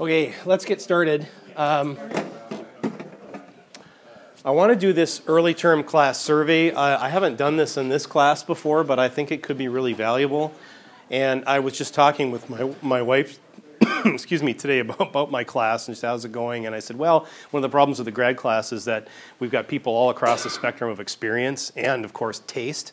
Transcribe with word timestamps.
Okay, 0.00 0.32
let's 0.46 0.64
get 0.64 0.80
started. 0.80 1.26
Um, 1.56 1.98
I 4.44 4.52
want 4.52 4.70
to 4.70 4.76
do 4.76 4.92
this 4.92 5.22
early 5.26 5.54
term 5.54 5.82
class 5.82 6.20
survey. 6.20 6.72
I 6.72 7.08
haven't 7.08 7.36
done 7.36 7.56
this 7.56 7.76
in 7.76 7.88
this 7.88 8.06
class 8.06 8.44
before, 8.44 8.84
but 8.84 9.00
I 9.00 9.08
think 9.08 9.32
it 9.32 9.42
could 9.42 9.58
be 9.58 9.66
really 9.66 9.94
valuable. 9.94 10.54
And 11.10 11.42
I 11.48 11.58
was 11.58 11.76
just 11.76 11.94
talking 11.94 12.30
with 12.30 12.48
my, 12.48 12.72
my 12.80 13.02
wife, 13.02 13.40
excuse 14.04 14.40
me, 14.40 14.54
today 14.54 14.78
about, 14.78 15.00
about 15.00 15.32
my 15.32 15.42
class 15.42 15.88
and 15.88 15.96
just 15.96 16.04
how's 16.04 16.24
it 16.24 16.30
going. 16.30 16.64
And 16.66 16.76
I 16.76 16.78
said, 16.78 16.96
well, 16.96 17.26
one 17.50 17.64
of 17.64 17.68
the 17.68 17.74
problems 17.74 17.98
with 17.98 18.04
the 18.04 18.12
grad 18.12 18.36
class 18.36 18.72
is 18.72 18.84
that 18.84 19.08
we've 19.40 19.50
got 19.50 19.66
people 19.66 19.92
all 19.92 20.10
across 20.10 20.44
the 20.44 20.50
spectrum 20.50 20.92
of 20.92 21.00
experience 21.00 21.72
and, 21.74 22.04
of 22.04 22.12
course, 22.12 22.40
taste 22.46 22.92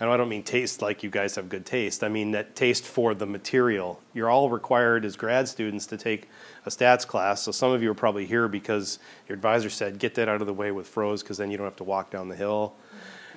and 0.00 0.08
I 0.10 0.16
don't 0.16 0.28
mean 0.28 0.44
taste 0.44 0.80
like 0.80 1.02
you 1.02 1.10
guys 1.10 1.34
have 1.34 1.48
good 1.48 1.66
taste. 1.66 2.04
I 2.04 2.08
mean 2.08 2.30
that 2.32 2.54
taste 2.54 2.84
for 2.84 3.14
the 3.14 3.26
material. 3.26 4.00
You're 4.14 4.30
all 4.30 4.48
required 4.48 5.04
as 5.04 5.16
grad 5.16 5.48
students 5.48 5.86
to 5.86 5.96
take 5.96 6.28
a 6.64 6.70
stats 6.70 7.06
class. 7.06 7.42
So 7.42 7.50
some 7.50 7.72
of 7.72 7.82
you 7.82 7.90
are 7.90 7.94
probably 7.94 8.24
here 8.24 8.46
because 8.46 8.98
your 9.28 9.34
advisor 9.34 9.70
said, 9.70 9.98
get 9.98 10.14
that 10.14 10.28
out 10.28 10.40
of 10.40 10.46
the 10.46 10.54
way 10.54 10.70
with 10.70 10.92
Froese 10.92 11.22
because 11.22 11.38
then 11.38 11.50
you 11.50 11.56
don't 11.56 11.66
have 11.66 11.76
to 11.76 11.84
walk 11.84 12.10
down 12.10 12.28
the 12.28 12.36
hill. 12.36 12.74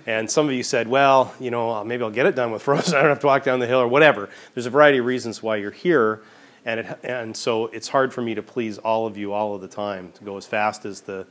And 0.05 0.29
some 0.29 0.47
of 0.47 0.53
you 0.53 0.63
said, 0.63 0.87
well, 0.87 1.33
you 1.39 1.51
know, 1.51 1.71
uh, 1.71 1.83
maybe 1.83 2.03
I'll 2.03 2.11
get 2.11 2.25
it 2.25 2.35
done 2.35 2.51
with 2.51 2.63
Froese. 2.63 2.93
I 2.93 3.01
don't 3.01 3.09
have 3.09 3.19
to 3.19 3.27
walk 3.27 3.43
down 3.43 3.59
the 3.59 3.67
hill 3.67 3.79
or 3.79 3.87
whatever. 3.87 4.29
There's 4.53 4.65
a 4.65 4.71
variety 4.71 4.99
of 4.99 5.05
reasons 5.05 5.41
why 5.41 5.57
you're 5.57 5.71
here. 5.71 6.21
And, 6.63 6.81
it, 6.81 6.99
and 7.03 7.35
so 7.35 7.67
it's 7.67 7.87
hard 7.87 8.13
for 8.13 8.21
me 8.21 8.35
to 8.35 8.43
please 8.43 8.77
all 8.77 9.07
of 9.07 9.17
you 9.17 9.33
all 9.33 9.55
of 9.55 9.61
the 9.61 9.67
time, 9.67 10.11
to 10.13 10.23
go 10.23 10.37
as 10.37 10.45
fast 10.45 10.85
as 10.85 11.01
the 11.01 11.25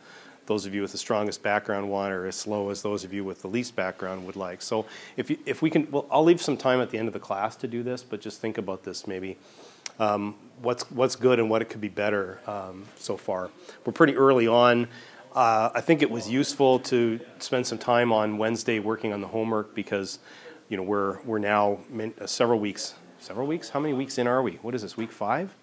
those 0.51 0.67
of 0.67 0.75
you 0.75 0.83
with 0.83 0.91
the 0.91 0.99
strongest 0.99 1.45
background 1.45 1.89
want 1.89 2.13
or 2.13 2.27
as 2.27 2.35
slow 2.35 2.71
as 2.71 2.83
those 2.83 3.05
of 3.05 3.13
you 3.13 3.23
with 3.23 3.41
the 3.41 3.47
least 3.47 3.77
background 3.77 4.27
would 4.27 4.35
like. 4.35 4.61
So 4.61 4.85
if, 5.17 5.31
you, 5.31 5.39
if 5.47 5.63
we 5.63 5.71
can, 5.71 5.89
well, 5.93 6.07
I'll 6.11 6.25
leave 6.25 6.43
some 6.43 6.57
time 6.57 6.81
at 6.81 6.91
the 6.91 6.99
end 6.99 7.07
of 7.07 7.15
the 7.15 7.21
class 7.21 7.55
to 7.55 7.69
do 7.69 7.85
this, 7.85 8.03
but 8.03 8.21
just 8.21 8.41
think 8.41 8.59
about 8.59 8.83
this 8.83 9.07
maybe. 9.07 9.39
Um, 10.01 10.35
what's, 10.61 10.91
what's 10.91 11.15
good 11.15 11.39
and 11.39 11.49
what 11.49 11.63
it 11.63 11.67
could 11.67 11.81
be 11.81 11.89
better 11.89 12.41
um, 12.49 12.85
so 12.97 13.17
far. 13.17 13.49
We're 13.85 13.93
pretty 13.93 14.17
early 14.17 14.49
on. 14.49 14.89
Uh, 15.37 15.71
I 15.73 15.81
think 15.83 16.03
it 16.03 16.11
was 16.11 16.29
useful 16.29 16.81
to 16.81 17.21
spend 17.39 17.65
some 17.65 17.79
time 17.79 18.13
on 18.13 18.37
Wednesday 18.37 18.81
working 18.81 19.13
on 19.13 19.21
the 19.21 19.29
homework 19.29 19.77
because, 19.77 20.19
you 20.69 20.77
know, 20.77 20.83
we're, 20.83 21.21
we're 21.21 21.39
now 21.39 21.79
uh, 22.21 22.27
several 22.27 22.59
weeks, 22.59 22.95
several 23.21 23.47
weeks? 23.47 23.69
How 23.69 23.79
many 23.79 23.95
weeks 23.95 24.19
in 24.19 24.27
are 24.27 24.43
we? 24.43 24.55
What 24.63 24.75
is 24.75 24.83
this, 24.83 24.97
week 24.97 25.13
five? 25.13 25.55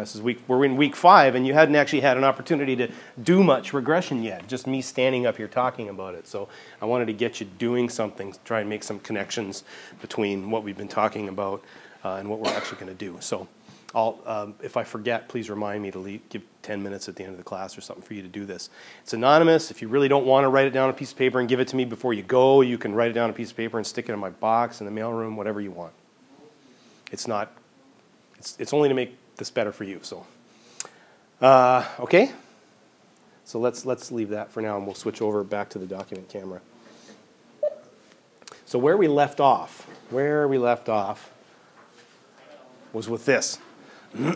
This 0.00 0.14
is 0.14 0.22
week, 0.22 0.40
we're 0.48 0.64
in 0.64 0.76
week 0.76 0.96
five, 0.96 1.34
and 1.34 1.46
you 1.46 1.52
hadn't 1.52 1.76
actually 1.76 2.00
had 2.00 2.16
an 2.16 2.24
opportunity 2.24 2.74
to 2.76 2.88
do 3.22 3.44
much 3.44 3.74
regression 3.74 4.22
yet, 4.22 4.48
just 4.48 4.66
me 4.66 4.80
standing 4.80 5.26
up 5.26 5.36
here 5.36 5.48
talking 5.48 5.90
about 5.90 6.14
it. 6.14 6.26
So 6.26 6.48
I 6.80 6.86
wanted 6.86 7.08
to 7.08 7.12
get 7.12 7.40
you 7.40 7.46
doing 7.58 7.90
something, 7.90 8.34
try 8.46 8.60
and 8.60 8.70
make 8.70 8.84
some 8.84 9.00
connections 9.00 9.64
between 10.00 10.50
what 10.50 10.64
we've 10.64 10.78
been 10.78 10.88
talking 10.88 11.28
about 11.28 11.62
uh, 12.06 12.14
and 12.14 12.30
what 12.30 12.40
we're 12.40 12.52
actually 12.52 12.80
going 12.80 12.96
to 12.96 13.04
do. 13.04 13.18
So 13.20 13.46
um, 13.94 14.54
if 14.62 14.78
I 14.78 14.84
forget, 14.84 15.28
please 15.28 15.50
remind 15.50 15.82
me 15.82 15.90
to 15.90 15.98
leave, 15.98 16.26
give 16.30 16.40
10 16.62 16.82
minutes 16.82 17.10
at 17.10 17.16
the 17.16 17.24
end 17.24 17.32
of 17.32 17.38
the 17.38 17.44
class 17.44 17.76
or 17.76 17.82
something 17.82 18.02
for 18.02 18.14
you 18.14 18.22
to 18.22 18.28
do 18.28 18.46
this. 18.46 18.70
It's 19.02 19.12
anonymous. 19.12 19.70
If 19.70 19.82
you 19.82 19.88
really 19.88 20.08
don't 20.08 20.24
want 20.24 20.44
to 20.44 20.48
write 20.48 20.66
it 20.66 20.70
down 20.70 20.84
on 20.84 20.90
a 20.90 20.94
piece 20.94 21.12
of 21.12 21.18
paper 21.18 21.38
and 21.38 21.46
give 21.50 21.60
it 21.60 21.68
to 21.68 21.76
me 21.76 21.84
before 21.84 22.14
you 22.14 22.22
go, 22.22 22.62
you 22.62 22.78
can 22.78 22.94
write 22.94 23.10
it 23.10 23.14
down 23.14 23.24
on 23.24 23.30
a 23.30 23.34
piece 23.34 23.50
of 23.50 23.58
paper 23.58 23.76
and 23.76 23.86
stick 23.86 24.08
it 24.08 24.12
in 24.12 24.18
my 24.18 24.30
box 24.30 24.80
in 24.80 24.86
the 24.86 25.00
mailroom, 25.00 25.36
whatever 25.36 25.60
you 25.60 25.70
want. 25.70 25.92
It's 27.10 27.28
not, 27.28 27.52
it's, 28.38 28.56
it's 28.58 28.72
only 28.72 28.88
to 28.88 28.94
make 28.94 29.18
this 29.36 29.50
better 29.50 29.72
for 29.72 29.84
you. 29.84 30.00
So, 30.02 30.26
uh, 31.40 31.84
okay. 32.00 32.32
So 33.44 33.58
let's 33.58 33.84
let's 33.84 34.10
leave 34.12 34.30
that 34.30 34.50
for 34.50 34.62
now, 34.62 34.76
and 34.76 34.86
we'll 34.86 34.94
switch 34.94 35.20
over 35.20 35.44
back 35.44 35.68
to 35.70 35.78
the 35.78 35.86
document 35.86 36.28
camera. 36.28 36.60
So 38.64 38.78
where 38.78 38.96
we 38.96 39.08
left 39.08 39.40
off, 39.40 39.86
where 40.10 40.48
we 40.48 40.56
left 40.56 40.88
off, 40.88 41.30
was 42.92 43.08
with 43.08 43.26
this. 43.26 43.58
we 44.14 44.32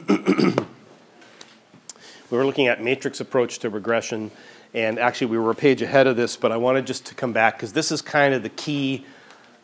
were 2.31 2.45
looking 2.45 2.67
at 2.67 2.83
matrix 2.83 3.21
approach 3.21 3.59
to 3.61 3.71
regression, 3.71 4.31
and 4.75 4.99
actually 4.99 5.29
we 5.29 5.39
were 5.39 5.53
a 5.53 5.55
page 5.55 5.81
ahead 5.81 6.07
of 6.07 6.17
this, 6.17 6.37
but 6.37 6.53
I 6.53 6.57
wanted 6.57 6.87
just 6.87 7.07
to 7.07 7.15
come 7.15 7.33
back 7.33 7.57
because 7.57 7.73
this 7.73 7.91
is 7.91 8.03
kind 8.03 8.35
of 8.35 8.43
the 8.43 8.51
key 8.51 9.07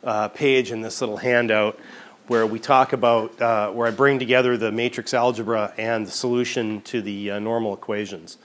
uh, 0.05 0.29
page 0.29 0.71
in 0.71 0.81
this 0.81 1.01
little 1.01 1.19
handout 1.19 1.79
where 2.29 2.47
we 2.47 2.59
talk 2.59 2.93
about, 2.93 3.41
uh, 3.41 3.71
where 3.71 3.89
I 3.89 3.91
bring 3.91 4.19
together 4.19 4.57
the 4.57 4.71
matrix 4.71 5.13
algebra 5.13 5.75
and 5.77 6.07
the 6.07 6.11
solution 6.11 6.81
to 6.83 7.03
the 7.03 7.33
uh, 7.33 7.39
normal 7.39 7.75
equations. 7.75 8.39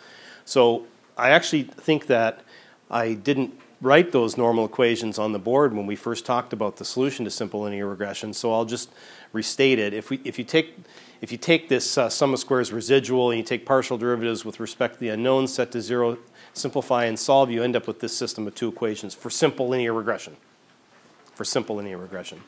So 0.45 0.85
I 1.17 1.31
actually 1.31 1.63
think 1.63 2.07
that 2.07 2.41
I 2.89 3.13
didn't 3.13 3.59
write 3.81 4.11
those 4.11 4.37
normal 4.37 4.65
equations 4.65 5.19
on 5.19 5.31
the 5.31 5.39
board 5.39 5.73
when 5.73 5.85
we 5.85 5.95
first 5.95 6.25
talked 6.25 6.53
about 6.53 6.77
the 6.77 6.85
solution 6.85 7.25
to 7.25 7.31
simple 7.31 7.61
linear 7.61 7.87
regression, 7.87 8.33
so 8.33 8.51
I'll 8.51 8.65
just 8.65 8.89
restate 9.33 9.77
it. 9.77 9.93
If, 9.93 10.09
we, 10.09 10.19
if, 10.23 10.39
you, 10.39 10.45
take, 10.45 10.75
if 11.21 11.31
you 11.31 11.37
take 11.37 11.69
this 11.69 11.97
uh, 11.97 12.09
sum 12.09 12.33
of 12.33 12.39
squares 12.39 12.73
residual 12.73 13.29
and 13.29 13.37
you 13.37 13.43
take 13.43 13.65
partial 13.65 13.97
derivatives 13.97 14.43
with 14.43 14.59
respect 14.59 14.95
to 14.95 14.99
the 14.99 15.09
unknowns 15.09 15.53
set 15.53 15.71
to 15.73 15.81
zero, 15.81 16.17
simplify 16.53 17.05
and 17.05 17.19
solve, 17.19 17.51
you 17.51 17.63
end 17.63 17.75
up 17.75 17.87
with 17.87 17.99
this 17.99 18.17
system 18.17 18.47
of 18.47 18.55
two 18.55 18.69
equations 18.69 19.13
for 19.13 19.29
simple 19.29 19.67
linear 19.67 19.93
regression. 19.93 20.35
For 21.35 21.45
simple 21.45 21.75
linear 21.75 21.99
regression. 21.99 22.41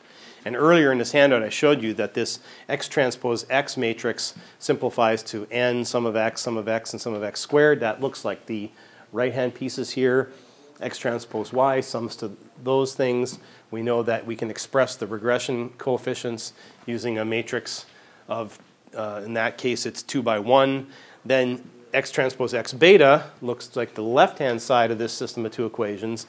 And 0.44 0.56
earlier 0.56 0.90
in 0.90 0.98
this 0.98 1.12
handout, 1.12 1.42
I 1.42 1.50
showed 1.50 1.82
you 1.82 1.92
that 1.94 2.14
this 2.14 2.40
x 2.68 2.88
transpose 2.88 3.44
x 3.50 3.76
matrix 3.76 4.34
simplifies 4.58 5.22
to 5.24 5.46
n 5.50 5.84
sum 5.84 6.06
of 6.06 6.16
x, 6.16 6.40
sum 6.40 6.56
of 6.56 6.68
x, 6.68 6.92
and 6.92 7.00
sum 7.00 7.14
of 7.14 7.22
x 7.22 7.40
squared. 7.40 7.80
That 7.80 8.00
looks 8.00 8.24
like 8.24 8.46
the 8.46 8.70
right-hand 9.12 9.54
pieces 9.54 9.90
here. 9.90 10.32
x 10.80 10.96
transpose 10.96 11.52
y 11.52 11.80
sums 11.80 12.16
to 12.16 12.36
those 12.62 12.94
things. 12.94 13.38
We 13.70 13.82
know 13.82 14.02
that 14.02 14.26
we 14.26 14.34
can 14.34 14.50
express 14.50 14.96
the 14.96 15.06
regression 15.06 15.70
coefficients 15.70 16.54
using 16.86 17.18
a 17.18 17.24
matrix 17.24 17.84
of, 18.28 18.58
uh, 18.96 19.22
in 19.24 19.34
that 19.34 19.58
case, 19.58 19.84
it's 19.84 20.02
2 20.02 20.22
by 20.22 20.38
1. 20.38 20.86
Then 21.24 21.62
x 21.92 22.10
transpose 22.10 22.54
x 22.54 22.72
beta 22.72 23.24
looks 23.42 23.76
like 23.76 23.94
the 23.94 24.02
left-hand 24.02 24.62
side 24.62 24.90
of 24.90 24.98
this 24.98 25.12
system 25.12 25.44
of 25.44 25.52
two 25.52 25.66
equations. 25.66 26.26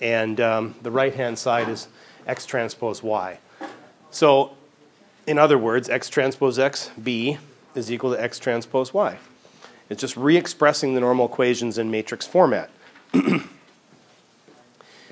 And 0.00 0.40
um, 0.40 0.74
the 0.82 0.90
right-hand 0.90 1.38
side 1.38 1.68
is 1.68 1.88
x 2.26 2.46
transpose 2.46 3.02
y. 3.02 3.38
So, 4.10 4.52
in 5.26 5.38
other 5.38 5.58
words, 5.58 5.88
x 5.88 6.08
transpose 6.08 6.58
x 6.58 6.90
b 7.02 7.38
is 7.74 7.90
equal 7.90 8.12
to 8.14 8.22
x 8.22 8.38
transpose 8.38 8.92
y. 8.92 9.18
It's 9.88 10.00
just 10.00 10.16
re-expressing 10.16 10.94
the 10.94 11.00
normal 11.00 11.26
equations 11.26 11.78
in 11.78 11.90
matrix 11.90 12.26
format. 12.26 12.70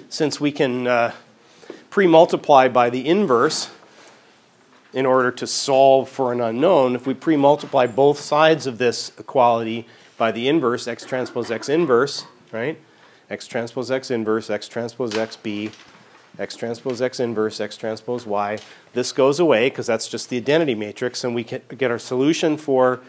Since 0.08 0.40
we 0.40 0.52
can 0.52 0.86
uh, 0.86 1.12
pre-multiply 1.90 2.68
by 2.68 2.90
the 2.90 3.06
inverse 3.06 3.70
in 4.92 5.06
order 5.06 5.30
to 5.30 5.46
solve 5.46 6.08
for 6.08 6.32
an 6.32 6.40
unknown, 6.40 6.94
if 6.94 7.06
we 7.06 7.14
pre-multiply 7.14 7.86
both 7.86 8.18
sides 8.18 8.66
of 8.66 8.78
this 8.78 9.12
equality 9.18 9.86
by 10.16 10.32
the 10.32 10.48
inverse, 10.48 10.88
x 10.88 11.04
transpose 11.04 11.50
x 11.50 11.68
inverse, 11.68 12.24
right? 12.52 12.78
x 13.30 13.46
transpose 13.46 13.90
x 13.90 14.10
inverse, 14.10 14.50
x 14.50 14.66
transpose 14.66 15.16
x 15.16 15.36
b 15.36 15.70
x 16.40 16.56
transpose 16.56 17.00
x 17.02 17.20
inverse, 17.20 17.60
x 17.60 17.76
transpose 17.76 18.26
y. 18.26 18.58
This 18.94 19.12
goes 19.12 19.38
away 19.38 19.68
because 19.68 19.86
that's 19.86 20.08
just 20.08 20.30
the 20.30 20.38
identity 20.38 20.74
matrix, 20.74 21.22
and 21.22 21.34
we 21.34 21.44
get 21.44 21.90
our 21.90 21.98
solution 21.98 22.56
for 22.56 23.00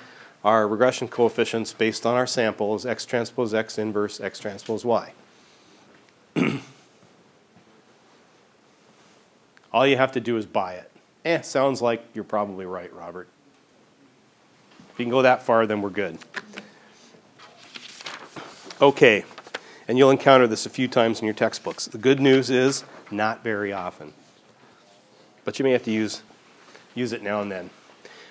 our 0.44 0.68
regression 0.68 1.08
coefficients 1.08 1.72
based 1.72 2.06
on 2.06 2.16
our 2.16 2.28
samples, 2.28 2.86
x 2.86 3.06
transpose 3.06 3.54
x 3.54 3.78
inverse, 3.78 4.20
x 4.20 4.40
transpose 4.40 4.84
y. 4.84 5.14
All 9.74 9.88
you 9.88 9.96
have 9.96 10.12
to 10.12 10.20
do 10.20 10.36
is 10.36 10.46
buy 10.46 10.74
it. 10.74 10.92
Eh, 11.24 11.40
sounds 11.42 11.82
like 11.82 12.04
you're 12.14 12.26
probably 12.26 12.66
right, 12.66 12.94
Robert. 12.94 13.30
If 14.94 15.00
you 15.00 15.06
can 15.06 15.12
go 15.12 15.22
that 15.22 15.44
far, 15.44 15.66
then 15.66 15.82
we're 15.82 15.90
good. 15.90 16.18
Okay, 18.82 19.24
and 19.88 19.98
you'll 19.98 20.10
encounter 20.10 20.48
this 20.48 20.66
a 20.66 20.70
few 20.70 20.90
times 20.90 21.20
in 21.20 21.26
your 21.26 21.34
textbooks. 21.36 21.86
The 21.86 22.00
good 22.00 22.20
news 22.20 22.50
is 22.50 22.84
not 23.12 23.44
very 23.44 23.74
often. 23.74 24.14
But 25.44 25.60
you 25.60 25.64
may 25.64 25.72
have 25.72 25.84
to 25.84 25.92
use, 25.92 26.22
use 26.96 27.14
it 27.14 27.24
now 27.24 27.42
and 27.42 27.52
then. 27.52 27.70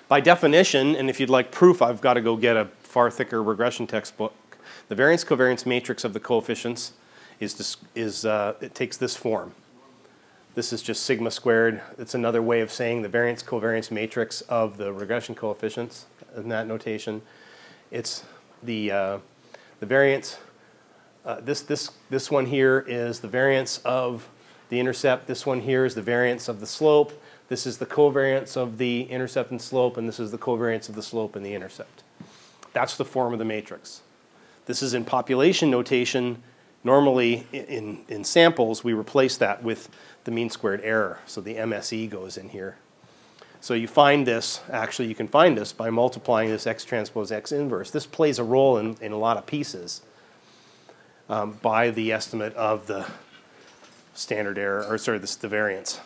By 0.07 0.19
definition, 0.19 0.95
and 0.95 1.09
if 1.09 1.19
you'd 1.19 1.29
like 1.29 1.51
proof, 1.51 1.81
I've 1.81 2.01
got 2.01 2.15
to 2.15 2.21
go 2.21 2.35
get 2.35 2.57
a 2.57 2.65
far 2.83 3.09
thicker 3.09 3.41
regression 3.41 3.87
textbook. 3.87 4.33
The 4.89 4.95
variance 4.95 5.23
covariance 5.23 5.65
matrix 5.65 6.03
of 6.03 6.13
the 6.13 6.19
coefficients 6.19 6.93
is, 7.39 7.77
is 7.95 8.25
uh, 8.25 8.55
it 8.61 8.75
takes 8.75 8.97
this 8.97 9.15
form. 9.15 9.53
This 10.53 10.73
is 10.73 10.81
just 10.81 11.03
sigma 11.03 11.31
squared. 11.31 11.81
It's 11.97 12.13
another 12.13 12.41
way 12.41 12.59
of 12.59 12.71
saying 12.71 13.03
the 13.03 13.09
variance 13.09 13.41
covariance 13.41 13.89
matrix 13.89 14.41
of 14.41 14.75
the 14.75 14.91
regression 14.91 15.33
coefficients 15.33 16.07
in 16.35 16.49
that 16.49 16.67
notation. 16.67 17.21
It's 17.89 18.25
the, 18.61 18.91
uh, 18.91 19.17
the 19.79 19.85
variance, 19.85 20.39
uh, 21.25 21.39
this, 21.39 21.61
this, 21.61 21.91
this 22.09 22.29
one 22.29 22.45
here 22.45 22.83
is 22.85 23.21
the 23.21 23.29
variance 23.29 23.77
of 23.85 24.27
the 24.71 24.79
intercept. 24.79 25.27
This 25.27 25.45
one 25.45 25.59
here 25.59 25.83
is 25.83 25.95
the 25.95 26.01
variance 26.01 26.47
of 26.47 26.61
the 26.61 26.65
slope. 26.65 27.11
This 27.49 27.67
is 27.67 27.77
the 27.77 27.85
covariance 27.85 28.55
of 28.55 28.77
the 28.77 29.03
intercept 29.03 29.51
and 29.51 29.61
slope, 29.61 29.97
and 29.97 30.07
this 30.07 30.17
is 30.17 30.31
the 30.31 30.37
covariance 30.37 30.87
of 30.87 30.95
the 30.95 31.03
slope 31.03 31.35
and 31.35 31.45
the 31.45 31.53
intercept. 31.53 32.03
That's 32.71 32.95
the 32.95 33.03
form 33.03 33.33
of 33.33 33.39
the 33.39 33.45
matrix. 33.45 34.01
This 34.67 34.81
is 34.81 34.93
in 34.93 35.03
population 35.03 35.69
notation. 35.69 36.41
Normally, 36.85 37.45
in, 37.51 38.05
in 38.07 38.23
samples, 38.23 38.81
we 38.81 38.93
replace 38.93 39.35
that 39.37 39.61
with 39.61 39.89
the 40.23 40.31
mean 40.31 40.49
squared 40.49 40.79
error. 40.85 41.19
So 41.25 41.41
the 41.41 41.55
MSE 41.55 42.09
goes 42.09 42.37
in 42.37 42.47
here. 42.47 42.77
So 43.59 43.73
you 43.73 43.89
find 43.89 44.25
this, 44.25 44.61
actually 44.71 45.09
you 45.09 45.15
can 45.15 45.27
find 45.27 45.57
this 45.57 45.73
by 45.73 45.89
multiplying 45.89 46.49
this 46.49 46.65
x 46.65 46.85
transpose 46.85 47.29
x 47.29 47.51
inverse. 47.51 47.91
This 47.91 48.05
plays 48.05 48.39
a 48.39 48.43
role 48.45 48.77
in, 48.77 48.95
in 49.01 49.11
a 49.11 49.17
lot 49.17 49.35
of 49.35 49.45
pieces 49.45 50.01
um, 51.27 51.59
by 51.61 51.89
the 51.89 52.13
estimate 52.13 52.55
of 52.55 52.87
the 52.87 53.05
standard 54.13 54.57
error, 54.57 54.85
or 54.87 54.97
sorry, 54.97 55.19
this, 55.19 55.35
the 55.35 55.47
variance. 55.47 55.99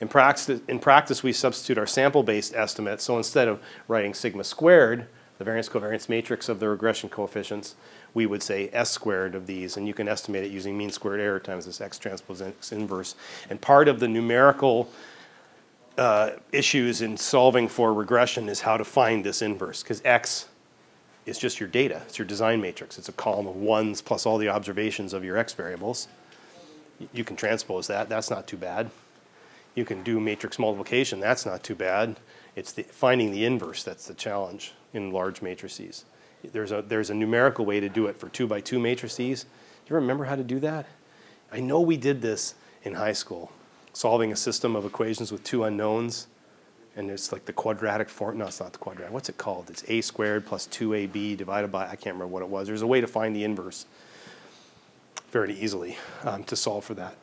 In 0.00 0.08
practice, 0.08 0.60
in 0.68 0.78
practice, 0.78 1.22
we 1.22 1.32
substitute 1.32 1.78
our 1.78 1.86
sample-based 1.86 2.54
estimate. 2.54 3.00
So 3.00 3.16
instead 3.18 3.48
of 3.48 3.60
writing 3.86 4.14
sigma 4.14 4.44
squared, 4.44 5.06
the 5.38 5.44
variance 5.44 5.68
covariance 5.68 6.08
matrix 6.08 6.48
of 6.48 6.60
the 6.60 6.68
regression 6.68 7.08
coefficients, 7.08 7.74
we 8.12 8.26
would 8.26 8.42
say 8.42 8.68
S 8.72 8.90
squared 8.90 9.34
of 9.34 9.46
these, 9.46 9.76
and 9.76 9.86
you 9.86 9.94
can 9.94 10.08
estimate 10.08 10.44
it 10.44 10.50
using 10.50 10.76
mean 10.76 10.90
squared 10.90 11.20
error 11.20 11.40
times 11.40 11.66
this 11.66 11.80
X 11.80 11.98
transpose 11.98 12.42
X 12.42 12.72
inverse. 12.72 13.14
And 13.48 13.60
part 13.60 13.88
of 13.88 14.00
the 14.00 14.08
numerical 14.08 14.90
uh, 15.96 16.30
issues 16.52 17.02
in 17.02 17.16
solving 17.16 17.68
for 17.68 17.92
regression 17.94 18.48
is 18.48 18.60
how 18.60 18.76
to 18.76 18.84
find 18.84 19.24
this 19.24 19.42
inverse, 19.42 19.82
because 19.82 20.02
X 20.04 20.48
is 21.26 21.38
just 21.38 21.60
your 21.60 21.68
data. 21.68 22.02
It's 22.06 22.18
your 22.18 22.26
design 22.26 22.60
matrix. 22.60 22.98
It's 22.98 23.08
a 23.08 23.12
column 23.12 23.46
of 23.46 23.56
ones 23.56 24.00
plus 24.00 24.26
all 24.26 24.38
the 24.38 24.48
observations 24.48 25.12
of 25.12 25.24
your 25.24 25.36
X 25.36 25.52
variables. 25.52 26.08
You 27.12 27.24
can 27.24 27.36
transpose 27.36 27.86
that. 27.86 28.08
That's 28.08 28.30
not 28.30 28.46
too 28.46 28.56
bad. 28.56 28.90
You 29.74 29.84
can 29.84 30.02
do 30.02 30.20
matrix 30.20 30.58
multiplication. 30.58 31.20
That's 31.20 31.46
not 31.46 31.62
too 31.62 31.74
bad. 31.74 32.16
It's 32.56 32.72
the, 32.72 32.82
finding 32.82 33.30
the 33.30 33.44
inverse 33.44 33.82
that's 33.82 34.06
the 34.06 34.14
challenge 34.14 34.72
in 34.92 35.12
large 35.12 35.40
matrices. 35.40 36.04
There's 36.52 36.72
a, 36.72 36.82
there's 36.82 37.10
a 37.10 37.14
numerical 37.14 37.64
way 37.64 37.80
to 37.80 37.88
do 37.88 38.06
it 38.06 38.16
for 38.16 38.28
two 38.28 38.46
by 38.46 38.60
two 38.60 38.78
matrices. 38.78 39.44
Do 39.44 39.48
you 39.88 39.96
remember 39.96 40.24
how 40.24 40.36
to 40.36 40.44
do 40.44 40.58
that? 40.60 40.86
I 41.52 41.60
know 41.60 41.80
we 41.80 41.96
did 41.96 42.22
this 42.22 42.54
in 42.82 42.94
high 42.94 43.12
school, 43.12 43.52
solving 43.92 44.32
a 44.32 44.36
system 44.36 44.76
of 44.76 44.84
equations 44.84 45.30
with 45.32 45.44
two 45.44 45.64
unknowns. 45.64 46.26
And 46.96 47.10
it's 47.10 47.30
like 47.30 47.44
the 47.44 47.52
quadratic 47.52 48.08
form. 48.08 48.38
No, 48.38 48.46
it's 48.46 48.60
not 48.60 48.72
the 48.72 48.78
quadratic. 48.78 49.12
What's 49.12 49.28
it 49.28 49.38
called? 49.38 49.70
It's 49.70 49.84
a 49.88 50.00
squared 50.00 50.44
plus 50.44 50.66
2ab 50.68 51.36
divided 51.36 51.70
by, 51.70 51.84
I 51.84 51.96
can't 51.96 52.14
remember 52.14 52.26
what 52.26 52.42
it 52.42 52.48
was. 52.48 52.66
There's 52.66 52.82
a 52.82 52.86
way 52.86 53.00
to 53.00 53.06
find 53.06 53.34
the 53.34 53.44
inverse 53.44 53.86
very 55.30 55.54
easily 55.54 55.96
um, 56.24 56.44
to 56.44 56.56
solve 56.56 56.84
for 56.84 56.94
that. 56.94 57.14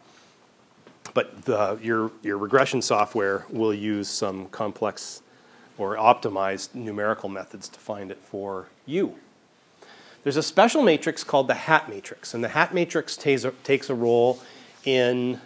But 1.14 1.46
the, 1.46 1.80
your, 1.82 2.12
your 2.22 2.38
regression 2.38 2.82
software 2.82 3.46
will 3.50 3.74
use 3.74 4.08
some 4.08 4.48
complex 4.50 5.22
or 5.78 5.96
optimized 5.96 6.74
numerical 6.76 7.30
methods 7.30 7.70
to 7.70 7.80
find 7.80 8.12
it 8.12 8.20
for 8.20 8.68
you. 8.86 9.16
There's 10.24 10.38
a 10.38 10.44
special 10.44 10.84
matrix 10.84 11.24
called 11.24 11.48
the 11.48 11.54
hat 11.54 11.90
matrix, 11.90 12.34
and 12.34 12.44
the 12.44 12.50
hat 12.50 12.74
matrix 12.74 13.16
takes 13.16 13.44
a, 13.44 13.52
takes 13.64 13.90
a 13.90 13.96
role 13.96 14.42
in 14.84 15.40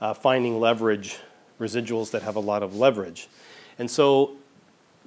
uh, 0.00 0.14
finding 0.14 0.60
leverage, 0.60 1.18
residuals 1.58 2.10
that 2.12 2.22
have 2.22 2.36
a 2.36 2.40
lot 2.40 2.62
of 2.62 2.76
leverage. 2.76 3.28
And 3.78 3.90
so 3.90 4.32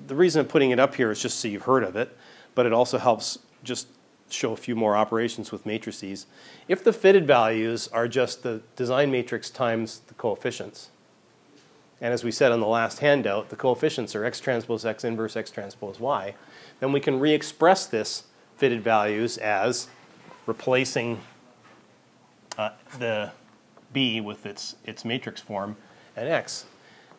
the 0.08 0.16
reason 0.16 0.42
I'm 0.42 0.48
putting 0.48 0.72
it 0.72 0.80
up 0.80 0.96
here 0.96 1.12
is 1.12 1.22
just 1.22 1.40
so 1.40 1.48
you've 1.48 1.64
heard 1.64 1.84
of 1.84 1.96
it, 1.96 2.16
but 2.56 2.66
it 2.66 2.74
also 2.74 2.98
helps 2.98 3.40
just 3.64 3.88
show 4.30 4.54
a 4.54 4.58
few 4.58 4.76
more 4.76 4.96
operations 4.96 5.52
with 5.52 5.66
matrices. 5.66 6.26
If 6.68 6.84
the 6.84 6.94
fitted 6.94 7.28
values 7.28 7.88
are 7.90 8.08
just 8.08 8.44
the 8.44 8.62
design 8.76 9.12
matrix 9.12 9.50
times 9.50 10.02
the 10.08 10.14
coefficients, 10.16 10.90
and 12.02 12.14
as 12.14 12.24
we 12.24 12.32
said 12.32 12.52
on 12.52 12.60
the 12.60 12.68
last 12.68 13.00
handout, 13.00 13.50
the 13.50 13.56
coefficients 13.56 14.16
are 14.16 14.26
x 14.26 14.40
transpose 14.40 14.86
x 14.86 15.04
inverse 15.04 15.36
x 15.36 15.52
transpose 15.52 16.00
y, 16.00 16.36
then 16.80 16.92
we 16.92 17.00
can 17.00 17.20
re-express 17.20 17.86
this 17.86 18.24
fitted 18.58 18.84
values 18.84 19.38
as 19.38 19.88
replacing 20.46 21.20
uh, 22.58 22.72
the 23.00 23.32
B 23.94 24.20
with 24.20 24.46
its, 24.46 24.76
its 24.86 25.06
matrix 25.06 25.42
form 25.42 25.78
and 26.16 26.28
x. 26.28 26.66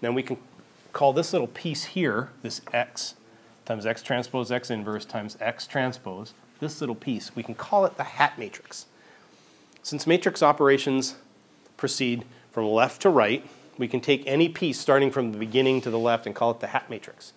Then 0.01 0.15
we 0.15 0.23
can 0.23 0.37
call 0.93 1.13
this 1.13 1.33
little 1.33 1.49
piece 1.49 1.85
here, 1.85 2.31
this 2.43 2.61
x 2.73 3.15
times 3.65 3.87
x 3.87 4.03
transpose 4.03 4.53
x 4.53 4.71
inverse 4.71 5.05
times 5.05 5.37
x 5.41 5.67
transpose, 5.67 6.35
this 6.61 6.81
little 6.81 6.95
piece, 6.95 7.35
we 7.35 7.43
can 7.43 7.55
call 7.55 7.85
it 7.85 7.97
the 7.97 8.05
hat 8.05 8.39
matrix. 8.39 8.87
Since 9.83 10.07
matrix 10.07 10.43
operations 10.43 11.17
proceed 11.77 12.25
from 12.51 12.67
left 12.67 13.03
to 13.03 13.11
right, 13.11 13.45
we 13.79 13.89
can 13.89 14.01
take 14.01 14.23
any 14.27 14.49
piece 14.49 14.81
starting 14.81 15.11
from 15.11 15.33
the 15.33 15.39
beginning 15.39 15.81
to 15.83 15.91
the 15.91 15.99
left 15.99 16.27
and 16.27 16.35
call 16.35 16.51
it 16.51 16.61
the 16.61 16.69
hat 16.69 16.89
matrix. 16.89 17.33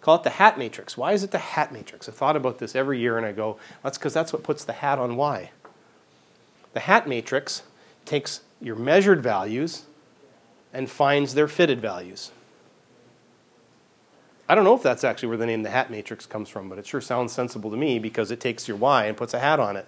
Call 0.00 0.16
it 0.16 0.22
the 0.22 0.30
hat 0.30 0.58
matrix. 0.58 0.96
Why 0.96 1.12
is 1.12 1.22
it 1.22 1.30
the 1.30 1.38
hat 1.38 1.72
matrix? 1.72 2.08
I 2.08 2.12
thought 2.12 2.36
about 2.36 2.58
this 2.58 2.74
every 2.74 2.98
year 2.98 3.16
and 3.16 3.26
I 3.26 3.32
go, 3.32 3.58
that's 3.82 3.96
because 3.96 4.12
that's 4.12 4.32
what 4.32 4.42
puts 4.42 4.64
the 4.64 4.74
hat 4.74 4.98
on 4.98 5.16
Y. 5.16 5.50
The 6.72 6.80
hat 6.80 7.08
matrix 7.08 7.62
takes 8.04 8.40
your 8.60 8.76
measured 8.76 9.22
values 9.22 9.84
and 10.72 10.90
finds 10.90 11.34
their 11.34 11.48
fitted 11.48 11.80
values. 11.80 12.32
I 14.48 14.54
don't 14.54 14.64
know 14.64 14.74
if 14.74 14.82
that's 14.82 15.04
actually 15.04 15.28
where 15.28 15.38
the 15.38 15.46
name 15.46 15.62
the 15.62 15.70
hat 15.70 15.90
matrix 15.90 16.26
comes 16.26 16.50
from, 16.50 16.68
but 16.68 16.78
it 16.78 16.86
sure 16.86 17.00
sounds 17.00 17.32
sensible 17.32 17.70
to 17.70 17.76
me 17.76 17.98
because 17.98 18.30
it 18.30 18.40
takes 18.40 18.68
your 18.68 18.76
y 18.76 19.06
and 19.06 19.16
puts 19.16 19.32
a 19.32 19.38
hat 19.38 19.58
on 19.58 19.76
it. 19.76 19.86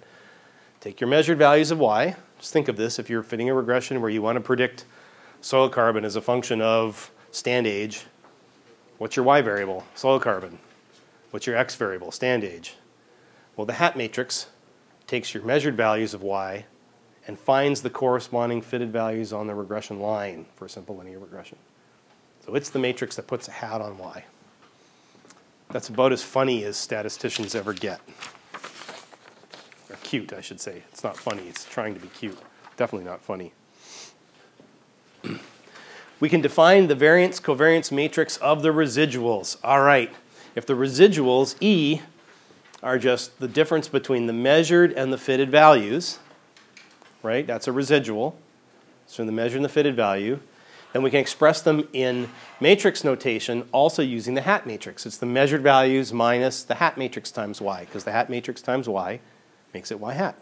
Take 0.81 1.01
your 1.01 1.09
measured 1.09 1.39
values 1.39 1.71
of 1.71 1.79
y. 1.79 2.17
Just 2.39 2.53
think 2.53 2.69
of 2.69 2.77
this 2.77 2.99
if 2.99 3.11
you're 3.11 3.23
fitting 3.23 3.51
a 3.51 3.55
regression 3.55 4.01
where 4.01 4.11
you 4.11 4.23
want 4.23 4.37
to 4.37 4.41
predict 4.41 4.85
soil 5.43 5.69
carbon 5.69 6.05
as 6.05 6.17
a 6.17 6.23
function 6.23 6.63
of 6.63 7.11
stand 7.31 7.67
age. 7.67 8.07
What's 8.97 9.17
your 9.17 9.27
y 9.27 9.43
variable? 9.43 9.85
Soil 9.95 10.19
carbon. 10.21 10.59
What's 11.33 11.47
your 11.47 11.57
x 11.57 11.75
variable? 11.75 12.11
Stand 12.11 12.43
age. 12.43 12.77
Well, 13.57 13.67
the 13.67 13.75
hat 13.75 13.97
matrix 13.97 14.47
takes 15.07 15.35
your 15.35 15.43
measured 15.43 15.77
values 15.77 16.15
of 16.15 16.23
y 16.23 16.65
and 17.27 17.39
finds 17.39 17.83
the 17.83 17.91
corresponding 17.91 18.63
fitted 18.63 18.91
values 18.91 19.33
on 19.33 19.49
the 19.49 19.55
regression 19.55 20.01
line 20.01 20.47
for 20.55 20.65
a 20.65 20.71
simple 20.71 20.97
linear 20.97 21.19
regression. 21.19 21.59
So 22.47 22.55
it's 22.55 22.71
the 22.71 22.79
matrix 22.79 23.17
that 23.17 23.27
puts 23.27 23.49
a 23.49 23.53
hat 23.53 23.83
on 23.83 23.99
y. 23.99 24.25
That's 25.71 25.89
about 25.89 26.13
as 26.13 26.23
funny 26.23 26.65
as 26.65 26.77
statisticians 26.77 27.55
ever 27.55 27.73
get. 27.73 28.01
Or 29.91 29.97
cute, 30.03 30.33
I 30.33 30.41
should 30.41 30.61
say. 30.61 30.83
It's 30.91 31.03
not 31.03 31.17
funny, 31.17 31.43
it's 31.49 31.65
trying 31.65 31.95
to 31.95 32.01
be 32.01 32.09
cute. 32.09 32.39
Definitely 32.77 33.09
not 33.09 33.23
funny. 33.23 33.53
we 36.21 36.29
can 36.29 36.41
define 36.41 36.87
the 36.89 36.95
variance 36.95 37.41
covariance 37.41 37.91
matrix 37.91 38.37
of 38.39 38.63
the 38.63 38.71
residuals. 38.71 39.57
All 39.65 39.83
right. 39.83 40.15
If 40.55 40.67
the 40.67 40.75
residuals, 40.75 41.57
E, 41.61 42.01
are 42.83 42.99
just 42.99 43.41
the 43.41 43.49
difference 43.49 43.89
between 43.89 44.27
the 44.27 44.33
measured 44.33 44.93
and 44.93 45.13
the 45.13 45.19
fitted 45.19 45.51
values, 45.51 46.19
right? 47.23 47.47
That's 47.47 47.67
a 47.67 47.73
residual. 47.73 48.39
So 49.07 49.25
the 49.25 49.33
measured 49.33 49.57
and 49.57 49.65
the 49.65 49.71
fitted 49.71 49.97
value 49.97 50.41
then 50.97 51.03
we 51.03 51.11
can 51.11 51.21
express 51.21 51.61
them 51.61 51.87
in 51.93 52.27
matrix 52.59 53.05
notation 53.05 53.69
also 53.71 54.01
using 54.01 54.33
the 54.33 54.41
hat 54.41 54.67
matrix. 54.67 55.05
It's 55.05 55.19
the 55.19 55.27
measured 55.27 55.61
values 55.61 56.11
minus 56.11 56.63
the 56.63 56.77
hat 56.77 56.97
matrix 56.97 57.31
times 57.31 57.61
y, 57.61 57.85
because 57.85 58.05
the 58.05 58.13
hat 58.13 58.31
matrix 58.31 58.63
times 58.63 58.89
y 58.89 59.21
makes 59.75 59.91
it 59.91 60.01
y 60.01 60.15
hat. 60.15 60.39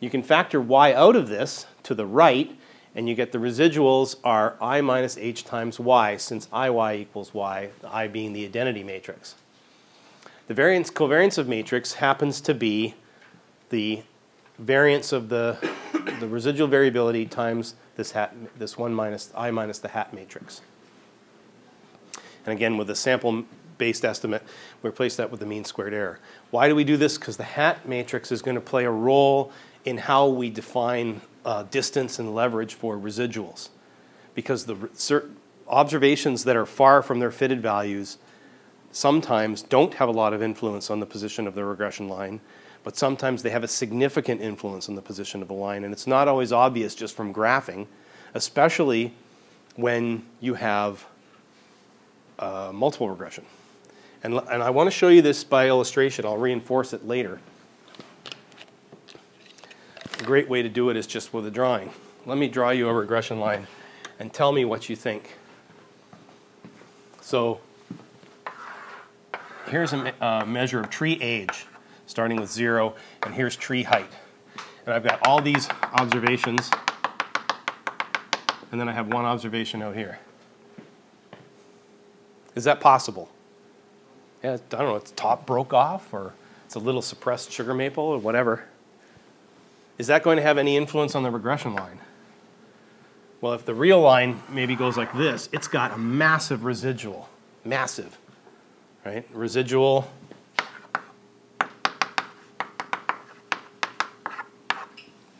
You 0.00 0.10
can 0.10 0.24
factor 0.24 0.60
y 0.60 0.92
out 0.92 1.14
of 1.14 1.28
this 1.28 1.66
to 1.84 1.94
the 1.94 2.04
right, 2.04 2.50
and 2.96 3.08
you 3.08 3.14
get 3.14 3.30
the 3.30 3.38
residuals 3.38 4.16
are 4.24 4.56
i 4.60 4.80
minus 4.80 5.16
h 5.16 5.44
times 5.44 5.78
y, 5.78 6.16
since 6.16 6.48
iy 6.48 6.98
equals 6.98 7.32
y, 7.32 7.70
i 7.86 8.08
being 8.08 8.32
the 8.32 8.44
identity 8.44 8.82
matrix. 8.82 9.36
The 10.48 10.54
variance 10.54 10.90
covariance 10.90 11.38
of 11.38 11.46
matrix 11.46 11.92
happens 11.92 12.40
to 12.40 12.54
be 12.54 12.96
the 13.70 14.02
variance 14.58 15.12
of 15.12 15.28
the, 15.28 15.58
the 16.20 16.28
residual 16.28 16.68
variability 16.68 17.26
times 17.26 17.74
this, 17.96 18.12
hat, 18.12 18.34
this 18.58 18.76
1 18.76 18.94
minus 18.94 19.32
i 19.36 19.50
minus 19.50 19.78
the 19.78 19.88
hat 19.88 20.12
matrix. 20.12 20.60
And 22.46 22.52
again, 22.52 22.76
with 22.76 22.88
a 22.90 22.94
sample-based 22.94 24.04
estimate, 24.04 24.42
we 24.82 24.88
replace 24.88 25.16
that 25.16 25.30
with 25.30 25.40
the 25.40 25.46
mean 25.46 25.64
squared 25.64 25.92
error. 25.92 26.18
Why 26.50 26.68
do 26.68 26.74
we 26.74 26.84
do 26.84 26.96
this? 26.96 27.18
Because 27.18 27.36
the 27.36 27.44
hat 27.44 27.86
matrix 27.86 28.32
is 28.32 28.42
going 28.42 28.54
to 28.54 28.60
play 28.60 28.84
a 28.84 28.90
role 28.90 29.52
in 29.84 29.98
how 29.98 30.28
we 30.28 30.50
define 30.50 31.20
uh, 31.44 31.64
distance 31.64 32.18
and 32.18 32.34
leverage 32.34 32.74
for 32.74 32.96
residuals. 32.96 33.68
Because 34.34 34.66
the 34.66 34.88
observations 35.66 36.44
that 36.44 36.56
are 36.56 36.66
far 36.66 37.02
from 37.02 37.20
their 37.20 37.30
fitted 37.30 37.60
values 37.60 38.18
sometimes 38.90 39.62
don't 39.62 39.94
have 39.94 40.08
a 40.08 40.12
lot 40.12 40.32
of 40.32 40.42
influence 40.42 40.90
on 40.90 41.00
the 41.00 41.06
position 41.06 41.46
of 41.46 41.54
the 41.54 41.64
regression 41.64 42.08
line, 42.08 42.40
but 42.88 42.96
sometimes 42.96 43.42
they 43.42 43.50
have 43.50 43.62
a 43.62 43.68
significant 43.68 44.40
influence 44.40 44.88
on 44.88 44.94
the 44.94 45.02
position 45.02 45.42
of 45.42 45.50
a 45.50 45.52
line. 45.52 45.84
And 45.84 45.92
it's 45.92 46.06
not 46.06 46.26
always 46.26 46.52
obvious 46.52 46.94
just 46.94 47.14
from 47.14 47.34
graphing, 47.34 47.86
especially 48.32 49.12
when 49.76 50.24
you 50.40 50.54
have 50.54 51.04
uh, 52.38 52.70
multiple 52.72 53.10
regression. 53.10 53.44
And, 54.22 54.40
and 54.50 54.62
I 54.62 54.70
want 54.70 54.86
to 54.86 54.90
show 54.90 55.08
you 55.08 55.20
this 55.20 55.44
by 55.44 55.68
illustration. 55.68 56.24
I'll 56.24 56.38
reinforce 56.38 56.94
it 56.94 57.06
later. 57.06 57.40
A 60.20 60.22
great 60.22 60.48
way 60.48 60.62
to 60.62 60.70
do 60.70 60.88
it 60.88 60.96
is 60.96 61.06
just 61.06 61.34
with 61.34 61.46
a 61.46 61.50
drawing. 61.50 61.92
Let 62.24 62.38
me 62.38 62.48
draw 62.48 62.70
you 62.70 62.88
a 62.88 62.94
regression 62.94 63.38
line 63.38 63.66
and 64.18 64.32
tell 64.32 64.50
me 64.50 64.64
what 64.64 64.88
you 64.88 64.96
think. 64.96 65.36
So 67.20 67.60
here's 69.66 69.92
a 69.92 70.24
uh, 70.24 70.46
measure 70.46 70.80
of 70.80 70.88
tree 70.88 71.18
age 71.20 71.66
starting 72.08 72.40
with 72.40 72.50
zero, 72.50 72.94
and 73.22 73.34
here's 73.34 73.54
tree 73.54 73.84
height. 73.84 74.10
And 74.84 74.94
I've 74.94 75.04
got 75.04 75.24
all 75.24 75.40
these 75.40 75.68
observations, 75.92 76.70
and 78.72 78.80
then 78.80 78.88
I 78.88 78.92
have 78.92 79.12
one 79.12 79.24
observation 79.24 79.82
out 79.82 79.94
here. 79.94 80.18
Is 82.56 82.64
that 82.64 82.80
possible? 82.80 83.28
Yeah, 84.42 84.54
I 84.54 84.76
don't 84.76 84.86
know, 84.86 84.96
its 84.96 85.12
top 85.12 85.46
broke 85.46 85.72
off 85.72 86.12
or 86.12 86.32
it's 86.64 86.74
a 86.74 86.78
little 86.78 87.02
suppressed 87.02 87.52
sugar 87.52 87.74
maple 87.74 88.04
or 88.04 88.18
whatever. 88.18 88.64
Is 89.98 90.06
that 90.06 90.22
going 90.22 90.36
to 90.36 90.42
have 90.42 90.58
any 90.58 90.76
influence 90.76 91.14
on 91.14 91.22
the 91.22 91.30
regression 91.30 91.74
line? 91.74 92.00
Well, 93.40 93.52
if 93.52 93.64
the 93.64 93.74
real 93.74 94.00
line 94.00 94.42
maybe 94.48 94.74
goes 94.74 94.96
like 94.96 95.12
this, 95.12 95.48
it's 95.52 95.68
got 95.68 95.92
a 95.92 95.98
massive 95.98 96.64
residual. 96.64 97.28
Massive. 97.64 98.18
Right? 99.04 99.28
Residual. 99.32 100.10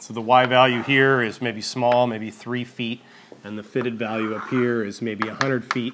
So 0.09 0.15
the 0.15 0.23
y 0.23 0.47
value 0.47 0.83
here 0.83 1.21
is 1.21 1.43
maybe 1.43 1.61
small, 1.61 2.07
maybe 2.07 2.31
3 2.31 2.65
feet, 2.65 3.03
and 3.45 3.59
the 3.59 3.63
fitted 3.63 3.99
value 3.99 4.35
up 4.35 4.49
here 4.49 4.83
is 4.83 5.03
maybe 5.03 5.29
100 5.29 5.71
feet. 5.71 5.93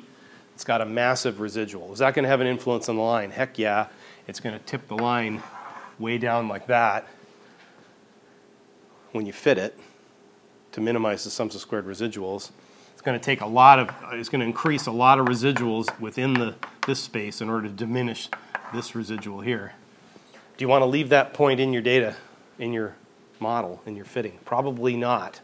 It's 0.55 0.63
got 0.63 0.81
a 0.81 0.87
massive 0.87 1.41
residual. 1.41 1.93
Is 1.93 1.99
that 1.99 2.15
going 2.15 2.23
to 2.23 2.29
have 2.29 2.41
an 2.41 2.47
influence 2.47 2.89
on 2.89 2.95
the 2.95 3.03
line? 3.03 3.33
Heck 3.33 3.59
yeah. 3.59 3.89
It's 4.29 4.39
going 4.39 4.57
to 4.57 4.65
tip 4.65 4.87
the 4.87 4.95
line 4.95 5.43
way 5.99 6.17
down 6.19 6.47
like 6.47 6.69
that 6.69 7.09
when 9.11 9.27
you 9.27 9.33
fit 9.33 9.59
it 9.59 9.77
to 10.71 10.81
minimize 10.81 11.25
the 11.25 11.31
sums 11.31 11.57
of 11.57 11.61
squared 11.61 11.85
residuals. 11.85 12.53
It's 12.93 13.03
going 13.03 13.19
to 13.19 13.25
take 13.25 13.41
a 13.41 13.47
lot 13.47 13.81
of, 13.81 13.91
it's 14.13 14.29
going 14.29 14.43
to 14.43 14.47
increase 14.47 14.87
a 14.87 14.93
lot 14.93 15.19
of 15.19 15.27
residuals 15.27 15.99
within 15.99 16.35
the, 16.35 16.55
this 16.87 17.01
space 17.01 17.41
in 17.41 17.51
order 17.51 17.67
to 17.67 17.75
diminish 17.75 18.29
this 18.73 18.95
residual 18.95 19.41
here. 19.41 19.73
Do 20.57 20.65
you 20.65 20.69
want 20.69 20.83
to 20.83 20.87
leave 20.87 21.09
that 21.09 21.35
point 21.35 21.59
in 21.59 21.73
your 21.73 21.83
data, 21.83 22.15
in 22.61 22.73
your 22.73 22.95
model, 23.45 23.83
in 23.87 23.95
your 23.95 24.07
fitting? 24.07 24.39
Probably 24.45 24.97
not. 24.97 25.41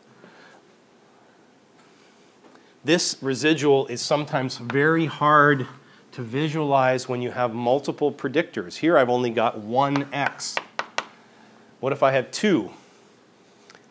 This 2.83 3.17
residual 3.21 3.87
is 3.89 4.01
sometimes 4.01 4.57
very 4.57 5.07
hard 5.07 5.67
to 6.13 6.23
visualize 6.23 7.09
when 7.11 7.21
you 7.23 7.31
have 7.31 7.53
multiple 7.53 8.11
predictors. 8.11 8.77
Here 8.77 8.97
I've 8.97 9.11
only 9.11 9.31
got 9.31 9.59
one 9.59 10.09
x. 10.13 10.57
What 11.81 11.93
if 11.93 12.03
I 12.03 12.13
have 12.13 12.31
two? 12.31 12.71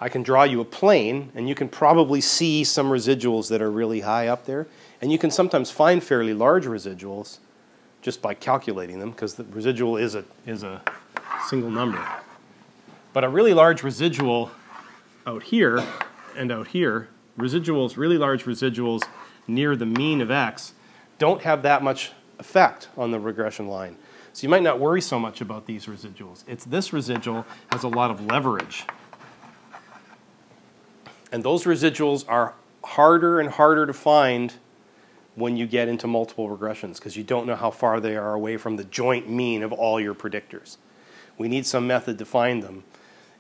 I 0.02 0.10
can 0.10 0.24
draw 0.24 0.44
you 0.44 0.62
a 0.62 0.66
plane, 0.66 1.32
and 1.36 1.48
you 1.48 1.56
can 1.56 1.70
probably 1.70 2.22
see 2.22 2.64
some 2.64 2.90
residuals 2.90 3.50
that 3.50 3.62
are 3.62 3.72
really 3.72 4.02
high 4.02 4.28
up 4.28 4.46
there. 4.46 4.66
And 5.02 5.12
you 5.12 5.18
can 5.18 5.30
sometimes 5.30 5.72
find 5.72 6.04
fairly 6.04 6.34
large 6.34 6.66
residuals 6.66 7.40
just 8.02 8.22
by 8.22 8.34
calculating 8.34 9.00
them, 9.00 9.12
because 9.12 9.36
the 9.36 9.44
residual 9.44 9.98
is 9.98 10.16
a, 10.16 10.24
is 10.46 10.64
a 10.64 10.82
single 11.48 11.70
number. 11.70 12.02
But 13.12 13.24
a 13.24 13.30
really 13.30 13.54
large 13.54 13.84
residual 13.84 14.52
out 15.26 15.44
here 15.44 15.84
and 16.38 16.52
out 16.52 16.68
here, 16.68 17.10
residuals, 17.38 17.98
really 17.98 18.18
large 18.18 18.46
residuals 18.46 19.02
near 19.48 19.76
the 19.76 19.86
mean 19.86 20.22
of 20.22 20.30
x, 20.30 20.74
don't 21.18 21.42
have 21.42 21.64
that 21.64 21.84
much 21.84 22.12
effect 22.38 22.88
on 22.96 23.12
the 23.12 23.20
regression 23.20 23.68
line. 23.68 23.98
So 24.34 24.44
you 24.44 24.50
might 24.50 24.64
not 24.64 24.80
worry 24.80 25.02
so 25.02 25.20
much 25.20 25.42
about 25.42 25.66
these 25.66 25.88
residuals. 25.88 26.44
It's 26.48 26.64
this 26.66 26.94
residual 26.94 27.46
has 27.72 27.84
a 27.84 27.88
lot 27.88 28.12
of 28.12 28.26
leverage. 28.26 28.86
And 31.32 31.44
those 31.44 31.66
residuals 31.66 32.26
are 32.28 32.54
harder 32.84 33.40
and 33.40 33.50
harder 33.50 33.86
to 33.86 33.94
find 33.94 34.54
when 35.36 35.58
you 35.58 35.66
get 35.68 35.88
into 35.88 36.08
multiple 36.08 36.50
regressions 36.50 36.96
because 36.96 37.16
you 37.16 37.24
don't 37.24 37.48
know 37.48 37.56
how 37.56 37.72
far 37.72 38.00
they 38.00 38.16
are 38.16 38.34
away 38.34 38.58
from 38.58 38.78
the 38.78 38.84
joint 38.84 39.30
mean 39.30 39.64
of 39.64 39.72
all 39.72 40.00
your 40.00 40.14
predictors. 40.14 40.78
We 41.38 41.48
need 41.48 41.66
some 41.66 41.88
method 41.88 42.18
to 42.20 42.26
find 42.26 42.62
them. 42.62 42.84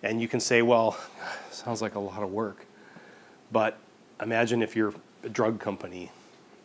And 0.03 0.21
you 0.21 0.27
can 0.27 0.39
say, 0.39 0.61
well, 0.61 0.97
sounds 1.51 1.81
like 1.81 1.95
a 1.95 1.99
lot 1.99 2.23
of 2.23 2.31
work. 2.31 2.65
But 3.51 3.77
imagine 4.21 4.61
if 4.61 4.75
you're 4.75 4.93
a 5.23 5.29
drug 5.29 5.59
company, 5.59 6.11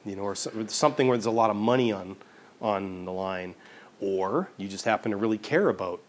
you 0.04 0.16
know, 0.16 0.22
or 0.22 0.34
something 0.34 1.08
where 1.08 1.16
there's 1.16 1.26
a 1.26 1.30
lot 1.30 1.50
of 1.50 1.56
money 1.56 1.92
on, 1.92 2.16
on 2.60 3.04
the 3.04 3.12
line, 3.12 3.54
or 4.00 4.48
you 4.56 4.68
just 4.68 4.84
happen 4.84 5.10
to 5.10 5.16
really 5.16 5.38
care 5.38 5.68
about 5.68 6.00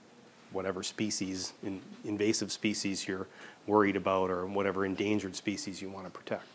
whatever 0.52 0.84
species, 0.84 1.54
in, 1.64 1.82
invasive 2.04 2.52
species 2.52 3.08
you're 3.08 3.28
worried 3.68 3.96
about, 3.96 4.30
or 4.30 4.46
whatever 4.46 4.86
endangered 4.86 5.36
species 5.36 5.82
you 5.82 5.90
want 5.90 6.06
to 6.06 6.12
protect. 6.12 6.46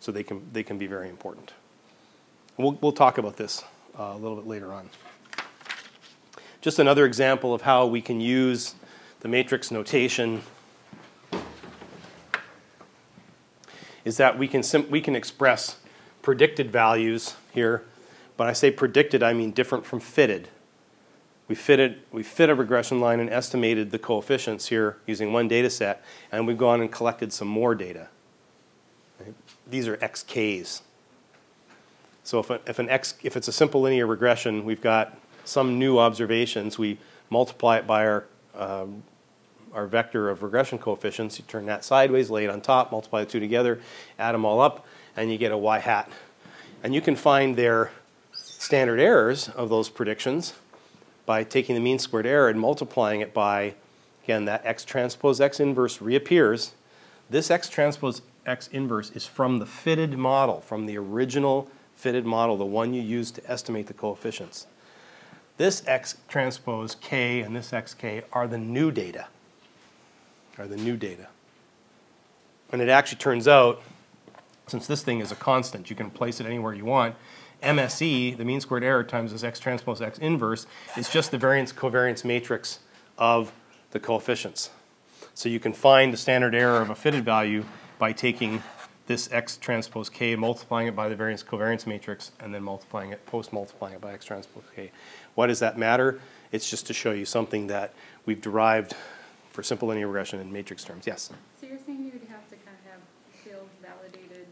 So 0.00 0.10
they 0.10 0.22
can, 0.22 0.46
they 0.52 0.62
can 0.62 0.78
be 0.78 0.86
very 0.86 1.08
important. 1.08 1.52
We'll, 2.56 2.72
we'll 2.80 2.92
talk 2.92 3.18
about 3.18 3.36
this 3.36 3.62
uh, 3.98 4.12
a 4.14 4.16
little 4.16 4.36
bit 4.36 4.46
later 4.46 4.72
on. 4.72 4.88
Just 6.60 6.78
another 6.78 7.06
example 7.06 7.54
of 7.54 7.62
how 7.62 7.86
we 7.86 8.02
can 8.02 8.20
use 8.20 8.74
the 9.20 9.28
matrix 9.28 9.70
notation 9.70 10.42
is 14.04 14.16
that 14.16 14.38
we 14.38 14.48
can, 14.48 14.62
we 14.88 15.00
can 15.00 15.14
express 15.14 15.76
predicted 16.22 16.70
values 16.70 17.34
here. 17.52 17.84
But 18.36 18.48
I 18.48 18.52
say 18.54 18.70
predicted, 18.70 19.22
I 19.22 19.32
mean 19.34 19.50
different 19.50 19.84
from 19.84 20.00
fitted. 20.00 20.48
We 21.48 21.54
fitted, 21.54 22.00
we 22.12 22.22
fit 22.22 22.48
a 22.48 22.54
regression 22.54 23.00
line 23.00 23.20
and 23.20 23.28
estimated 23.28 23.90
the 23.90 23.98
coefficients 23.98 24.68
here 24.68 24.96
using 25.06 25.32
one 25.32 25.48
data 25.48 25.68
set, 25.68 26.02
and 26.30 26.46
we've 26.46 26.56
gone 26.56 26.80
and 26.80 26.90
collected 26.90 27.32
some 27.32 27.48
more 27.48 27.74
data. 27.74 28.08
These 29.68 29.86
are 29.88 29.96
xk's. 29.98 30.82
So 32.22 32.38
if, 32.38 32.50
a, 32.50 32.60
if, 32.66 32.78
an 32.78 32.88
x, 32.88 33.14
if 33.22 33.36
it's 33.36 33.48
a 33.48 33.52
simple 33.52 33.80
linear 33.80 34.06
regression, 34.06 34.64
we've 34.64 34.80
got 34.80 35.18
some 35.44 35.78
new 35.78 35.98
observations. 35.98 36.78
We 36.78 36.98
multiply 37.28 37.78
it 37.78 37.86
by 37.86 38.06
our, 38.06 38.26
um, 38.60 39.02
our 39.72 39.86
vector 39.86 40.28
of 40.28 40.42
regression 40.42 40.78
coefficients. 40.78 41.38
You 41.38 41.44
turn 41.48 41.66
that 41.66 41.84
sideways, 41.84 42.30
lay 42.30 42.44
it 42.44 42.50
on 42.50 42.60
top, 42.60 42.92
multiply 42.92 43.24
the 43.24 43.30
two 43.30 43.40
together, 43.40 43.80
add 44.18 44.32
them 44.32 44.44
all 44.44 44.60
up, 44.60 44.86
and 45.16 45.30
you 45.32 45.38
get 45.38 45.52
a 45.52 45.58
y 45.58 45.78
hat. 45.78 46.10
And 46.82 46.94
you 46.94 47.00
can 47.00 47.16
find 47.16 47.56
their 47.56 47.90
standard 48.32 49.00
errors 49.00 49.48
of 49.48 49.68
those 49.68 49.88
predictions 49.88 50.54
by 51.26 51.44
taking 51.44 51.74
the 51.74 51.80
mean 51.80 51.98
squared 51.98 52.26
error 52.26 52.48
and 52.48 52.60
multiplying 52.60 53.20
it 53.20 53.32
by, 53.32 53.74
again, 54.24 54.44
that 54.44 54.64
x 54.64 54.84
transpose 54.84 55.40
x 55.40 55.60
inverse 55.60 56.00
reappears. 56.00 56.72
This 57.28 57.50
x 57.50 57.68
transpose 57.68 58.22
x 58.46 58.68
inverse 58.68 59.10
is 59.10 59.26
from 59.26 59.58
the 59.58 59.66
fitted 59.66 60.18
model, 60.18 60.60
from 60.60 60.86
the 60.86 60.96
original 60.98 61.70
fitted 61.94 62.24
model, 62.24 62.56
the 62.56 62.64
one 62.64 62.94
you 62.94 63.02
used 63.02 63.34
to 63.36 63.50
estimate 63.50 63.86
the 63.86 63.94
coefficients. 63.94 64.66
This 65.60 65.82
x 65.86 66.16
transpose 66.26 66.94
k 66.94 67.42
and 67.42 67.54
this 67.54 67.70
xk 67.70 68.22
are 68.32 68.48
the 68.48 68.56
new 68.56 68.90
data, 68.90 69.26
are 70.56 70.66
the 70.66 70.78
new 70.78 70.96
data. 70.96 71.26
And 72.72 72.80
it 72.80 72.88
actually 72.88 73.18
turns 73.18 73.46
out 73.46 73.82
since 74.68 74.86
this 74.86 75.02
thing 75.02 75.20
is 75.20 75.30
a 75.30 75.34
constant, 75.34 75.90
you 75.90 75.96
can 75.96 76.08
place 76.10 76.40
it 76.40 76.46
anywhere 76.46 76.72
you 76.72 76.86
want. 76.86 77.14
MSE, 77.62 78.38
the 78.38 78.42
mean 78.46 78.62
squared 78.62 78.82
error 78.82 79.04
times 79.04 79.32
this 79.32 79.44
x 79.44 79.60
transpose 79.60 80.00
x 80.00 80.18
inverse, 80.18 80.66
is 80.96 81.10
just 81.10 81.30
the 81.30 81.36
variance 81.36 81.74
covariance 81.74 82.24
matrix 82.24 82.78
of 83.18 83.52
the 83.90 84.00
coefficients. 84.00 84.70
So 85.34 85.50
you 85.50 85.60
can 85.60 85.74
find 85.74 86.10
the 86.10 86.16
standard 86.16 86.54
error 86.54 86.80
of 86.80 86.88
a 86.88 86.94
fitted 86.94 87.26
value 87.26 87.66
by 87.98 88.12
taking 88.12 88.62
this 89.10 89.28
x 89.32 89.56
transpose 89.56 90.08
k, 90.08 90.36
multiplying 90.36 90.86
it 90.86 90.94
by 90.94 91.08
the 91.08 91.16
variance 91.16 91.42
covariance 91.42 91.84
matrix, 91.84 92.30
and 92.38 92.54
then 92.54 92.62
multiplying 92.62 93.10
it, 93.10 93.26
post 93.26 93.52
multiplying 93.52 93.94
it 93.94 94.00
by 94.00 94.12
x 94.12 94.24
transpose 94.24 94.62
k. 94.76 94.92
Why 95.40 95.46
does 95.46 95.60
that 95.60 95.78
matter? 95.78 96.20
It's 96.52 96.68
just 96.68 96.86
to 96.88 96.92
show 96.92 97.12
you 97.12 97.24
something 97.24 97.68
that 97.68 97.94
we've 98.26 98.42
derived 98.42 98.92
for 99.52 99.62
simple 99.62 99.88
linear 99.88 100.06
regression 100.06 100.38
in 100.38 100.52
matrix 100.52 100.84
terms. 100.84 101.06
Yes? 101.06 101.30
So 101.58 101.66
you're 101.66 101.78
saying 101.86 102.04
you 102.04 102.12
would 102.12 102.28
have 102.28 102.46
to 102.50 102.56
kind 102.56 102.76
of 102.84 102.90
have 102.92 103.00
field 103.42 103.66
validated 103.80 104.48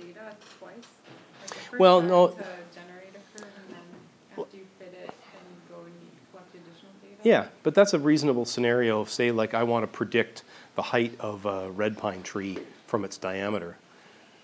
data 0.00 0.36
twice? 0.60 0.74
Like 1.72 1.80
Well, 1.80 2.00
no- 2.00 2.28
To 2.28 2.34
generate 2.72 3.16
a 3.16 3.36
curve 3.36 3.50
and 3.66 3.74
then 3.74 3.82
after 4.38 4.56
you 4.56 4.62
fit 4.78 4.94
it 5.02 5.10
and 5.10 5.68
go 5.68 5.80
and 5.80 5.92
you 5.92 6.08
collect 6.30 6.54
additional 6.54 6.92
data? 7.02 7.16
Yeah, 7.24 7.46
but 7.64 7.74
that's 7.74 7.94
a 7.94 7.98
reasonable 7.98 8.44
scenario. 8.44 9.00
Of 9.00 9.10
say, 9.10 9.32
like, 9.32 9.54
I 9.54 9.64
want 9.64 9.82
to 9.82 9.88
predict 9.88 10.44
the 10.76 10.82
height 10.82 11.14
of 11.18 11.46
a 11.46 11.68
red 11.68 11.98
pine 11.98 12.22
tree 12.22 12.58
from 12.86 13.04
its 13.04 13.18
diameter. 13.18 13.76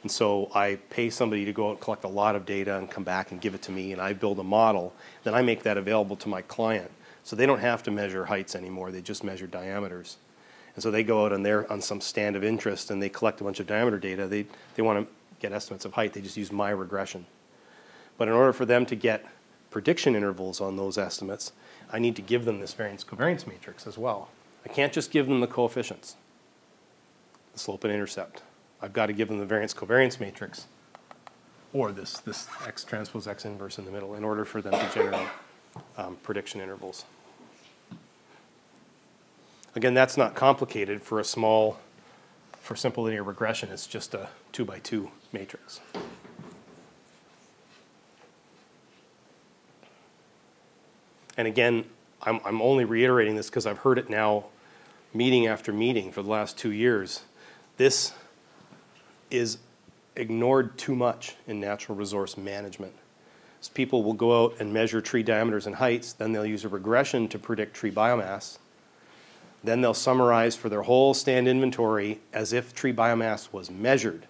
And 0.04 0.12
so 0.12 0.50
I 0.54 0.76
pay 0.90 1.08
somebody 1.08 1.46
to 1.46 1.52
go 1.54 1.68
out 1.68 1.70
and 1.70 1.80
collect 1.80 2.04
a 2.04 2.08
lot 2.08 2.36
of 2.36 2.44
data 2.44 2.76
and 2.76 2.90
come 2.90 3.04
back 3.04 3.32
and 3.32 3.40
give 3.40 3.54
it 3.54 3.62
to 3.62 3.72
me, 3.72 3.90
and 3.90 4.02
I 4.02 4.12
build 4.12 4.38
a 4.38 4.44
model. 4.44 4.92
Then 5.22 5.34
I 5.34 5.40
make 5.40 5.62
that 5.62 5.78
available 5.78 6.14
to 6.16 6.28
my 6.28 6.42
client. 6.42 6.90
So 7.22 7.34
they 7.34 7.46
don't 7.46 7.60
have 7.60 7.82
to 7.84 7.90
measure 7.90 8.26
heights 8.26 8.54
anymore, 8.54 8.92
they 8.92 9.00
just 9.00 9.24
measure 9.24 9.46
diameters. 9.46 10.18
And 10.74 10.82
so 10.82 10.90
they 10.90 11.04
go 11.04 11.24
out 11.24 11.32
on 11.32 11.42
their 11.42 11.72
on 11.72 11.80
some 11.80 12.02
stand 12.02 12.36
of 12.36 12.44
interest 12.44 12.90
and 12.90 13.02
they 13.02 13.08
collect 13.08 13.40
a 13.40 13.44
bunch 13.44 13.60
of 13.60 13.66
diameter 13.66 13.98
data. 13.98 14.26
They, 14.26 14.44
they 14.74 14.82
want 14.82 15.08
to 15.08 15.14
get 15.40 15.54
estimates 15.54 15.86
of 15.86 15.94
height, 15.94 16.12
they 16.12 16.20
just 16.20 16.36
use 16.36 16.52
my 16.52 16.68
regression. 16.68 17.24
But 18.18 18.28
in 18.28 18.34
order 18.34 18.52
for 18.52 18.66
them 18.66 18.84
to 18.84 18.94
get 18.94 19.24
prediction 19.70 20.14
intervals 20.14 20.60
on 20.60 20.76
those 20.76 20.98
estimates, 20.98 21.52
I 21.90 21.98
need 21.98 22.14
to 22.16 22.22
give 22.22 22.44
them 22.44 22.60
this 22.60 22.74
variance 22.74 23.04
covariance 23.04 23.46
matrix 23.46 23.86
as 23.86 23.96
well. 23.96 24.28
I 24.66 24.68
can't 24.68 24.92
just 24.92 25.10
give 25.10 25.28
them 25.28 25.40
the 25.40 25.46
coefficients, 25.46 26.16
the 27.54 27.58
slope 27.58 27.84
and 27.84 27.92
intercept. 27.92 28.42
I've 28.84 28.92
got 28.92 29.06
to 29.06 29.14
give 29.14 29.28
them 29.28 29.38
the 29.38 29.46
variance 29.46 29.72
covariance 29.72 30.20
matrix 30.20 30.66
or 31.72 31.90
this, 31.90 32.18
this 32.18 32.46
x 32.66 32.84
transpose 32.84 33.26
x 33.26 33.46
inverse 33.46 33.78
in 33.78 33.86
the 33.86 33.90
middle 33.90 34.14
in 34.14 34.22
order 34.22 34.44
for 34.44 34.60
them 34.60 34.72
to 34.72 34.94
generate 34.94 35.26
um, 35.96 36.18
prediction 36.22 36.60
intervals. 36.60 37.06
Again, 39.74 39.94
that's 39.94 40.18
not 40.18 40.34
complicated 40.34 41.00
for 41.00 41.18
a 41.18 41.24
small, 41.24 41.78
for 42.60 42.76
simple 42.76 43.04
linear 43.04 43.22
regression. 43.22 43.70
It's 43.70 43.86
just 43.86 44.12
a 44.12 44.28
two 44.52 44.66
by 44.66 44.80
two 44.80 45.10
matrix. 45.32 45.80
And 51.38 51.48
again, 51.48 51.86
I'm, 52.20 52.38
I'm 52.44 52.60
only 52.60 52.84
reiterating 52.84 53.34
this 53.34 53.48
because 53.48 53.64
I've 53.64 53.78
heard 53.78 53.96
it 53.96 54.10
now 54.10 54.44
meeting 55.14 55.46
after 55.46 55.72
meeting 55.72 56.12
for 56.12 56.22
the 56.22 56.28
last 56.28 56.58
two 56.58 56.70
years. 56.70 57.22
This 57.78 58.12
is 59.30 59.58
ignored 60.16 60.76
too 60.78 60.94
much 60.94 61.36
in 61.46 61.60
natural 61.60 61.96
resource 61.96 62.36
management. 62.36 62.92
So 63.60 63.72
people 63.72 64.02
will 64.02 64.12
go 64.12 64.44
out 64.44 64.56
and 64.60 64.72
measure 64.72 65.00
tree 65.00 65.22
diameters 65.22 65.66
and 65.66 65.76
heights, 65.76 66.12
then 66.12 66.32
they'll 66.32 66.46
use 66.46 66.64
a 66.64 66.68
regression 66.68 67.28
to 67.28 67.38
predict 67.38 67.74
tree 67.74 67.90
biomass. 67.90 68.58
Then 69.62 69.80
they'll 69.80 69.94
summarize 69.94 70.54
for 70.54 70.68
their 70.68 70.82
whole 70.82 71.14
stand 71.14 71.48
inventory 71.48 72.20
as 72.32 72.52
if 72.52 72.74
tree 72.74 72.92
biomass 72.92 73.52
was 73.52 73.70
measured. 73.70 74.26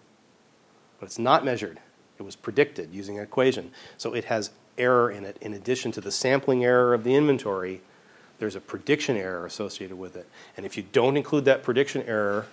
But 1.00 1.06
it's 1.06 1.18
not 1.18 1.44
measured. 1.44 1.80
It 2.18 2.22
was 2.22 2.36
predicted 2.36 2.94
using 2.94 3.18
an 3.18 3.24
equation. 3.24 3.72
So 3.98 4.14
it 4.14 4.26
has 4.26 4.50
error 4.78 5.10
in 5.10 5.24
it. 5.24 5.36
In 5.40 5.52
addition 5.52 5.90
to 5.92 6.00
the 6.00 6.12
sampling 6.12 6.64
error 6.64 6.94
of 6.94 7.02
the 7.02 7.16
inventory, 7.16 7.80
there's 8.38 8.54
a 8.54 8.60
prediction 8.60 9.16
error 9.16 9.46
associated 9.46 9.98
with 9.98 10.14
it. 10.16 10.28
And 10.56 10.64
if 10.64 10.76
you 10.76 10.84
don't 10.92 11.16
include 11.16 11.44
that 11.46 11.62
prediction 11.64 12.02
error, 12.02 12.46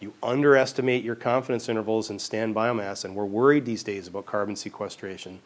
you 0.00 0.14
underestimate 0.22 1.04
your 1.04 1.14
confidence 1.14 1.68
intervals 1.68 2.08
in 2.10 2.18
stand 2.18 2.54
biomass, 2.54 3.04
and 3.04 3.14
we're 3.14 3.26
worried 3.26 3.66
these 3.66 3.82
days 3.82 4.08
about 4.08 4.26
carbon 4.26 4.56
sequestration. 4.56 5.40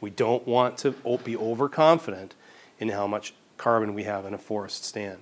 We 0.00 0.10
don't 0.10 0.46
want 0.46 0.76
to 0.78 0.92
be 1.24 1.36
overconfident 1.36 2.34
in 2.80 2.88
how 2.88 3.06
much 3.06 3.34
carbon 3.56 3.94
we 3.94 4.04
have 4.04 4.26
in 4.26 4.34
a 4.34 4.38
forest 4.38 4.84
stand. 4.84 5.18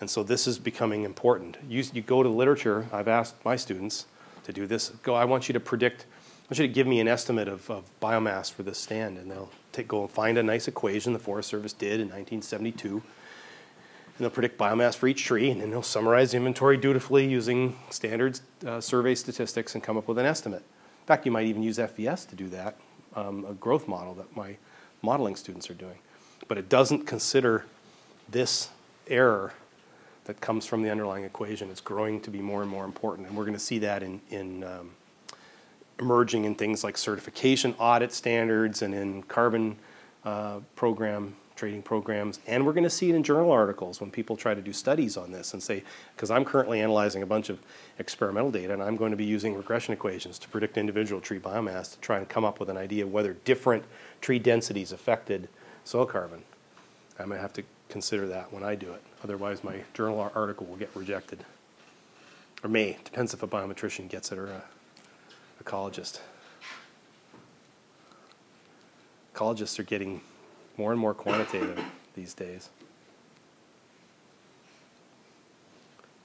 And 0.00 0.10
so 0.10 0.22
this 0.22 0.46
is 0.46 0.58
becoming 0.58 1.04
important. 1.04 1.56
You, 1.68 1.84
you 1.92 2.02
go 2.02 2.22
to 2.22 2.28
the 2.28 2.34
literature, 2.34 2.86
I've 2.92 3.08
asked 3.08 3.44
my 3.44 3.56
students 3.56 4.06
to 4.44 4.52
do 4.52 4.66
this. 4.66 4.90
Go, 5.02 5.14
I 5.14 5.24
want 5.24 5.48
you 5.48 5.52
to 5.52 5.60
predict, 5.60 6.06
I 6.10 6.44
want 6.50 6.58
you 6.58 6.66
to 6.66 6.72
give 6.72 6.86
me 6.86 7.00
an 7.00 7.08
estimate 7.08 7.48
of, 7.48 7.70
of 7.70 7.84
biomass 8.00 8.52
for 8.52 8.62
this 8.62 8.78
stand. 8.78 9.16
And 9.16 9.30
they'll 9.30 9.50
take, 9.72 9.88
go 9.88 10.02
and 10.02 10.10
find 10.10 10.38
a 10.38 10.42
nice 10.42 10.68
equation 10.68 11.12
the 11.12 11.18
Forest 11.18 11.48
Service 11.48 11.72
did 11.72 12.00
in 12.00 12.08
1972. 12.08 13.02
And 14.22 14.30
they'll 14.30 14.34
predict 14.34 14.56
biomass 14.56 14.94
for 14.94 15.08
each 15.08 15.24
tree, 15.24 15.50
and 15.50 15.60
then 15.60 15.72
they'll 15.72 15.82
summarize 15.82 16.32
inventory 16.32 16.76
dutifully 16.76 17.26
using 17.26 17.76
standard 17.90 18.38
uh, 18.64 18.80
survey 18.80 19.16
statistics 19.16 19.74
and 19.74 19.82
come 19.82 19.96
up 19.96 20.06
with 20.06 20.16
an 20.16 20.26
estimate. 20.26 20.60
In 20.60 21.06
fact, 21.06 21.26
you 21.26 21.32
might 21.32 21.46
even 21.46 21.60
use 21.60 21.78
FVS 21.78 22.28
to 22.28 22.36
do 22.36 22.48
that, 22.50 22.76
um, 23.16 23.44
a 23.50 23.52
growth 23.54 23.88
model 23.88 24.14
that 24.14 24.36
my 24.36 24.58
modeling 25.02 25.34
students 25.34 25.68
are 25.70 25.74
doing. 25.74 25.98
But 26.46 26.56
it 26.56 26.68
doesn't 26.68 27.04
consider 27.04 27.64
this 28.28 28.68
error 29.08 29.54
that 30.26 30.40
comes 30.40 30.66
from 30.66 30.84
the 30.84 30.90
underlying 30.90 31.24
equation 31.24 31.68
It's 31.68 31.80
growing 31.80 32.20
to 32.20 32.30
be 32.30 32.40
more 32.40 32.62
and 32.62 32.70
more 32.70 32.84
important. 32.84 33.26
And 33.26 33.36
we're 33.36 33.42
going 33.42 33.54
to 33.54 33.58
see 33.58 33.80
that 33.80 34.04
in, 34.04 34.20
in 34.30 34.62
um, 34.62 34.92
emerging 35.98 36.44
in 36.44 36.54
things 36.54 36.84
like 36.84 36.96
certification 36.96 37.74
audit 37.76 38.12
standards 38.12 38.82
and 38.82 38.94
in 38.94 39.24
carbon 39.24 39.78
uh, 40.24 40.60
program 40.76 41.34
trading 41.56 41.82
programs. 41.82 42.40
And 42.46 42.66
we're 42.66 42.72
going 42.72 42.84
to 42.84 42.90
see 42.90 43.10
it 43.10 43.14
in 43.14 43.22
journal 43.22 43.50
articles 43.50 44.00
when 44.00 44.10
people 44.10 44.36
try 44.36 44.54
to 44.54 44.60
do 44.60 44.72
studies 44.72 45.16
on 45.16 45.32
this 45.32 45.52
and 45.52 45.62
say, 45.62 45.82
because 46.14 46.30
I'm 46.30 46.44
currently 46.44 46.80
analyzing 46.80 47.22
a 47.22 47.26
bunch 47.26 47.48
of 47.48 47.58
experimental 47.98 48.50
data 48.50 48.72
and 48.72 48.82
I'm 48.82 48.96
going 48.96 49.10
to 49.10 49.16
be 49.16 49.24
using 49.24 49.54
regression 49.54 49.92
equations 49.92 50.38
to 50.40 50.48
predict 50.48 50.78
individual 50.78 51.20
tree 51.20 51.38
biomass 51.38 51.92
to 51.92 52.00
try 52.00 52.18
and 52.18 52.28
come 52.28 52.44
up 52.44 52.60
with 52.60 52.68
an 52.68 52.76
idea 52.76 53.04
of 53.04 53.12
whether 53.12 53.34
different 53.44 53.84
tree 54.20 54.38
densities 54.38 54.92
affected 54.92 55.48
soil 55.84 56.06
carbon. 56.06 56.42
I'm 57.18 57.26
going 57.26 57.38
to 57.38 57.42
have 57.42 57.52
to 57.54 57.62
consider 57.88 58.26
that 58.28 58.52
when 58.52 58.64
I 58.64 58.74
do 58.74 58.90
it. 58.92 59.02
Otherwise, 59.22 59.62
my 59.62 59.82
journal 59.94 60.30
article 60.34 60.66
will 60.66 60.76
get 60.76 60.90
rejected. 60.94 61.44
Or 62.64 62.70
may. 62.70 62.96
Depends 63.04 63.34
if 63.34 63.42
a 63.42 63.48
biometrician 63.48 64.08
gets 64.08 64.32
it 64.32 64.38
or 64.38 64.46
a 64.46 64.62
ecologist. 65.62 66.20
Ecologists 69.34 69.78
are 69.78 69.84
getting 69.84 70.20
more 70.76 70.92
and 70.92 71.00
more 71.00 71.14
quantitative 71.14 71.82
these 72.14 72.34
days. 72.34 72.70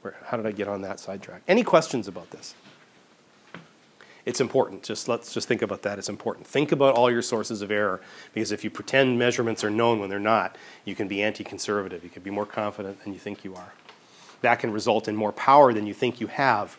Where, 0.02 0.16
how 0.26 0.38
did 0.38 0.46
I 0.46 0.52
get 0.52 0.68
on 0.68 0.82
that 0.82 1.00
sidetrack? 1.00 1.42
Any 1.48 1.64
questions 1.64 2.08
about 2.08 2.32
this? 2.32 2.56
It's 4.26 4.42
important. 4.42 4.84
Just 4.84 5.08
let's 5.08 5.34
just 5.34 5.48
think 5.48 5.62
about 5.62 5.84
that. 5.84 5.98
It's 5.98 6.10
important. 6.10 6.46
Think 6.46 6.74
about 6.74 6.96
all 6.96 7.10
your 7.10 7.22
sources 7.22 7.62
of 7.62 7.72
error 7.72 8.02
because 8.34 8.52
if 8.52 8.62
you 8.62 8.70
pretend 8.70 9.18
measurements 9.18 9.64
are 9.64 9.70
known 9.70 10.00
when 10.00 10.10
they're 10.10 10.20
not, 10.20 10.58
you 10.84 10.96
can 10.96 11.08
be 11.08 11.24
anti-conservative. 11.24 12.04
You 12.04 12.10
can 12.10 12.24
be 12.24 12.30
more 12.30 12.46
confident 12.46 13.02
than 13.04 13.14
you 13.14 13.20
think 13.20 13.46
you 13.46 13.56
are. 13.56 13.72
That 14.42 14.60
can 14.60 14.72
result 14.72 15.08
in 15.08 15.16
more 15.16 15.32
power 15.32 15.72
than 15.72 15.88
you 15.88 15.94
think 15.94 16.20
you 16.20 16.28
have. 16.28 16.78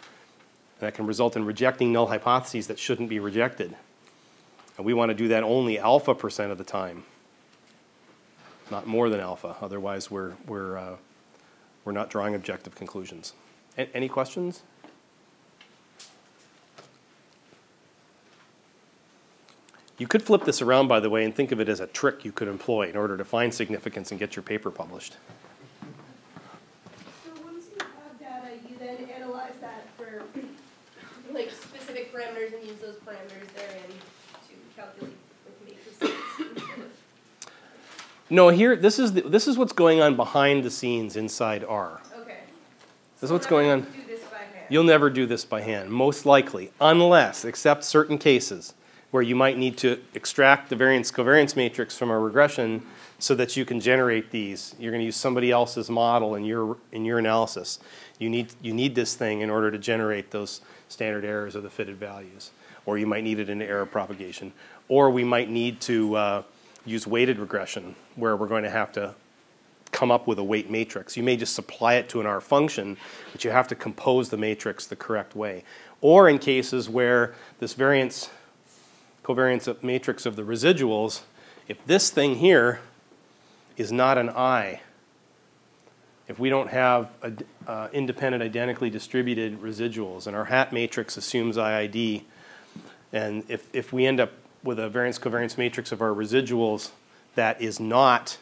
That 0.80 0.94
can 0.94 1.06
result 1.06 1.36
in 1.36 1.46
rejecting 1.46 1.90
null 1.90 2.08
hypotheses 2.08 2.66
that 2.66 2.78
shouldn't 2.78 3.08
be 3.08 3.18
rejected. 3.18 3.74
And 4.76 4.84
we 4.84 4.92
want 4.92 5.08
to 5.08 5.14
do 5.14 5.28
that 5.28 5.42
only 5.42 5.78
alpha 5.78 6.14
percent 6.14 6.52
of 6.52 6.58
the 6.58 6.64
time, 6.64 7.04
not 8.70 8.86
more 8.86 9.08
than 9.08 9.20
alpha. 9.20 9.56
Otherwise, 9.60 10.10
we're, 10.10 10.34
we're, 10.46 10.76
uh, 10.76 10.96
we're 11.84 11.92
not 11.92 12.10
drawing 12.10 12.34
objective 12.34 12.74
conclusions. 12.74 13.32
A 13.76 13.88
any 13.94 14.08
questions? 14.08 14.62
You 19.98 20.06
could 20.06 20.22
flip 20.22 20.44
this 20.44 20.62
around, 20.62 20.86
by 20.86 21.00
the 21.00 21.10
way, 21.10 21.24
and 21.24 21.34
think 21.34 21.50
of 21.50 21.58
it 21.58 21.68
as 21.68 21.80
a 21.80 21.86
trick 21.88 22.24
you 22.24 22.30
could 22.30 22.46
employ 22.46 22.88
in 22.88 22.96
order 22.96 23.16
to 23.16 23.24
find 23.24 23.52
significance 23.52 24.12
and 24.12 24.20
get 24.20 24.36
your 24.36 24.44
paper 24.44 24.70
published. 24.70 25.16
So 27.24 27.32
once 27.42 27.64
you 27.74 27.84
have 27.84 28.20
data, 28.20 28.54
you 28.68 28.76
then 28.78 29.08
analyze 29.10 29.54
that 29.60 29.88
for 29.96 30.22
like 31.32 31.50
specific 31.50 32.14
parameters 32.14 32.54
and 32.54 32.68
use 32.68 32.78
those 32.78 32.96
parameters 33.04 33.52
therein 33.56 33.90
to 34.48 34.54
calculate 34.76 35.16
like 35.46 35.76
matrices. 36.00 36.16
No, 38.30 38.50
here 38.50 38.76
this 38.76 38.98
is 38.98 39.14
the, 39.14 39.22
this 39.22 39.48
is 39.48 39.56
what's 39.56 39.72
going 39.72 40.00
on 40.00 40.16
behind 40.16 40.64
the 40.64 40.70
scenes 40.70 41.16
inside 41.16 41.64
R. 41.64 42.00
Okay. 42.20 42.40
This 43.14 43.24
is 43.24 43.28
So 43.28 43.34
what's 43.34 43.46
I'm 43.46 43.50
going 43.50 43.70
on. 43.70 43.80
Do 43.80 43.86
this 44.06 44.20
by 44.24 44.38
hand. 44.38 44.66
You'll 44.68 44.84
never 44.84 45.08
do 45.08 45.24
this 45.24 45.44
by 45.44 45.62
hand, 45.62 45.90
most 45.90 46.26
likely, 46.26 46.70
unless, 46.80 47.44
except 47.44 47.84
certain 47.84 48.18
cases, 48.18 48.74
where 49.10 49.22
you 49.22 49.34
might 49.34 49.56
need 49.56 49.78
to 49.78 49.98
extract 50.14 50.68
the 50.68 50.76
variance 50.76 51.10
covariance 51.10 51.56
matrix 51.56 51.96
from 51.96 52.10
a 52.10 52.18
regression 52.18 52.82
so 53.18 53.34
that 53.34 53.56
you 53.56 53.64
can 53.64 53.80
generate 53.80 54.30
these. 54.30 54.74
You're 54.78 54.92
going 54.92 55.00
to 55.00 55.06
use 55.06 55.16
somebody 55.16 55.50
else's 55.50 55.88
model 55.88 56.34
in 56.34 56.44
your 56.44 56.76
in 56.92 57.06
your 57.06 57.18
analysis. 57.18 57.78
You 58.18 58.28
need 58.28 58.52
you 58.60 58.74
need 58.74 58.94
this 58.94 59.14
thing 59.14 59.40
in 59.40 59.48
order 59.48 59.70
to 59.70 59.78
generate 59.78 60.30
those 60.32 60.60
standard 60.88 61.24
errors 61.24 61.56
or 61.56 61.62
the 61.62 61.70
fitted 61.70 61.96
values, 61.96 62.50
or 62.84 62.98
you 62.98 63.06
might 63.06 63.24
need 63.24 63.38
it 63.38 63.48
in 63.48 63.62
error 63.62 63.86
propagation, 63.86 64.52
or 64.88 65.08
we 65.08 65.24
might 65.24 65.48
need 65.48 65.80
to 65.80 66.14
uh, 66.14 66.42
use 66.84 67.06
weighted 67.06 67.38
regression 67.38 67.94
where 68.16 68.36
we're 68.36 68.46
going 68.46 68.64
to 68.64 68.70
have 68.70 68.92
to 68.92 69.14
come 69.92 70.10
up 70.10 70.26
with 70.26 70.38
a 70.38 70.44
weight 70.44 70.70
matrix. 70.70 71.16
You 71.16 71.22
may 71.22 71.36
just 71.36 71.54
supply 71.54 71.94
it 71.94 72.08
to 72.10 72.20
an 72.20 72.26
R 72.26 72.40
function, 72.40 72.96
but 73.32 73.44
you 73.44 73.50
have 73.50 73.68
to 73.68 73.74
compose 73.74 74.28
the 74.28 74.36
matrix 74.36 74.86
the 74.86 74.96
correct 74.96 75.34
way. 75.34 75.64
Or 76.00 76.28
in 76.28 76.38
cases 76.38 76.88
where 76.88 77.34
this 77.58 77.74
variance 77.74 78.30
covariance 79.24 79.82
matrix 79.82 80.24
of 80.24 80.36
the 80.36 80.42
residuals, 80.42 81.22
if 81.68 81.84
this 81.86 82.10
thing 82.10 82.36
here 82.36 82.80
is 83.76 83.92
not 83.92 84.16
an 84.16 84.30
I, 84.30 84.80
if 86.28 86.38
we 86.38 86.48
don't 86.48 86.70
have 86.70 87.10
a, 87.22 87.32
uh, 87.66 87.88
independent 87.92 88.42
identically 88.42 88.90
distributed 88.90 89.60
residuals 89.60 90.26
and 90.26 90.34
our 90.34 90.46
hat 90.46 90.72
matrix 90.72 91.16
assumes 91.16 91.56
IID, 91.56 92.22
and 93.12 93.44
if, 93.48 93.68
if 93.74 93.92
we 93.92 94.06
end 94.06 94.20
up 94.20 94.32
with 94.62 94.78
a 94.78 94.88
variance 94.88 95.18
covariance 95.18 95.56
matrix 95.56 95.92
of 95.92 96.02
our 96.02 96.10
residuals 96.10 96.90
that 97.34 97.60
is 97.60 97.78
not 97.78 98.38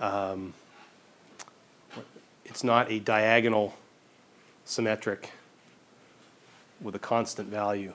um, 0.00 0.54
it's 2.44 2.64
not 2.64 2.90
a 2.90 2.98
diagonal 2.98 3.74
symmetric 4.64 5.30
with 6.80 6.94
a 6.94 6.98
constant 6.98 7.48
value 7.48 7.92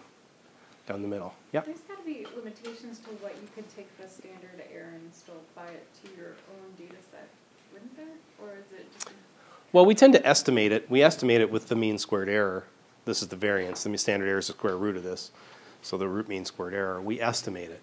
down 0.87 1.01
the 1.01 1.07
middle. 1.07 1.33
Yep. 1.53 1.65
There's 1.65 1.79
gotta 1.81 2.03
be 2.03 2.25
limitations 2.35 2.99
to 2.99 3.09
what 3.21 3.35
you 3.35 3.47
could 3.55 3.65
take 3.75 3.95
the 3.99 4.07
standard 4.07 4.63
error 4.73 4.91
and 4.93 5.13
still 5.13 5.35
apply 5.51 5.67
it 5.67 5.85
to 6.03 6.17
your 6.17 6.31
own 6.51 6.73
data 6.77 7.01
set, 7.11 7.27
wouldn't 7.71 7.95
there? 7.95 8.05
Or 8.41 8.53
is 8.53 8.79
it 8.79 8.87
just, 8.93 9.09
Well, 9.71 9.85
we 9.85 9.93
tend 9.93 10.13
to 10.13 10.25
estimate 10.25 10.71
it. 10.71 10.89
We 10.89 11.03
estimate 11.03 11.41
it 11.41 11.51
with 11.51 11.67
the 11.67 11.75
mean 11.75 11.97
squared 11.97 12.29
error. 12.29 12.65
This 13.05 13.21
is 13.21 13.27
the 13.27 13.35
variance. 13.35 13.83
The 13.83 13.89
mean 13.89 13.97
standard 13.97 14.27
error 14.27 14.39
is 14.39 14.47
the 14.47 14.53
square 14.53 14.77
root 14.77 14.97
of 14.97 15.03
this. 15.03 15.31
So 15.81 15.97
the 15.97 16.07
root 16.07 16.27
mean 16.27 16.45
squared 16.45 16.73
error, 16.73 17.01
we 17.01 17.21
estimate 17.21 17.69
it. 17.69 17.81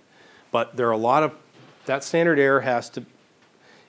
But 0.51 0.77
there 0.77 0.89
are 0.89 0.93
a 0.93 0.99
lot 0.99 1.23
of, 1.23 1.35
that 1.87 2.05
standard 2.05 2.39
error 2.39 2.61
has 2.61 2.89
to, 2.91 3.05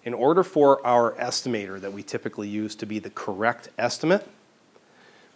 in 0.03 0.13
order 0.13 0.43
for 0.43 0.85
our 0.85 1.13
estimator 1.13 1.79
that 1.81 1.93
we 1.93 2.03
typically 2.03 2.47
use 2.47 2.75
to 2.75 2.85
be 2.85 2.99
the 2.99 3.09
correct 3.09 3.69
estimate, 3.77 4.27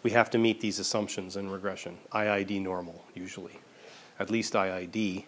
we 0.04 0.12
have 0.12 0.30
to 0.32 0.38
meet 0.38 0.62
these 0.62 0.80
assumptions 0.80 1.36
in 1.36 1.50
regression. 1.50 1.98
IID 2.12 2.62
normal, 2.62 3.06
usually. 3.14 3.60
At 4.20 4.30
least 4.30 4.54
IID. 4.54 5.26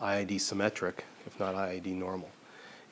IID 0.00 0.40
symmetric, 0.40 1.04
if 1.26 1.38
not 1.38 1.54
IID 1.54 1.86
normal. 1.86 2.30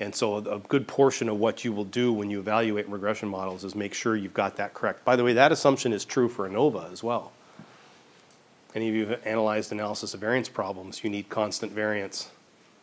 And 0.01 0.15
so 0.15 0.37
a 0.37 0.59
good 0.61 0.87
portion 0.87 1.29
of 1.29 1.39
what 1.39 1.65
you 1.65 1.73
will 1.73 1.85
do 1.85 2.13
when 2.13 2.31
you 2.31 2.39
evaluate 2.39 2.89
regression 2.89 3.29
models 3.29 3.65
is 3.65 3.75
make 3.75 3.95
sure 3.95 4.15
you've 4.15 4.35
got 4.35 4.57
that 4.57 4.75
correct. 4.75 5.05
By 5.05 5.17
the 5.17 5.25
way, 5.25 5.33
that 5.33 5.51
assumption 5.51 5.93
is 5.93 6.05
true 6.05 6.29
for 6.29 6.49
ANOVA 6.49 6.93
as 6.93 7.03
well. 7.03 7.33
Any 8.75 8.89
of 8.89 8.95
you 8.95 9.07
have 9.07 9.27
analyzed 9.27 9.73
analysis 9.73 10.15
of 10.15 10.21
variance 10.21 10.49
problems, 10.49 11.03
you 11.03 11.11
need 11.11 11.29
constant 11.29 11.73
variance 11.73 12.31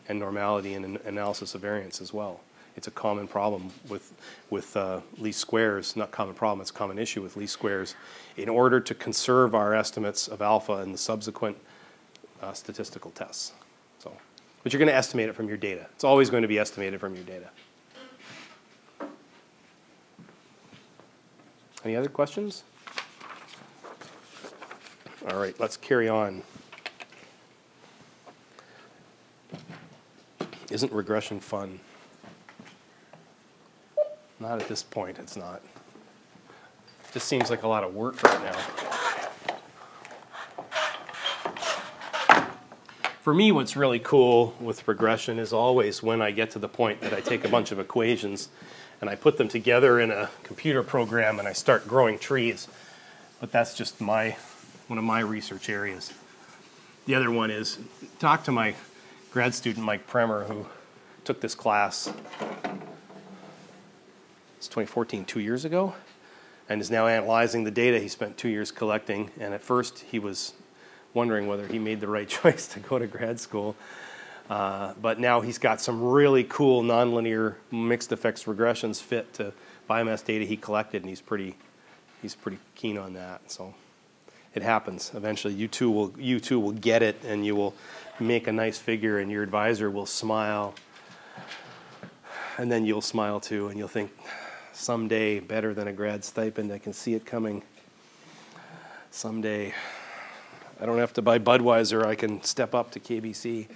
and 0.08 0.20
normality 0.20 0.74
in 0.74 0.84
an 0.84 1.00
analysis 1.06 1.56
of 1.56 1.62
variance 1.62 2.02
as 2.02 2.14
well. 2.14 2.42
It's 2.76 2.88
a 2.88 2.92
common 2.92 3.28
problem 3.28 3.72
with, 3.88 4.12
with 4.50 4.76
uh, 4.76 5.00
least 5.18 5.40
squares, 5.40 5.96
not 5.96 6.12
common 6.12 6.36
problem, 6.36 6.62
it's 6.62 6.72
a 6.72 6.74
common 6.74 7.00
issue 7.00 7.22
with 7.22 7.38
least 7.38 7.54
squares. 7.54 7.96
In 8.36 8.50
order 8.50 8.80
to 8.82 8.94
conserve 8.94 9.56
our 9.56 9.74
estimates 9.74 10.28
of 10.28 10.42
alpha 10.42 10.74
in 10.82 10.92
the 10.92 10.98
subsequent 10.98 11.58
uh, 12.42 12.52
statistical 12.54 13.12
tests. 13.12 13.54
So, 14.00 14.12
but 14.64 14.74
you're 14.74 14.80
going 14.80 14.90
to 14.90 14.96
estimate 14.96 15.30
it 15.30 15.36
from 15.36 15.48
your 15.48 15.58
data. 15.58 15.88
It's 15.94 16.04
always 16.04 16.30
going 16.30 16.42
to 16.42 16.48
be 16.48 16.60
estimated 16.60 17.00
from 17.00 17.16
your 17.16 17.24
data. 17.24 17.50
Any 21.86 21.96
other 21.96 22.10
questions? 22.10 22.64
All 25.28 25.38
right, 25.38 25.60
let's 25.60 25.76
carry 25.76 26.08
on. 26.08 26.44
Isn't 30.70 30.92
regression 30.92 31.40
fun? 31.40 31.80
Not 34.40 34.62
at 34.62 34.68
this 34.68 34.84
point, 34.84 35.18
it's 35.18 35.36
not. 35.36 35.64
Just 37.12 37.28
seems 37.28 37.50
like 37.50 37.64
a 37.64 37.68
lot 37.68 37.84
of 37.84 37.96
work 37.96 38.22
right 38.22 38.42
now. 38.44 38.58
For 43.22 43.34
me, 43.34 43.52
what's 43.52 43.76
really 43.76 43.98
cool 43.98 44.54
with 44.60 44.88
regression 44.88 45.40
is 45.40 45.52
always 45.52 46.04
when 46.04 46.22
I 46.22 46.30
get 46.30 46.52
to 46.52 46.60
the 46.60 46.70
point 46.70 47.02
that 47.02 47.14
I 47.14 47.22
take 47.22 47.44
a 47.44 47.50
bunch 47.50 47.72
of 47.72 47.80
equations 47.80 48.50
and 49.02 49.10
I 49.10 49.16
put 49.16 49.40
them 49.40 49.48
together 49.48 50.00
in 50.00 50.12
a 50.12 50.30
computer 50.44 50.84
program 50.84 51.40
and 51.40 51.48
I 51.48 51.54
start 51.54 51.88
growing 51.88 52.20
trees. 52.20 52.68
But 53.40 53.52
that's 53.52 53.74
just 53.74 54.00
my 54.00 54.38
one 54.88 55.00
of 55.00 55.04
my 55.04 55.20
research 55.20 55.70
areas. 55.70 56.14
The 57.08 57.16
other 57.16 57.32
one 57.32 57.50
is 57.50 57.80
talk 58.20 58.44
to 58.44 58.52
my 58.52 58.76
grad 59.32 59.56
student 59.56 59.84
Mike 59.84 60.08
Premer 60.08 60.46
who 60.48 60.68
took 61.24 61.42
this 61.42 61.56
class. 61.56 62.12
It's 64.58 64.68
2014, 64.68 65.26
two 65.26 65.40
years 65.40 65.66
ago, 65.66 65.96
and 66.70 66.82
is 66.82 66.92
now 66.92 67.08
analyzing 67.08 67.64
the 67.64 67.72
data 67.72 68.00
he 68.00 68.08
spent 68.08 68.38
two 68.38 68.50
years 68.50 68.72
collecting. 68.72 69.32
And 69.40 69.54
at 69.54 69.64
first, 69.64 70.00
he 70.00 70.20
was 70.20 70.54
wondering 71.14 71.48
whether 71.48 71.68
he 71.68 71.80
made 71.80 72.00
the 72.00 72.08
right 72.08 72.28
choice 72.30 72.68
to 72.70 72.80
go 72.80 73.00
to 73.00 73.08
grad 73.08 73.40
school. 73.40 73.76
Uh, 74.50 74.94
but 75.02 75.20
now 75.20 75.42
he's 75.42 75.58
got 75.58 75.82
some 75.82 76.04
really 76.04 76.44
cool 76.44 76.84
nonlinear 76.84 77.56
mixed 77.72 78.12
effects 78.12 78.44
regressions 78.44 79.02
fit 79.02 79.34
to 79.34 79.52
biomass 79.90 80.24
data 80.24 80.46
he 80.46 80.56
collected, 80.56 81.02
and 81.02 81.10
he's 81.10 81.22
pretty, 81.22 81.56
he's 82.22 82.36
pretty 82.36 82.60
keen 82.76 83.00
on 83.00 83.14
that. 83.14 83.52
So 83.52 83.74
it 84.56 84.64
happens. 84.64 85.12
Eventually, 85.14 85.54
you 85.54 85.68
too 85.68 85.92
will 85.92 86.14
you 86.18 86.40
too 86.40 86.60
will 86.60 86.72
get 86.72 87.04
it, 87.04 87.22
and 87.26 87.46
you 87.46 87.56
will 87.56 87.74
make 88.20 88.48
a 88.48 88.52
nice 88.52 88.78
figure, 88.78 89.20
and 89.20 89.30
your 89.30 89.44
advisor 89.44 89.92
will 89.92 90.06
smile, 90.06 90.74
and 92.58 92.72
then 92.72 92.86
you'll 92.86 93.02
smile 93.02 93.40
too, 93.40 93.68
and 93.68 93.78
you'll 93.78 93.88
think, 93.88 94.12
someday 94.74 95.40
better 95.40 95.74
than 95.74 95.88
a 95.88 95.94
grad 95.94 96.24
stipend. 96.24 96.72
I 96.72 96.78
can 96.78 96.94
see 96.94 97.14
it 97.14 97.26
coming. 97.26 97.64
Someday. 99.12 99.74
I 100.80 100.86
don't 100.86 100.98
have 100.98 101.14
to 101.14 101.22
buy 101.22 101.40
Budweiser. 101.40 102.06
I 102.06 102.16
can 102.16 102.44
step 102.44 102.76
up 102.76 102.92
to 102.92 103.00
KBC. 103.00 103.68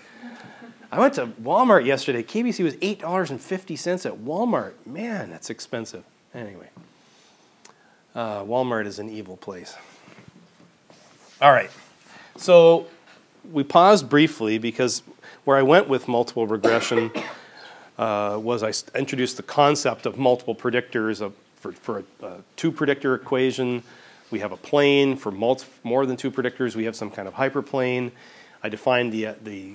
I 0.92 1.00
went 1.00 1.14
to 1.14 1.28
Walmart 1.28 1.86
yesterday. 1.86 2.24
KBC 2.24 2.64
was 2.64 2.76
$8.50 2.76 4.06
at 4.06 4.18
Walmart. 4.18 4.74
Man, 4.86 5.30
that's 5.30 5.50
expensive. 5.50 6.04
Anyway, 6.34 6.70
uh, 8.16 8.44
Walmart 8.44 8.86
is 8.86 9.00
an 9.00 9.10
evil 9.10 9.38
place. 9.38 9.76
All 11.42 11.52
right. 11.52 11.72
So 12.38 12.88
we 13.52 13.64
paused 13.64 14.10
briefly 14.10 14.58
because 14.58 15.04
where 15.46 15.58
I 15.58 15.62
went 15.62 15.88
with 15.88 16.08
multiple 16.08 16.48
regression 16.48 17.12
uh, 17.98 18.40
was 18.42 18.64
I 18.64 18.74
introduced 18.98 19.38
the 19.38 19.44
concept 19.44 20.06
of 20.06 20.18
multiple 20.18 20.56
predictors 20.56 21.22
of, 21.22 21.34
for, 21.56 21.72
for 21.72 22.00
a, 22.22 22.26
a 22.26 22.36
two 22.56 22.72
predictor 22.72 23.16
equation 23.16 23.84
we 24.32 24.40
have 24.40 24.52
a 24.52 24.58
plane 24.58 25.16
for 25.16 25.32
multi, 25.32 25.66
more 25.84 26.06
than 26.06 26.18
two 26.18 26.32
predictors. 26.32 26.76
We 26.76 26.86
have 26.86 26.96
some 26.96 27.10
kind 27.10 27.28
of 27.28 27.34
hyperplane. 27.34 28.12
I 28.62 28.70
defined 28.70 29.12
the, 29.12 29.36
the, 29.44 29.74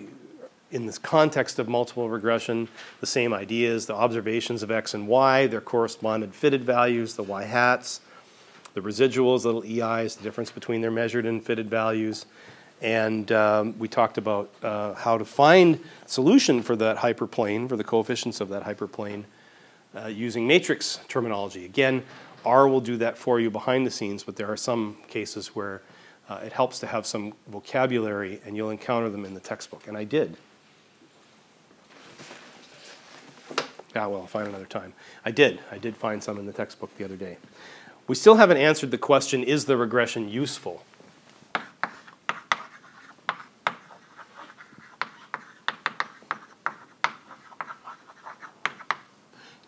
in 0.70 0.86
this 0.86 0.98
context 0.98 1.58
of 1.58 1.68
multiple 1.68 2.08
regression, 2.08 2.68
the 3.00 3.06
same 3.06 3.32
ideas, 3.32 3.86
the 3.86 3.94
observations 3.94 4.62
of 4.62 4.70
x 4.70 4.94
and 4.94 5.08
y, 5.08 5.46
their 5.46 5.60
correspondent 5.60 6.34
fitted 6.34 6.64
values, 6.64 7.14
the 7.14 7.22
y 7.22 7.44
hats, 7.44 8.00
the 8.74 8.80
residuals, 8.80 9.44
little 9.44 9.64
EIs, 9.64 10.16
the 10.16 10.22
difference 10.22 10.50
between 10.50 10.80
their 10.80 10.90
measured 10.90 11.26
and 11.26 11.42
fitted 11.42 11.70
values. 11.70 12.26
And 12.82 13.30
um, 13.32 13.78
we 13.78 13.88
talked 13.88 14.18
about 14.18 14.52
uh, 14.62 14.94
how 14.94 15.16
to 15.16 15.24
find 15.24 15.80
solution 16.06 16.62
for 16.62 16.76
that 16.76 16.98
hyperplane, 16.98 17.68
for 17.68 17.76
the 17.76 17.84
coefficients 17.84 18.40
of 18.40 18.48
that 18.50 18.64
hyperplane, 18.64 19.24
uh, 19.96 20.08
using 20.08 20.46
matrix 20.46 21.00
terminology. 21.08 21.64
Again, 21.64 22.02
R 22.44 22.68
will 22.68 22.80
do 22.80 22.96
that 22.98 23.16
for 23.16 23.40
you 23.40 23.50
behind 23.50 23.86
the 23.86 23.90
scenes, 23.90 24.22
but 24.22 24.36
there 24.36 24.50
are 24.50 24.56
some 24.56 24.98
cases 25.08 25.54
where 25.54 25.80
uh, 26.28 26.40
it 26.44 26.52
helps 26.52 26.78
to 26.80 26.86
have 26.86 27.06
some 27.06 27.32
vocabulary 27.48 28.40
and 28.44 28.56
you'll 28.56 28.70
encounter 28.70 29.08
them 29.08 29.24
in 29.24 29.34
the 29.34 29.40
textbook. 29.40 29.86
And 29.86 29.96
I 29.96 30.04
did. 30.04 30.36
Ah, 33.96 34.08
well, 34.08 34.22
I'll 34.22 34.26
find 34.26 34.48
another 34.48 34.66
time. 34.66 34.92
I 35.24 35.30
did. 35.30 35.60
I 35.70 35.78
did 35.78 35.96
find 35.96 36.22
some 36.22 36.38
in 36.38 36.46
the 36.46 36.52
textbook 36.52 36.96
the 36.98 37.04
other 37.04 37.16
day. 37.16 37.36
We 38.06 38.14
still 38.14 38.36
haven't 38.36 38.58
answered 38.58 38.90
the 38.90 38.98
question 38.98 39.42
is 39.42 39.64
the 39.64 39.78
regression 39.78 40.28
useful? 40.28 40.84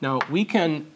Now, 0.03 0.21
we 0.31 0.45
can 0.45 0.91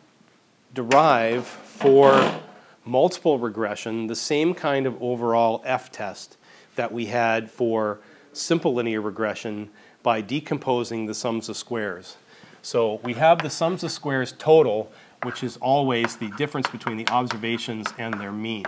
derive 0.74 1.46
for 1.46 2.40
multiple 2.85 3.38
regression 3.38 4.07
the 4.07 4.14
same 4.14 4.53
kind 4.53 4.87
of 4.87 5.03
overall 5.03 5.62
F 5.64 5.90
test 5.90 6.37
that 6.76 6.92
we 6.92 7.07
had 7.07 7.50
for 7.50 8.00
simple 8.35 8.74
linear 8.74 9.00
regression 9.00 9.70
by 10.03 10.20
decomposing 10.20 11.07
the 11.07 11.14
sums 11.14 11.48
of 11.48 11.57
squares. 11.57 12.18
So 12.61 13.00
we 13.03 13.14
have 13.14 13.42
the 13.42 13.48
sums 13.48 13.83
of 13.83 13.90
squares 13.90 14.33
total, 14.33 14.92
which 15.22 15.42
is 15.42 15.56
always 15.59 16.16
the 16.16 16.28
difference 16.30 16.68
between 16.68 16.96
the 16.96 17.09
observations 17.09 17.88
and 17.98 18.14
their 18.20 18.33
mean. 18.33 18.66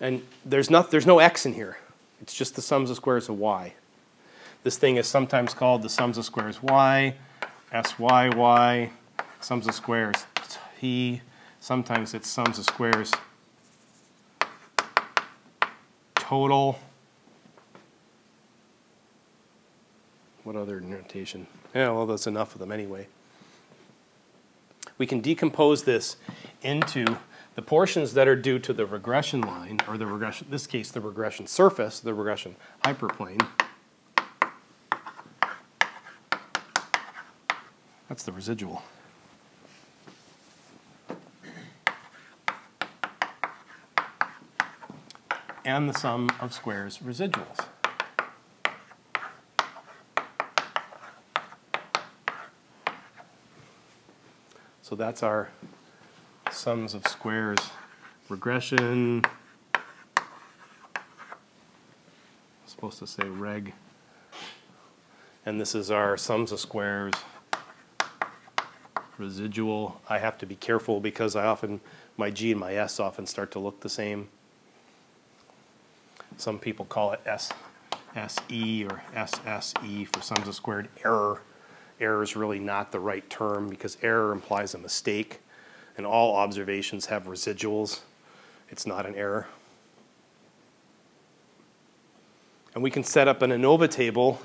And 0.00 0.22
there's, 0.44 0.70
not, 0.70 0.90
there's 0.90 1.06
no 1.06 1.18
x 1.18 1.46
in 1.46 1.54
here. 1.54 1.78
It's 2.20 2.34
just 2.34 2.56
the 2.56 2.62
sums 2.62 2.90
of 2.90 2.96
squares 2.96 3.28
of 3.28 3.38
y. 3.38 3.74
This 4.64 4.76
thing 4.76 4.96
is 4.96 5.06
sometimes 5.06 5.54
called 5.54 5.82
the 5.82 5.88
sums 5.88 6.18
of 6.18 6.24
squares 6.24 6.62
y, 6.62 7.14
SYY, 7.72 8.90
sums 9.40 9.66
of 9.66 9.74
squares 9.74 10.26
T, 10.80 11.20
sometimes 11.60 12.12
it's 12.12 12.28
sums 12.28 12.58
of 12.58 12.64
squares 12.64 13.12
total. 16.14 16.78
What 20.42 20.56
other 20.56 20.80
notation? 20.80 21.46
Yeah, 21.74 21.90
well, 21.90 22.06
that's 22.06 22.26
enough 22.26 22.54
of 22.54 22.60
them 22.60 22.70
anyway. 22.70 23.06
We 24.98 25.06
can 25.06 25.20
decompose 25.20 25.84
this 25.84 26.16
into 26.62 27.16
the 27.54 27.62
portions 27.62 28.14
that 28.14 28.28
are 28.28 28.36
due 28.36 28.58
to 28.58 28.72
the 28.72 28.86
regression 28.86 29.40
line, 29.40 29.80
or 29.88 29.96
the 29.96 30.06
regression, 30.06 30.46
in 30.46 30.50
this 30.50 30.66
case, 30.66 30.90
the 30.90 31.00
regression 31.00 31.46
surface, 31.46 32.00
the 32.00 32.14
regression 32.14 32.56
hyperplane. 32.84 33.46
That's 38.08 38.22
the 38.24 38.32
residual. 38.32 38.82
And 45.64 45.88
the 45.88 45.94
sum 45.94 46.28
of 46.40 46.52
squares 46.52 46.98
residuals. 46.98 47.71
So 54.92 54.96
that's 54.96 55.22
our 55.22 55.48
sums 56.50 56.92
of 56.92 57.06
squares 57.06 57.56
regression. 58.28 59.24
I'm 59.74 59.82
supposed 62.66 62.98
to 62.98 63.06
say 63.06 63.26
reg. 63.26 63.72
And 65.46 65.58
this 65.58 65.74
is 65.74 65.90
our 65.90 66.18
sums 66.18 66.52
of 66.52 66.60
squares 66.60 67.14
residual. 69.16 69.98
I 70.10 70.18
have 70.18 70.36
to 70.36 70.44
be 70.44 70.56
careful 70.56 71.00
because 71.00 71.36
I 71.36 71.46
often, 71.46 71.80
my 72.18 72.28
G 72.28 72.50
and 72.50 72.60
my 72.60 72.74
S 72.74 73.00
often 73.00 73.26
start 73.26 73.50
to 73.52 73.58
look 73.58 73.80
the 73.80 73.88
same. 73.88 74.28
Some 76.36 76.58
people 76.58 76.84
call 76.84 77.12
it 77.12 77.22
S, 77.24 77.50
SE 78.14 78.84
or 78.84 79.02
SSE 79.14 80.14
for 80.14 80.20
sums 80.20 80.46
of 80.46 80.54
squared 80.54 80.90
error. 81.02 81.40
Error 82.00 82.22
is 82.22 82.34
really 82.36 82.58
not 82.58 82.92
the 82.92 83.00
right 83.00 83.28
term 83.30 83.68
because 83.68 83.96
error 84.02 84.32
implies 84.32 84.74
a 84.74 84.78
mistake, 84.78 85.40
and 85.96 86.06
all 86.06 86.34
observations 86.36 87.06
have 87.06 87.24
residuals. 87.24 88.00
It's 88.70 88.86
not 88.86 89.06
an 89.06 89.14
error. 89.14 89.46
And 92.74 92.82
we 92.82 92.90
can 92.90 93.04
set 93.04 93.28
up 93.28 93.42
an 93.42 93.52
ANOVA 93.52 93.88
table, 93.88 94.40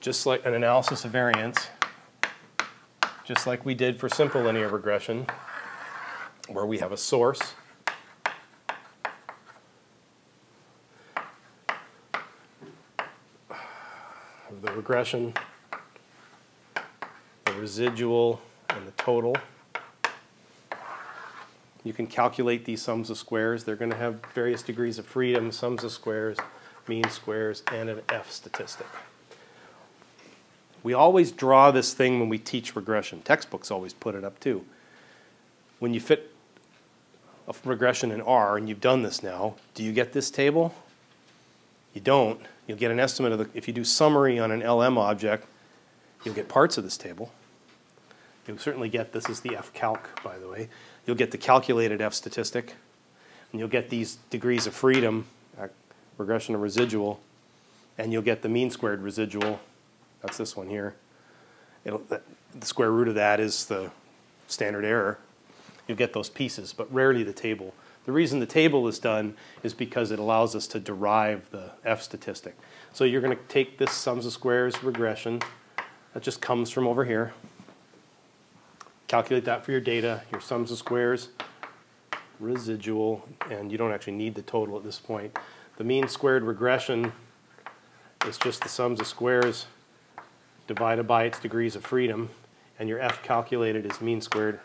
just 0.00 0.26
like 0.26 0.44
an 0.44 0.54
analysis 0.54 1.04
of 1.04 1.10
variance, 1.10 1.68
just 3.24 3.46
like 3.46 3.64
we 3.64 3.74
did 3.74 3.98
for 3.98 4.08
simple 4.08 4.42
linear 4.42 4.68
regression, 4.68 5.26
where 6.48 6.66
we 6.66 6.78
have 6.78 6.92
a 6.92 6.96
source. 6.96 7.54
of 14.52 14.60
the 14.60 14.72
regression, 14.72 15.32
residual, 17.62 18.40
and 18.70 18.88
the 18.88 18.90
total. 18.92 19.36
You 21.84 21.92
can 21.92 22.08
calculate 22.08 22.64
these 22.64 22.82
sums 22.82 23.08
of 23.08 23.16
squares. 23.16 23.62
They're 23.62 23.76
going 23.76 23.92
to 23.92 23.96
have 23.96 24.18
various 24.34 24.62
degrees 24.62 24.98
of 24.98 25.06
freedom, 25.06 25.52
sums 25.52 25.84
of 25.84 25.92
squares, 25.92 26.38
mean 26.88 27.08
squares, 27.08 27.62
and 27.70 27.88
an 27.88 28.00
F 28.08 28.32
statistic. 28.32 28.88
We 30.82 30.92
always 30.92 31.30
draw 31.30 31.70
this 31.70 31.94
thing 31.94 32.18
when 32.18 32.28
we 32.28 32.36
teach 32.36 32.74
regression. 32.74 33.22
Textbooks 33.22 33.70
always 33.70 33.92
put 33.92 34.16
it 34.16 34.24
up 34.24 34.40
too. 34.40 34.64
When 35.78 35.94
you 35.94 36.00
fit 36.00 36.34
a 37.46 37.54
regression 37.64 38.10
in 38.10 38.20
R, 38.22 38.56
and 38.56 38.68
you've 38.68 38.80
done 38.80 39.02
this 39.02 39.22
now, 39.22 39.54
do 39.74 39.84
you 39.84 39.92
get 39.92 40.12
this 40.12 40.32
table? 40.32 40.74
You 41.94 42.00
don't. 42.00 42.40
You'll 42.66 42.78
get 42.78 42.90
an 42.90 42.98
estimate 42.98 43.30
of 43.30 43.38
the, 43.38 43.48
if 43.54 43.68
you 43.68 43.74
do 43.74 43.84
summary 43.84 44.40
on 44.40 44.50
an 44.50 44.68
LM 44.68 44.98
object, 44.98 45.46
you'll 46.24 46.34
get 46.34 46.48
parts 46.48 46.76
of 46.76 46.82
this 46.82 46.96
table. 46.96 47.30
You'll 48.46 48.58
certainly 48.58 48.88
get, 48.88 49.12
this 49.12 49.28
is 49.28 49.40
the 49.40 49.56
F 49.56 49.72
calc, 49.72 50.22
by 50.22 50.38
the 50.38 50.48
way. 50.48 50.68
You'll 51.06 51.16
get 51.16 51.30
the 51.30 51.38
calculated 51.38 52.00
F 52.00 52.12
statistic, 52.12 52.74
and 53.50 53.60
you'll 53.60 53.68
get 53.68 53.88
these 53.88 54.16
degrees 54.30 54.66
of 54.66 54.74
freedom, 54.74 55.26
uh, 55.60 55.68
regression 56.18 56.54
of 56.54 56.60
residual, 56.60 57.20
and 57.98 58.12
you'll 58.12 58.22
get 58.22 58.42
the 58.42 58.48
mean 58.48 58.70
squared 58.70 59.00
residual. 59.00 59.60
That's 60.22 60.38
this 60.38 60.56
one 60.56 60.68
here. 60.68 60.94
It'll, 61.84 62.02
the 62.08 62.20
square 62.66 62.90
root 62.90 63.08
of 63.08 63.14
that 63.14 63.40
is 63.40 63.66
the 63.66 63.90
standard 64.48 64.84
error. 64.84 65.18
You'll 65.86 65.98
get 65.98 66.12
those 66.12 66.28
pieces, 66.28 66.72
but 66.72 66.92
rarely 66.92 67.22
the 67.22 67.32
table. 67.32 67.74
The 68.04 68.12
reason 68.12 68.40
the 68.40 68.46
table 68.46 68.88
is 68.88 68.98
done 68.98 69.36
is 69.62 69.74
because 69.74 70.10
it 70.10 70.18
allows 70.18 70.56
us 70.56 70.66
to 70.68 70.80
derive 70.80 71.48
the 71.50 71.70
F 71.84 72.02
statistic. 72.02 72.56
So 72.92 73.04
you're 73.04 73.20
going 73.20 73.36
to 73.36 73.42
take 73.44 73.78
this 73.78 73.92
sums 73.92 74.26
of 74.26 74.32
squares 74.32 74.82
regression, 74.82 75.42
that 76.14 76.22
just 76.22 76.40
comes 76.40 76.70
from 76.70 76.86
over 76.86 77.04
here. 77.04 77.32
Calculate 79.12 79.44
that 79.44 79.62
for 79.62 79.72
your 79.72 79.80
data, 79.82 80.22
your 80.32 80.40
sums 80.40 80.70
of 80.70 80.78
squares, 80.78 81.28
residual, 82.40 83.28
and 83.50 83.70
you 83.70 83.76
don't 83.76 83.92
actually 83.92 84.14
need 84.14 84.34
the 84.34 84.40
total 84.40 84.74
at 84.78 84.84
this 84.84 84.98
point. 84.98 85.38
The 85.76 85.84
mean 85.84 86.08
squared 86.08 86.44
regression 86.44 87.12
is 88.26 88.38
just 88.38 88.62
the 88.62 88.70
sums 88.70 89.00
of 89.00 89.06
squares 89.06 89.66
divided 90.66 91.06
by 91.06 91.24
its 91.24 91.38
degrees 91.38 91.76
of 91.76 91.84
freedom, 91.84 92.30
and 92.78 92.88
your 92.88 93.00
F 93.00 93.22
calculated 93.22 93.84
is 93.84 94.00
mean 94.00 94.22
squared 94.22 94.60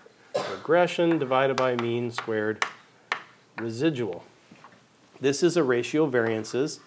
regression 0.50 1.20
divided 1.20 1.58
by 1.58 1.76
mean 1.76 2.10
squared 2.10 2.64
residual. 3.58 4.24
This 5.20 5.44
is 5.44 5.58
a 5.58 5.64
ratio 5.64 6.06
of 6.06 6.14
variances. 6.14 6.80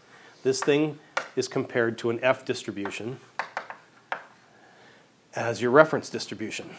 This 0.45 0.63
thing 0.63 0.99
is 1.37 1.47
compared 1.47 1.99
to 1.99 2.09
an 2.09 2.21
F 2.23 2.43
distribution 2.43 3.21
as 5.37 5.61
your 5.61 5.73
reference 5.73 6.09
distribution. 6.09 6.71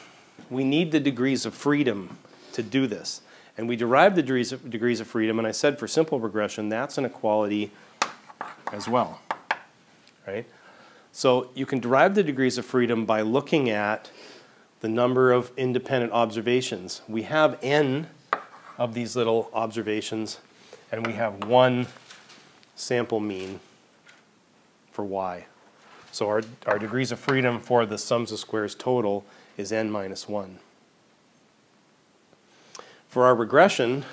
We 0.51 0.63
need 0.63 0.91
the 0.91 0.99
degrees 0.99 1.45
of 1.47 1.55
freedom 1.55 2.17
to 2.53 2.61
do 2.61 2.85
this. 2.85 3.21
And 3.57 3.67
we 3.67 3.75
derive 3.75 4.15
the 4.15 4.21
degrees 4.21 4.51
of, 4.51 4.69
degrees 4.69 4.99
of 4.99 5.07
freedom, 5.07 5.39
and 5.39 5.47
I 5.47 5.51
said 5.51 5.79
for 5.79 5.87
simple 5.87 6.19
regression, 6.19 6.69
that's 6.69 6.97
an 6.97 7.05
equality 7.05 7.71
as 8.71 8.87
well, 8.87 9.21
right? 10.27 10.45
So 11.11 11.49
you 11.55 11.65
can 11.65 11.79
derive 11.79 12.15
the 12.15 12.23
degrees 12.23 12.57
of 12.57 12.65
freedom 12.65 13.05
by 13.05 13.21
looking 13.21 13.69
at 13.69 14.11
the 14.81 14.89
number 14.89 15.31
of 15.31 15.51
independent 15.57 16.11
observations. 16.11 17.01
We 17.07 17.23
have 17.23 17.57
n 17.61 18.07
of 18.77 18.93
these 18.93 19.15
little 19.15 19.49
observations, 19.53 20.39
and 20.91 21.05
we 21.05 21.13
have 21.13 21.43
one 21.45 21.87
sample 22.75 23.19
mean 23.19 23.59
for 24.91 25.05
y. 25.05 25.45
So 26.11 26.27
our, 26.27 26.41
our 26.65 26.79
degrees 26.79 27.11
of 27.11 27.19
freedom 27.19 27.59
for 27.59 27.85
the 27.85 27.97
sums 27.97 28.31
of 28.31 28.39
squares 28.39 28.75
total 28.75 29.23
is 29.57 29.71
n 29.71 29.91
minus 29.91 30.27
1. 30.27 30.59
For 33.07 33.25
our 33.25 33.35
regression, 33.35 34.05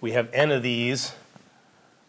we 0.00 0.12
have 0.12 0.28
n 0.32 0.50
of 0.50 0.62
these 0.62 1.12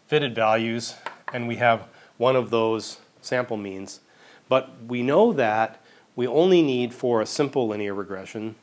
fitted 0.06 0.34
values, 0.34 0.94
and 1.32 1.48
we 1.48 1.56
have 1.56 1.88
one 2.18 2.36
of 2.36 2.50
those 2.50 2.98
sample 3.22 3.56
means. 3.56 4.00
But 4.48 4.70
we 4.86 5.02
know 5.02 5.32
that 5.32 5.82
we 6.14 6.26
only 6.26 6.62
need, 6.62 6.94
for 6.94 7.20
a 7.20 7.26
simple 7.26 7.68
linear 7.68 7.94
regression, 7.94 8.54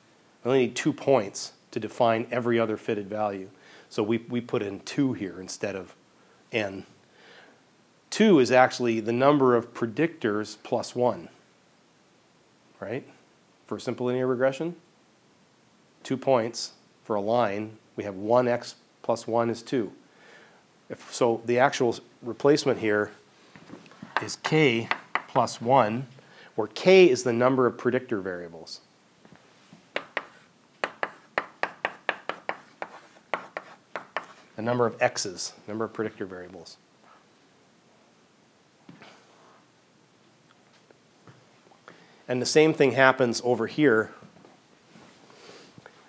we 0.43 0.49
only 0.49 0.67
need 0.67 0.76
two 0.76 0.93
points 0.93 1.54
to 1.71 1.80
define 1.80 2.28
every 2.32 2.60
other 2.60 2.78
fitted 2.78 3.10
value. 3.10 3.49
So 3.89 4.02
we, 4.02 4.19
we 4.30 4.41
put 4.41 4.62
in 4.62 4.80
2 4.82 5.13
here 5.13 5.39
instead 5.39 5.76
of 5.76 5.95
n. 6.52 6.86
2 8.12 8.39
is 8.39 8.52
actually 8.52 8.99
the 8.99 9.12
number 9.12 9.56
of 9.56 9.73
predictors 9.73 10.58
plus 10.63 10.95
1, 10.95 11.30
right? 12.80 13.08
For 13.65 13.80
simple 13.80 14.08
linear 14.08 14.28
regression, 14.28 14.76
two 16.04 16.17
points 16.17 16.73
for 17.04 17.15
a 17.15 17.21
line, 17.21 17.78
we 17.95 18.04
have 18.04 18.15
1x 18.15 18.76
plus 19.02 19.28
1 19.28 19.49
is 19.49 19.62
2. 19.62 19.91
If, 20.89 21.13
so 21.13 21.41
the 21.45 21.60
actual 21.60 21.95
replacement 22.21 22.80
here 22.80 23.12
is 24.21 24.36
k 24.38 24.88
plus 25.28 25.62
1, 25.62 26.06
where 26.56 26.67
k 26.67 27.10
is 27.10 27.23
the 27.23 27.34
number 27.34 27.65
of 27.65 27.78
predictor 27.78 28.19
variables. 28.21 28.82
The 34.56 34.62
number 34.62 34.86
of 34.86 35.02
x's, 35.02 35.54
number 35.67 35.84
of 35.86 35.93
predictor 35.93 36.26
variables. 36.26 36.78
And 42.34 42.41
the 42.41 42.48
same 42.48 42.74
thing 42.74 42.93
happens 42.93 43.43
over 43.46 43.67
here. 43.67 44.10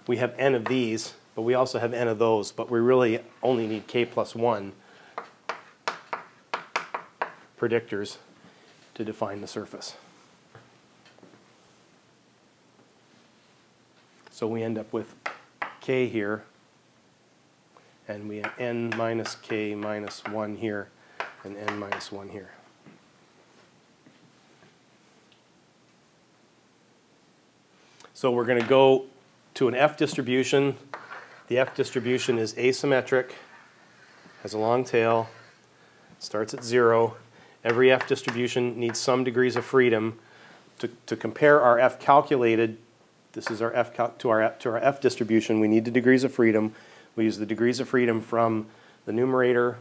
We 0.07 0.17
have 0.17 0.35
n 0.39 0.55
of 0.55 0.65
these, 0.65 1.13
but 1.35 1.43
we 1.43 1.53
also 1.53 1.79
have 1.79 1.93
n 1.93 2.09
of 2.09 2.19
those, 2.19 2.51
but 2.51 2.71
we 2.71 2.81
really 2.81 3.21
only 3.43 3.67
need 3.67 3.87
k 3.87 4.07
plus 4.07 4.35
1 4.35 4.73
predictors 7.61 8.17
to 8.95 9.05
define 9.05 9.43
the 9.43 9.47
surface. 9.47 9.97
So 14.31 14.47
we 14.47 14.63
end 14.63 14.79
up 14.79 14.91
with 14.95 15.15
k 15.83 16.09
here, 16.09 16.45
and 18.09 18.31
we 18.31 18.39
have 18.39 18.55
n 18.59 18.95
minus 18.97 19.35
k 19.35 19.75
minus 19.75 20.25
1 20.25 20.57
here, 20.57 20.89
and 21.45 21.55
n 21.59 21.79
minus 21.79 22.11
1 22.11 22.31
here. 22.31 22.49
So 28.25 28.31
we're 28.31 28.47
going 28.47 28.63
to 28.63 28.67
go 28.67 29.05
to 29.53 29.69
an 29.69 29.75
F 29.75 29.99
distribution. 29.99 30.77
The 31.49 31.59
F 31.59 31.77
distribution 31.77 32.39
is 32.39 32.55
asymmetric, 32.55 33.33
has 34.43 34.55
a 34.55 34.59
long 34.59 34.83
tail, 34.83 35.29
starts 36.21 36.55
at 36.55 36.65
zero. 36.65 37.17
Every 37.65 37.93
F 37.93 38.09
distribution 38.09 38.81
needs 38.81 38.99
some 38.99 39.25
degrees 39.25 39.57
of 39.57 39.67
freedom. 39.67 40.19
To, 40.79 40.89
to 41.05 41.17
compare 41.17 41.61
our 41.61 41.79
F 41.79 42.01
calculated, 42.01 42.79
this 43.33 43.51
is 43.51 43.61
our 43.61 43.75
F 43.75 43.93
cal- 43.93 44.15
to, 44.21 44.31
our, 44.31 44.49
to 44.53 44.71
our 44.71 44.79
F 44.79 45.03
distribution, 45.03 45.61
we 45.61 45.69
need 45.69 45.85
the 45.85 45.91
degrees 45.91 46.25
of 46.25 46.33
freedom. 46.33 46.75
We 47.17 47.25
use 47.25 47.37
the 47.37 47.45
degrees 47.45 47.79
of 47.79 47.91
freedom 47.91 48.23
from 48.23 48.69
the 49.05 49.13
numerator, 49.13 49.77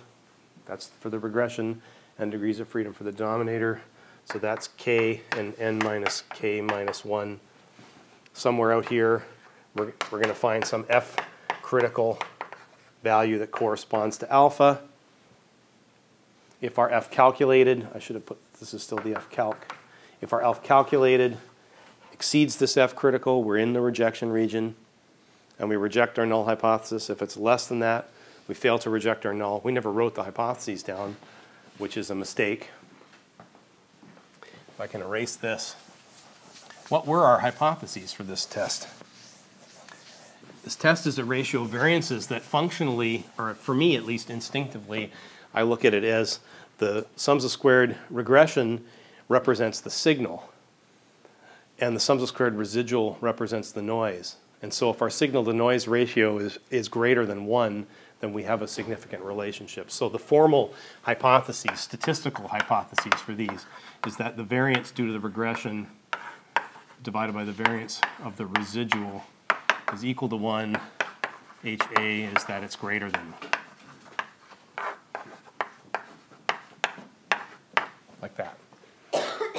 that's 0.66 0.88
for 1.00 1.10
the 1.10 1.18
regression, 1.18 1.82
and 2.20 2.30
degrees 2.30 2.60
of 2.60 2.68
freedom 2.68 2.92
for 2.92 3.06
the 3.06 3.14
denominator. 3.14 3.84
So 4.26 4.38
that's 4.38 4.68
k 4.76 5.22
and 5.32 5.58
n 5.58 5.78
minus 5.78 6.24
k 6.34 6.60
minus 6.60 7.06
1. 7.06 7.40
Somewhere 8.34 8.74
out 8.74 8.90
here, 8.90 9.24
we're, 9.76 9.94
we're 10.12 10.20
going 10.20 10.28
to 10.28 10.34
find 10.34 10.66
some 10.66 10.86
f 10.90 11.16
critical 11.62 12.20
value 13.04 13.38
that 13.40 13.52
corresponds 13.52 14.18
to 14.18 14.32
alpha. 14.32 14.82
If 16.62 16.80
our 16.80 16.90
f 16.90 17.12
calculated, 17.12 17.88
I 17.94 18.00
should 18.00 18.16
have 18.16 18.26
put, 18.26 18.38
this 18.60 18.74
is 18.74 18.82
still 18.82 18.98
the 18.98 19.16
f 19.16 19.30
calc. 19.30 19.76
If 20.22 20.34
our 20.34 20.44
f 20.44 20.64
calculated 20.64 21.38
exceeds 22.12 22.58
this 22.58 22.76
f 22.76 22.96
critical, 22.96 23.44
we're 23.44 23.58
in 23.58 23.74
the 23.74 23.82
rejection 23.82 24.32
region, 24.32 24.76
and 25.60 25.70
we 25.70 25.76
reject 25.76 26.18
our 26.18 26.26
null 26.26 26.46
hypothesis. 26.46 27.10
If 27.10 27.22
it's 27.22 27.38
less 27.38 27.68
than 27.68 27.80
that, 27.80 28.10
we 28.48 28.56
fail 28.56 28.80
to 28.80 28.90
reject 28.90 29.26
our 29.26 29.34
null. 29.34 29.62
We 29.64 29.72
never 29.72 29.92
wrote 29.92 30.16
the 30.16 30.24
hypotheses 30.24 30.84
down, 30.84 31.18
which 31.78 31.98
is 31.98 32.10
a 32.10 32.16
mistake. 32.16 32.70
If 34.42 34.82
I 34.82 34.88
can 34.88 35.02
erase 35.02 35.36
this. 35.36 35.76
What 36.90 37.08
were 37.08 37.24
our 37.24 37.40
hypotheses 37.40 38.14
for 38.14 38.24
this 38.24 38.46
test? 38.46 38.88
This 40.64 40.76
test 40.76 41.08
is 41.08 41.18
a 41.18 41.26
ratio 41.26 41.64
of 41.64 41.70
variances 41.70 42.28
that 42.28 42.42
functionally, 42.42 43.26
or 43.38 43.54
for 43.54 43.74
me 43.74 43.96
at 43.96 44.06
least 44.06 44.30
instinctively, 44.30 45.12
I 45.54 45.64
look 45.64 45.86
at 45.86 45.94
it 45.94 46.04
as 46.04 46.40
The 46.80 47.06
sums 47.16 47.46
of 47.46 47.52
squared 47.52 47.96
regression 48.10 48.84
represents 49.30 49.80
the 49.80 49.90
signal, 49.90 50.50
and 51.80 51.96
the 51.96 52.00
sums 52.00 52.22
of 52.22 52.28
squared 52.28 52.56
residual 52.56 53.18
represents 53.22 53.72
the 53.72 53.82
noise. 53.82 54.36
And 54.62 54.74
so 54.74 54.90
if 54.90 55.02
our 55.02 55.10
signal 55.10 55.46
to 55.46 55.54
noise 55.54 55.88
ratio 55.88 56.40
is, 56.40 56.60
is 56.70 56.88
greater 56.88 57.26
than 57.26 57.46
1, 57.46 57.86
then 58.22 58.34
we 58.34 58.44
have 58.44 58.62
a 58.62 58.68
significant 58.68 59.24
relationship. 59.24 59.92
So 59.92 60.10
the 60.10 60.20
formal 60.20 60.74
hypotheses, 61.04 61.80
statistical 61.80 62.48
hypotheses 62.48 63.20
for 63.22 63.34
these, 63.34 63.66
is 64.08 64.18
that 64.18 64.38
the 64.38 64.44
variance 64.44 64.92
due 64.92 65.08
to 65.08 65.14
the 65.14 65.20
regression 65.20 65.88
divided 67.04 67.34
by 67.34 67.44
the 67.44 67.52
variance 67.52 68.00
of 68.24 68.38
the 68.38 68.46
residual 68.46 69.26
is 69.94 70.06
equal 70.06 70.30
to 70.30 70.38
1. 70.38 70.80
HA 71.66 72.24
is 72.24 72.44
that 72.46 72.64
it's 72.64 72.78
greater 72.78 73.12
than. 73.12 73.34
Like 78.22 78.36
that. 78.38 78.58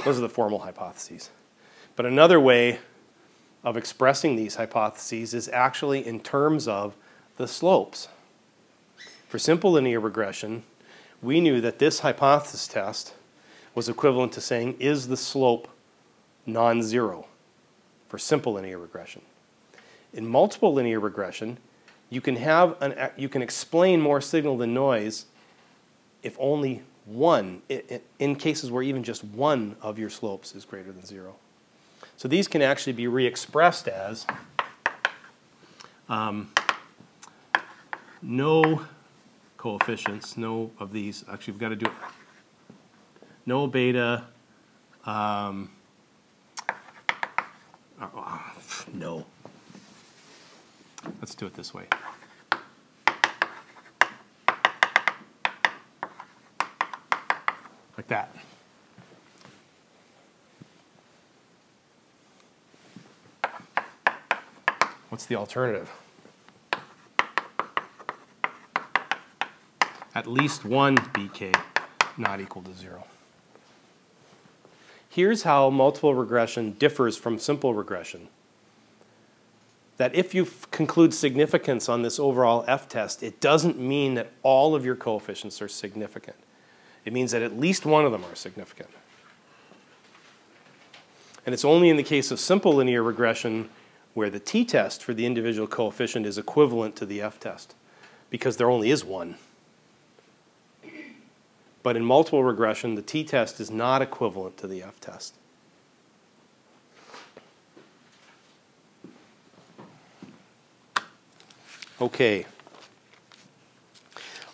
Those 0.04 0.18
are 0.18 0.22
the 0.22 0.28
formal 0.28 0.60
hypotheses. 0.60 1.30
But 1.96 2.06
another 2.06 2.40
way 2.40 2.78
of 3.62 3.76
expressing 3.76 4.36
these 4.36 4.54
hypotheses 4.54 5.34
is 5.34 5.48
actually 5.50 6.06
in 6.06 6.20
terms 6.20 6.66
of 6.66 6.94
the 7.36 7.46
slopes. 7.46 8.08
For 9.28 9.38
simple 9.38 9.72
linear 9.72 10.00
regression, 10.00 10.62
we 11.20 11.40
knew 11.40 11.60
that 11.60 11.78
this 11.78 12.00
hypothesis 12.00 12.66
test 12.66 13.14
was 13.74 13.88
equivalent 13.88 14.32
to 14.32 14.40
saying, 14.40 14.76
is 14.78 15.08
the 15.08 15.16
slope 15.16 15.68
non 16.46 16.82
zero 16.82 17.26
for 18.08 18.18
simple 18.18 18.54
linear 18.54 18.78
regression? 18.78 19.22
In 20.12 20.26
multiple 20.26 20.72
linear 20.72 21.00
regression, 21.00 21.58
you 22.10 22.20
can, 22.20 22.36
have 22.36 22.76
an, 22.80 23.10
you 23.16 23.28
can 23.28 23.42
explain 23.42 24.00
more 24.00 24.20
signal 24.20 24.56
than 24.56 24.72
noise 24.72 25.26
if 26.22 26.36
only 26.38 26.82
one, 27.04 27.60
in 28.18 28.36
cases 28.36 28.70
where 28.70 28.82
even 28.82 29.04
just 29.04 29.24
one 29.24 29.76
of 29.82 29.98
your 29.98 30.08
slopes 30.08 30.54
is 30.54 30.64
greater 30.64 30.90
than 30.90 31.04
zero. 31.04 31.34
So 32.16 32.28
these 32.28 32.48
can 32.48 32.62
actually 32.62 32.94
be 32.94 33.06
re-expressed 33.08 33.88
as 33.88 34.26
um, 36.08 36.50
no 38.22 38.82
coefficients, 39.58 40.36
no 40.36 40.70
of 40.78 40.92
these. 40.92 41.24
Actually, 41.30 41.52
we've 41.52 41.60
got 41.60 41.68
to 41.70 41.76
do 41.76 41.86
it. 41.86 41.92
No 43.44 43.66
beta. 43.66 44.24
Um, 45.04 45.70
uh, 48.00 48.38
no. 48.92 49.26
Let's 51.20 51.34
do 51.34 51.46
it 51.46 51.54
this 51.54 51.72
way. 51.74 51.84
Like 57.96 58.08
that. 58.08 58.34
What's 65.10 65.26
the 65.26 65.36
alternative? 65.36 65.90
At 70.14 70.26
least 70.26 70.64
one 70.64 70.96
BK 70.96 71.54
not 72.16 72.40
equal 72.40 72.62
to 72.62 72.72
zero. 72.74 73.04
Here's 75.14 75.44
how 75.44 75.70
multiple 75.70 76.12
regression 76.12 76.72
differs 76.72 77.16
from 77.16 77.38
simple 77.38 77.72
regression. 77.72 78.26
That 79.96 80.12
if 80.12 80.34
you 80.34 80.48
conclude 80.72 81.14
significance 81.14 81.88
on 81.88 82.02
this 82.02 82.18
overall 82.18 82.64
F 82.66 82.88
test, 82.88 83.22
it 83.22 83.40
doesn't 83.40 83.78
mean 83.78 84.14
that 84.14 84.32
all 84.42 84.74
of 84.74 84.84
your 84.84 84.96
coefficients 84.96 85.62
are 85.62 85.68
significant. 85.68 86.34
It 87.04 87.12
means 87.12 87.30
that 87.30 87.42
at 87.42 87.56
least 87.56 87.86
one 87.86 88.04
of 88.04 88.10
them 88.10 88.24
are 88.24 88.34
significant. 88.34 88.88
And 91.46 91.52
it's 91.52 91.64
only 91.64 91.90
in 91.90 91.96
the 91.96 92.02
case 92.02 92.32
of 92.32 92.40
simple 92.40 92.74
linear 92.74 93.04
regression 93.04 93.68
where 94.14 94.30
the 94.30 94.40
t-test 94.40 95.04
for 95.04 95.14
the 95.14 95.26
individual 95.26 95.68
coefficient 95.68 96.26
is 96.26 96.38
equivalent 96.38 96.96
to 96.96 97.06
the 97.06 97.22
f-test 97.22 97.76
because 98.30 98.56
there 98.56 98.68
only 98.68 98.90
is 98.90 99.04
one. 99.04 99.36
But 101.84 101.96
in 101.96 102.04
multiple 102.04 102.42
regression, 102.42 102.96
the 102.96 103.02
t-test 103.02 103.60
is 103.60 103.70
not 103.70 104.02
equivalent 104.02 104.56
to 104.56 104.66
the 104.66 104.82
f-test. 104.82 105.36
Okay. 112.00 112.46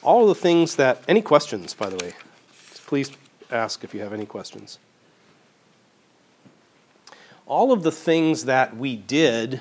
All 0.03 0.27
the 0.27 0.35
things 0.35 0.77
that, 0.77 1.03
any 1.09 1.23
questions, 1.23 1.73
by 1.73 1.89
the 1.89 1.97
way? 2.05 2.13
Please 2.85 3.11
ask 3.51 3.83
if 3.83 3.95
you 3.95 4.01
have 4.01 4.13
any 4.13 4.27
questions 4.27 4.79
all 7.51 7.73
of 7.73 7.83
the 7.83 7.91
things 7.91 8.45
that 8.45 8.77
we 8.77 8.95
did 8.95 9.61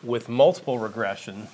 with 0.00 0.28
multiple 0.28 0.78
regression, 0.78 1.48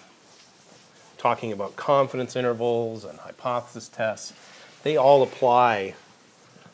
talking 1.16 1.50
about 1.50 1.74
confidence 1.76 2.36
intervals 2.36 3.06
and 3.06 3.18
hypothesis 3.18 3.88
tests, 3.88 4.34
they 4.82 4.96
all 4.96 5.22
apply 5.22 5.94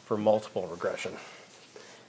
for 0.05 0.17
multiple 0.17 0.67
regression. 0.67 1.13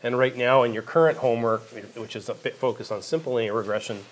And 0.03 0.17
right 0.17 0.35
now, 0.35 0.63
in 0.63 0.73
your 0.73 0.83
current 0.83 1.17
homework, 1.17 1.61
which 1.95 2.15
is 2.15 2.29
a 2.29 2.35
bit 2.35 2.55
focused 2.55 2.91
on 2.91 3.01
simple 3.01 3.33
linear 3.33 3.53
regression, 3.53 4.05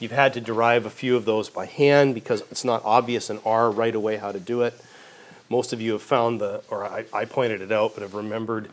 you've 0.00 0.12
had 0.12 0.32
to 0.34 0.40
derive 0.40 0.86
a 0.86 0.90
few 0.90 1.16
of 1.16 1.24
those 1.24 1.50
by 1.50 1.66
hand 1.66 2.14
because 2.14 2.40
it's 2.50 2.64
not 2.64 2.82
obvious 2.84 3.28
in 3.28 3.38
R 3.44 3.70
right 3.70 3.94
away 3.94 4.16
how 4.16 4.32
to 4.32 4.40
do 4.40 4.62
it. 4.62 4.74
Most 5.48 5.72
of 5.72 5.80
you 5.80 5.92
have 5.92 6.02
found 6.02 6.40
the, 6.40 6.62
or 6.70 6.84
I, 6.84 7.04
I 7.12 7.24
pointed 7.26 7.60
it 7.60 7.70
out, 7.70 7.94
but 7.94 8.02
have 8.02 8.14
remembered 8.14 8.70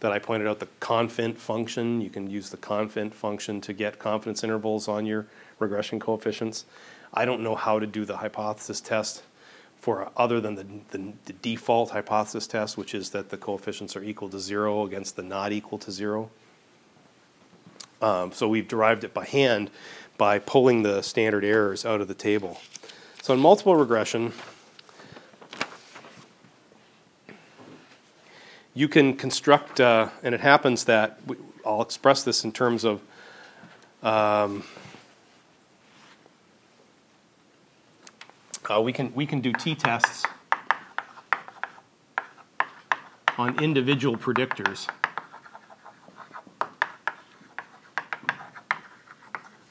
that 0.00 0.12
I 0.12 0.18
pointed 0.18 0.46
out 0.46 0.60
the 0.60 0.68
confint 0.80 1.36
function. 1.36 2.00
You 2.00 2.10
can 2.10 2.30
use 2.30 2.50
the 2.50 2.56
confint 2.56 3.12
function 3.12 3.60
to 3.62 3.72
get 3.72 3.98
confidence 3.98 4.44
intervals 4.44 4.86
on 4.86 5.06
your 5.06 5.26
regression 5.58 5.98
coefficients. 5.98 6.64
I 7.12 7.24
don't 7.24 7.42
know 7.42 7.54
how 7.54 7.78
to 7.78 7.86
do 7.86 8.04
the 8.04 8.18
hypothesis 8.18 8.80
test 8.80 9.22
for 9.84 10.10
other 10.16 10.40
than 10.40 10.54
the, 10.54 10.66
the, 10.92 11.12
the, 11.26 11.32
default 11.34 11.90
hypothesis 11.90 12.46
test, 12.46 12.78
which 12.78 12.94
is 12.94 13.10
that 13.10 13.28
the 13.28 13.36
coefficients 13.36 13.94
are 13.94 14.02
equal 14.02 14.30
to 14.30 14.40
zero 14.40 14.86
against 14.86 15.14
the 15.14 15.22
not 15.22 15.52
equal 15.52 15.76
to 15.76 15.92
zero. 15.92 16.30
Um, 18.00 18.32
so 18.32 18.48
we've 18.48 18.66
derived 18.66 19.04
it 19.04 19.12
by 19.12 19.26
hand 19.26 19.70
by 20.16 20.38
pulling 20.38 20.84
the 20.84 21.02
standard 21.02 21.44
errors 21.44 21.84
out 21.84 22.00
of 22.00 22.08
the 22.08 22.14
table. 22.14 22.62
So 23.20 23.34
in 23.34 23.40
multiple 23.40 23.76
regression, 23.76 24.32
you 28.72 28.88
can 28.88 29.14
construct, 29.14 29.80
uh, 29.80 30.08
and 30.22 30.34
it 30.34 30.40
happens 30.40 30.86
that 30.86 31.18
we, 31.26 31.36
I'll 31.66 31.82
express 31.82 32.22
this 32.22 32.42
in 32.42 32.52
terms 32.52 32.86
of 32.86 33.02
um, 34.02 34.64
uh, 38.70 38.80
we 38.80 38.92
can 38.92 39.12
we 39.14 39.26
can 39.26 39.40
do 39.40 39.52
t-tests 39.52 40.24
on 43.36 43.62
individual 43.62 44.16
predictors. 44.16 44.88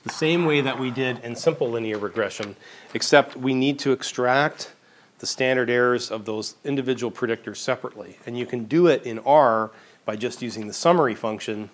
The 0.04 0.10
same 0.10 0.46
way 0.46 0.62
that 0.62 0.80
we 0.80 0.92
did 0.92 1.20
in 1.20 1.36
simple 1.36 1.70
linear 1.70 1.98
regression, 1.98 2.56
except 2.94 3.38
we 3.38 3.54
need 3.54 3.80
to 3.80 3.94
extract 3.94 4.74
the 5.20 5.26
standard 5.26 5.70
errors 5.70 6.12
of 6.12 6.26
those 6.26 6.56
individual 6.66 7.10
predictors 7.10 7.58
separately. 7.58 8.18
And 8.26 8.38
you 8.38 8.46
can 8.46 8.66
do 8.66 8.88
it 8.88 9.04
in 9.04 9.20
R 9.20 9.72
by 10.04 10.18
just 10.18 10.42
using 10.42 10.68
the 10.68 10.74
summary 10.74 11.16
function 11.16 11.70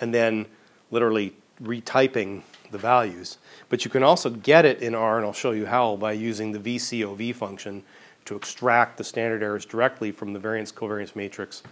and 0.00 0.14
then 0.14 0.46
literally 0.90 1.34
retyping 1.62 2.42
the 2.70 2.78
values. 2.78 3.38
But 3.68 3.84
you 3.84 3.90
can 3.90 4.02
also 4.02 4.30
get 4.30 4.64
it 4.64 4.80
in 4.80 4.94
R, 4.94 5.16
and 5.16 5.26
I'll 5.26 5.32
show 5.32 5.52
you 5.52 5.66
how, 5.66 5.96
by 5.96 6.12
using 6.12 6.52
the 6.52 6.58
VCOV 6.58 7.34
function 7.34 7.82
to 8.26 8.36
extract 8.36 8.98
the 8.98 9.04
standard 9.04 9.42
errors 9.42 9.64
directly 9.64 10.12
from 10.12 10.32
the 10.32 10.38
variance 10.38 10.72
covariance 10.72 11.16
matrix 11.16 11.62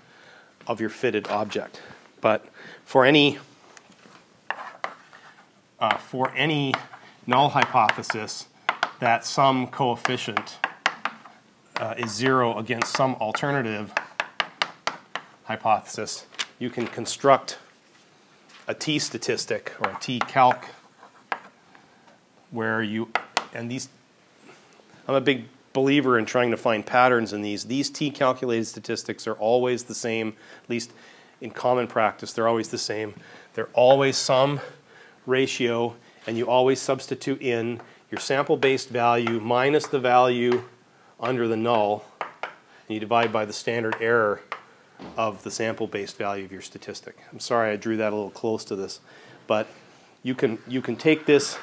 of 0.66 0.80
your 0.80 0.90
fitted 0.90 1.28
object. 1.28 1.82
But 2.20 2.46
for 2.84 3.04
any 3.04 3.38
uh, 5.78 5.98
for 5.98 6.32
any 6.34 6.72
null 7.26 7.50
hypothesis 7.50 8.46
that 9.00 9.24
some 9.24 9.66
coefficient 9.66 10.58
uh, 11.76 11.94
is 11.98 12.12
zero 12.12 12.56
against 12.56 12.96
some 12.96 13.16
alternative 13.16 13.92
hypothesis, 15.44 16.26
you 16.58 16.70
can 16.70 16.86
construct 16.86 17.58
a 18.66 18.74
t 18.74 18.98
statistic 18.98 19.72
or 19.80 19.90
a 19.90 19.98
t 20.00 20.20
calc 20.20 20.68
where 22.54 22.82
you, 22.82 23.08
and 23.52 23.70
these, 23.70 23.88
I'm 25.08 25.14
a 25.14 25.20
big 25.20 25.44
believer 25.72 26.18
in 26.18 26.24
trying 26.24 26.52
to 26.52 26.56
find 26.56 26.86
patterns 26.86 27.32
in 27.32 27.42
these. 27.42 27.64
These 27.64 27.90
t 27.90 28.10
calculated 28.10 28.64
statistics 28.66 29.26
are 29.26 29.34
always 29.34 29.84
the 29.84 29.94
same, 29.94 30.34
at 30.62 30.70
least 30.70 30.92
in 31.40 31.50
common 31.50 31.88
practice, 31.88 32.32
they're 32.32 32.48
always 32.48 32.68
the 32.68 32.78
same. 32.78 33.14
They're 33.54 33.68
always 33.74 34.16
some 34.16 34.60
ratio, 35.26 35.96
and 36.26 36.38
you 36.38 36.48
always 36.48 36.80
substitute 36.80 37.42
in 37.42 37.80
your 38.10 38.20
sample 38.20 38.56
based 38.56 38.88
value 38.88 39.40
minus 39.40 39.86
the 39.86 39.98
value 39.98 40.62
under 41.18 41.48
the 41.48 41.56
null, 41.56 42.04
and 42.20 42.94
you 42.94 43.00
divide 43.00 43.32
by 43.32 43.44
the 43.44 43.52
standard 43.52 43.96
error 44.00 44.40
of 45.16 45.42
the 45.42 45.50
sample-based 45.50 46.16
value 46.16 46.44
of 46.44 46.52
your 46.52 46.62
statistic. 46.62 47.16
I'm 47.32 47.40
sorry 47.40 47.72
I 47.72 47.76
drew 47.76 47.96
that 47.96 48.12
a 48.12 48.16
little 48.16 48.30
close 48.30 48.64
to 48.66 48.76
this, 48.76 49.00
but 49.46 49.66
you 50.22 50.34
can, 50.34 50.58
you 50.68 50.80
can 50.80 50.96
take 50.96 51.26
this 51.26 51.58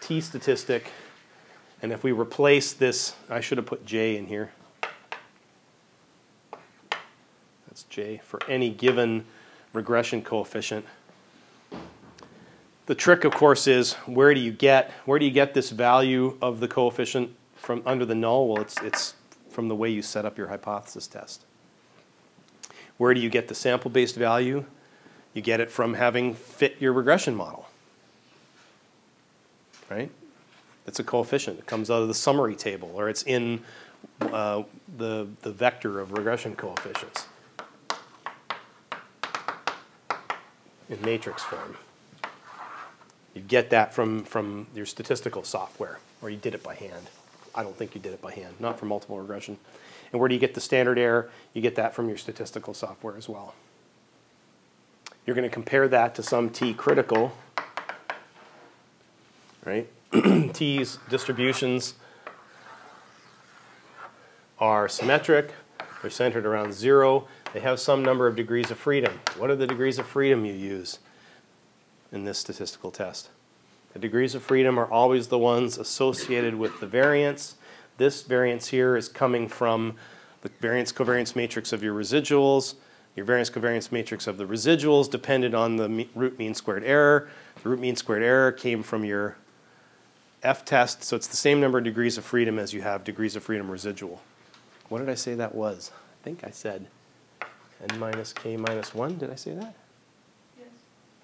t 0.00 0.20
statistic, 0.20 0.90
and 1.82 1.92
if 1.92 2.02
we 2.02 2.12
replace 2.12 2.72
this, 2.72 3.14
I 3.28 3.40
should 3.40 3.58
have 3.58 3.66
put 3.66 3.86
j 3.86 4.16
in 4.16 4.26
here. 4.26 4.50
That's 7.66 7.84
j 7.84 8.20
for 8.24 8.40
any 8.48 8.70
given 8.70 9.24
regression 9.72 10.22
coefficient. 10.22 10.84
The 12.86 12.94
trick, 12.94 13.24
of 13.24 13.34
course, 13.34 13.66
is 13.66 13.92
where 14.06 14.32
do 14.32 14.40
you 14.40 14.50
get 14.50 14.90
where 15.04 15.18
do 15.18 15.24
you 15.24 15.30
get 15.30 15.54
this 15.54 15.70
value 15.70 16.38
of 16.40 16.60
the 16.60 16.68
coefficient 16.68 17.34
from 17.54 17.82
under 17.84 18.04
the 18.04 18.14
null? 18.14 18.48
Well, 18.48 18.62
it's 18.62 18.80
it's 18.82 19.14
from 19.50 19.68
the 19.68 19.76
way 19.76 19.90
you 19.90 20.02
set 20.02 20.24
up 20.24 20.38
your 20.38 20.48
hypothesis 20.48 21.06
test. 21.06 21.44
Where 22.96 23.14
do 23.14 23.20
you 23.20 23.28
get 23.30 23.48
the 23.48 23.54
sample-based 23.54 24.16
value? 24.16 24.64
You 25.34 25.42
get 25.42 25.60
it 25.60 25.70
from 25.70 25.94
having 25.94 26.34
fit 26.34 26.76
your 26.80 26.92
regression 26.92 27.34
model. 27.34 27.67
Right? 29.90 30.10
It's 30.86 30.98
a 30.98 31.04
coefficient. 31.04 31.58
It 31.58 31.66
comes 31.66 31.90
out 31.90 32.02
of 32.02 32.08
the 32.08 32.14
summary 32.14 32.54
table, 32.56 32.90
or 32.94 33.08
it's 33.08 33.22
in 33.22 33.62
uh, 34.20 34.62
the 34.96 35.28
the 35.42 35.52
vector 35.52 36.00
of 36.00 36.12
regression 36.12 36.54
coefficients 36.56 37.26
in 40.88 41.00
matrix 41.02 41.42
form. 41.42 41.76
You 43.34 43.42
get 43.42 43.70
that 43.70 43.94
from, 43.94 44.24
from 44.24 44.66
your 44.74 44.86
statistical 44.86 45.44
software, 45.44 45.98
or 46.22 46.30
you 46.30 46.36
did 46.36 46.54
it 46.54 46.62
by 46.62 46.74
hand. 46.74 47.10
I 47.54 47.62
don't 47.62 47.76
think 47.76 47.94
you 47.94 48.00
did 48.00 48.12
it 48.12 48.22
by 48.22 48.32
hand, 48.32 48.54
not 48.58 48.78
for 48.78 48.86
multiple 48.86 49.18
regression. 49.18 49.58
And 50.12 50.20
where 50.20 50.28
do 50.28 50.34
you 50.34 50.40
get 50.40 50.54
the 50.54 50.60
standard 50.60 50.98
error? 50.98 51.30
You 51.52 51.60
get 51.60 51.74
that 51.76 51.94
from 51.94 52.08
your 52.08 52.18
statistical 52.18 52.74
software 52.74 53.16
as 53.16 53.28
well. 53.28 53.54
You're 55.26 55.36
going 55.36 55.48
to 55.48 55.52
compare 55.52 55.88
that 55.88 56.14
to 56.14 56.22
some 56.22 56.50
t 56.50 56.72
critical, 56.72 57.32
right? 59.68 59.88
T's 60.54 60.98
distributions 61.10 61.94
are 64.58 64.88
symmetric, 64.88 65.52
they're 66.00 66.10
centered 66.10 66.46
around 66.46 66.72
zero, 66.72 67.28
they 67.52 67.60
have 67.60 67.78
some 67.78 68.02
number 68.02 68.26
of 68.26 68.34
degrees 68.34 68.70
of 68.70 68.78
freedom. 68.78 69.20
What 69.36 69.50
are 69.50 69.56
the 69.56 69.66
degrees 69.66 69.98
of 69.98 70.06
freedom 70.06 70.46
you 70.46 70.54
use 70.54 71.00
in 72.10 72.24
this 72.24 72.38
statistical 72.38 72.90
test? 72.90 73.28
The 73.92 73.98
degrees 73.98 74.34
of 74.34 74.42
freedom 74.42 74.78
are 74.78 74.90
always 74.90 75.28
the 75.28 75.38
ones 75.38 75.76
associated 75.76 76.54
with 76.54 76.80
the 76.80 76.86
variance. 76.86 77.56
This 77.98 78.22
variance 78.22 78.68
here 78.68 78.96
is 78.96 79.08
coming 79.08 79.48
from 79.48 79.96
the 80.40 80.50
variance 80.60 80.92
covariance 80.92 81.36
matrix 81.36 81.74
of 81.74 81.82
your 81.82 81.94
residuals. 81.94 82.74
Your 83.16 83.26
variance 83.26 83.50
covariance 83.50 83.92
matrix 83.92 84.26
of 84.26 84.38
the 84.38 84.44
residuals 84.44 85.10
depended 85.10 85.54
on 85.54 85.76
the 85.76 86.06
root 86.14 86.38
mean 86.38 86.54
squared 86.54 86.84
error. 86.84 87.28
The 87.62 87.68
root 87.68 87.80
mean 87.80 87.96
squared 87.96 88.22
error 88.22 88.52
came 88.52 88.82
from 88.82 89.04
your 89.04 89.36
F 90.42 90.64
test, 90.64 91.02
so 91.02 91.16
it's 91.16 91.26
the 91.26 91.36
same 91.36 91.60
number 91.60 91.78
of 91.78 91.84
degrees 91.84 92.16
of 92.16 92.24
freedom 92.24 92.58
as 92.58 92.72
you 92.72 92.82
have 92.82 93.04
degrees 93.04 93.34
of 93.34 93.42
freedom 93.42 93.70
residual. 93.70 94.22
What 94.88 95.00
did 95.00 95.08
I 95.08 95.14
say 95.14 95.34
that 95.34 95.54
was? 95.54 95.90
I 95.94 96.24
think 96.24 96.44
I 96.44 96.50
said 96.50 96.86
n 97.90 97.98
minus 97.98 98.32
k 98.32 98.56
minus 98.56 98.94
1. 98.94 99.18
Did 99.18 99.30
I 99.30 99.34
say 99.34 99.54
that? 99.54 99.74
Yes. 100.58 100.68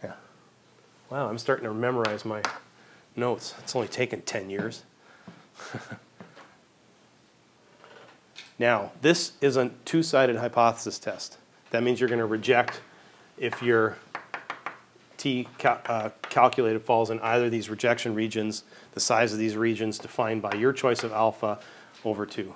Yeah. 0.02 0.12
Wow, 1.10 1.28
I'm 1.28 1.38
starting 1.38 1.64
to 1.64 1.74
memorize 1.74 2.24
my 2.24 2.42
notes. 3.16 3.54
It's 3.60 3.74
only 3.74 3.88
taken 3.88 4.22
10 4.22 4.50
years. 4.50 4.82
now, 8.58 8.92
this 9.02 9.32
is 9.40 9.56
a 9.56 9.70
two-sided 9.84 10.36
hypothesis 10.36 10.98
test. 10.98 11.38
That 11.70 11.82
means 11.82 12.00
you're 12.00 12.08
going 12.08 12.20
to 12.20 12.26
reject 12.26 12.80
if 13.36 13.62
your 13.62 13.96
t 15.16 15.48
cal 15.58 15.80
uh, 15.86 16.10
calculated 16.22 16.82
falls 16.82 17.10
in 17.10 17.18
either 17.20 17.46
of 17.46 17.50
these 17.50 17.68
rejection 17.68 18.14
regions, 18.14 18.62
the 18.94 19.00
size 19.00 19.32
of 19.32 19.38
these 19.38 19.56
regions 19.56 19.98
defined 19.98 20.40
by 20.40 20.54
your 20.54 20.72
choice 20.72 21.04
of 21.04 21.12
alpha 21.12 21.58
over 22.04 22.24
2 22.24 22.54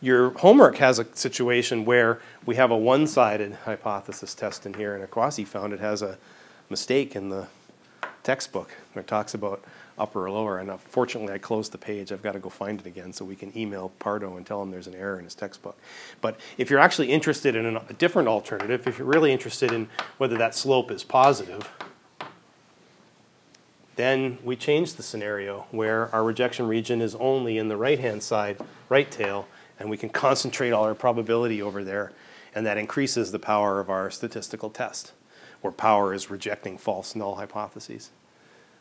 your 0.00 0.30
homework 0.38 0.76
has 0.76 0.98
a 0.98 1.06
situation 1.14 1.84
where 1.84 2.20
we 2.46 2.54
have 2.56 2.70
a 2.70 2.76
one-sided 2.76 3.52
hypothesis 3.64 4.34
test 4.34 4.64
in 4.64 4.74
here, 4.74 4.94
and 4.94 5.08
Akwasi 5.08 5.46
found 5.46 5.72
it 5.72 5.80
has 5.80 6.02
a 6.02 6.18
mistake 6.70 7.16
in 7.16 7.30
the 7.30 7.46
textbook 8.22 8.70
where 8.92 9.02
it 9.02 9.08
talks 9.08 9.34
about 9.34 9.64
upper 9.98 10.26
or 10.26 10.30
lower. 10.30 10.58
And 10.58 10.70
unfortunately, 10.70 11.32
I 11.32 11.38
closed 11.38 11.72
the 11.72 11.78
page. 11.78 12.12
I've 12.12 12.22
got 12.22 12.32
to 12.32 12.38
go 12.38 12.48
find 12.48 12.78
it 12.78 12.86
again 12.86 13.12
so 13.12 13.24
we 13.24 13.34
can 13.34 13.56
email 13.58 13.90
Pardo 13.98 14.36
and 14.36 14.46
tell 14.46 14.62
him 14.62 14.70
there's 14.70 14.86
an 14.86 14.94
error 14.94 15.18
in 15.18 15.24
his 15.24 15.34
textbook. 15.34 15.76
But 16.20 16.38
if 16.56 16.70
you're 16.70 16.78
actually 16.78 17.10
interested 17.10 17.56
in 17.56 17.66
a 17.76 17.92
different 17.94 18.28
alternative, 18.28 18.86
if 18.86 18.98
you're 18.98 19.08
really 19.08 19.32
interested 19.32 19.72
in 19.72 19.88
whether 20.18 20.36
that 20.38 20.54
slope 20.54 20.92
is 20.92 21.02
positive, 21.02 21.68
then 23.98 24.38
we 24.44 24.54
change 24.54 24.94
the 24.94 25.02
scenario 25.02 25.66
where 25.72 26.08
our 26.14 26.22
rejection 26.22 26.68
region 26.68 27.02
is 27.02 27.16
only 27.16 27.58
in 27.58 27.66
the 27.66 27.76
right-hand 27.76 28.22
side, 28.22 28.56
right 28.88 29.10
tail, 29.10 29.48
and 29.76 29.90
we 29.90 29.96
can 29.96 30.08
concentrate 30.08 30.70
all 30.70 30.84
our 30.84 30.94
probability 30.94 31.60
over 31.60 31.82
there, 31.82 32.12
and 32.54 32.64
that 32.64 32.78
increases 32.78 33.32
the 33.32 33.40
power 33.40 33.80
of 33.80 33.90
our 33.90 34.08
statistical 34.08 34.70
test, 34.70 35.10
where 35.62 35.72
power 35.72 36.14
is 36.14 36.30
rejecting 36.30 36.78
false 36.78 37.16
null 37.16 37.34
hypotheses. 37.34 38.10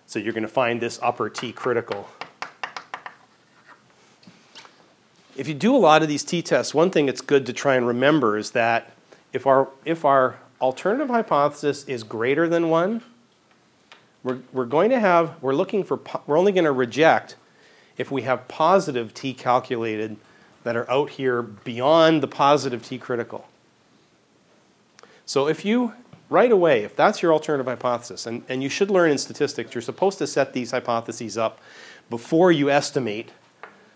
So 0.05 0.19
you're 0.19 0.33
going 0.33 0.43
to 0.43 0.47
find 0.47 0.79
this 0.79 0.99
upper 1.01 1.31
T 1.31 1.51
critical. 1.51 2.07
If 5.35 5.47
you 5.47 5.55
do 5.55 5.75
a 5.75 5.77
lot 5.77 6.03
of 6.03 6.07
these 6.07 6.23
t-tests, 6.23 6.75
one 6.75 6.91
thing 6.91 7.09
it's 7.09 7.21
good 7.21 7.47
to 7.47 7.53
try 7.53 7.75
and 7.75 7.87
remember 7.87 8.37
is 8.37 8.51
that 8.51 8.91
if 9.33 9.47
our, 9.47 9.69
if 9.83 10.05
our 10.05 10.37
alternative 10.61 11.09
hypothesis 11.09 11.85
is 11.85 12.03
greater 12.03 12.47
than 12.47 12.69
1, 12.69 13.01
we're, 14.23 14.39
we're 14.53 14.65
going 14.65 14.89
to 14.89 14.99
have, 14.99 15.41
we're 15.41 15.55
looking 15.55 15.83
for, 15.83 15.99
we're 16.25 16.37
only 16.37 16.51
going 16.51 16.65
to 16.65 16.71
reject 16.71 17.35
if 17.97 18.11
we 18.11 18.23
have 18.23 18.47
positive 18.47 19.13
t 19.13 19.33
calculated 19.33 20.17
that 20.67 20.75
are 20.75 20.89
out 20.91 21.11
here 21.11 21.41
beyond 21.41 22.21
the 22.21 22.27
positive 22.27 22.83
T 22.83 22.97
critical. 22.97 23.47
So 25.25 25.47
if 25.47 25.63
you, 25.63 25.93
right 26.29 26.51
away, 26.51 26.83
if 26.83 26.93
that's 26.93 27.21
your 27.21 27.31
alternative 27.31 27.67
hypothesis, 27.67 28.25
and, 28.25 28.43
and 28.49 28.61
you 28.61 28.67
should 28.67 28.91
learn 28.91 29.09
in 29.09 29.17
statistics, 29.17 29.73
you're 29.73 29.81
supposed 29.81 30.17
to 30.17 30.27
set 30.27 30.51
these 30.51 30.71
hypotheses 30.71 31.37
up 31.37 31.59
before 32.09 32.51
you 32.51 32.69
estimate, 32.69 33.31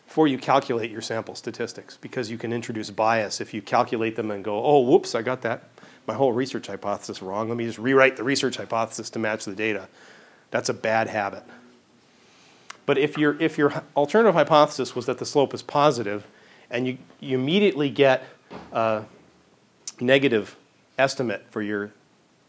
before 0.08 0.30
you 0.30 0.38
calculate 0.38 0.90
your 0.90 1.02
sample 1.02 1.36
statistics, 1.36 1.98
because 1.98 2.32
you 2.32 2.38
can 2.38 2.54
introduce 2.54 2.90
bias 2.90 3.42
if 3.42 3.54
you 3.54 3.62
calculate 3.62 4.16
them 4.16 4.32
and 4.32 4.42
go, 4.42 4.64
oh, 4.64 4.80
whoops, 4.80 5.14
I 5.14 5.24
got 5.24 5.42
that, 5.42 5.64
my 6.08 6.14
whole 6.14 6.32
research 6.32 6.68
hypothesis 6.68 7.22
wrong. 7.22 7.48
Let 7.50 7.58
me 7.58 7.66
just 7.66 7.78
rewrite 7.78 8.18
the 8.18 8.24
research 8.24 8.58
hypothesis 8.58 9.10
to 9.12 9.20
match 9.20 9.46
the 9.46 9.56
data. 9.56 9.88
That's 10.50 10.70
a 10.70 10.74
bad 10.74 11.08
habit. 11.08 11.44
But 12.86 12.98
if, 12.98 13.18
your 13.18 13.40
if 13.42 13.58
your 13.58 13.84
alternative 13.96 14.34
hypothesis 14.34 14.96
was 14.96 15.06
that 15.06 15.18
the 15.20 15.26
slope 15.26 15.54
is 15.54 15.62
positive, 15.62 16.26
and 16.70 16.88
you, 16.88 16.98
you 17.20 17.38
immediately 17.38 17.90
get 17.90 18.24
a 18.72 19.04
negative 20.00 20.56
estimate 20.98 21.46
for 21.50 21.62
your 21.62 21.92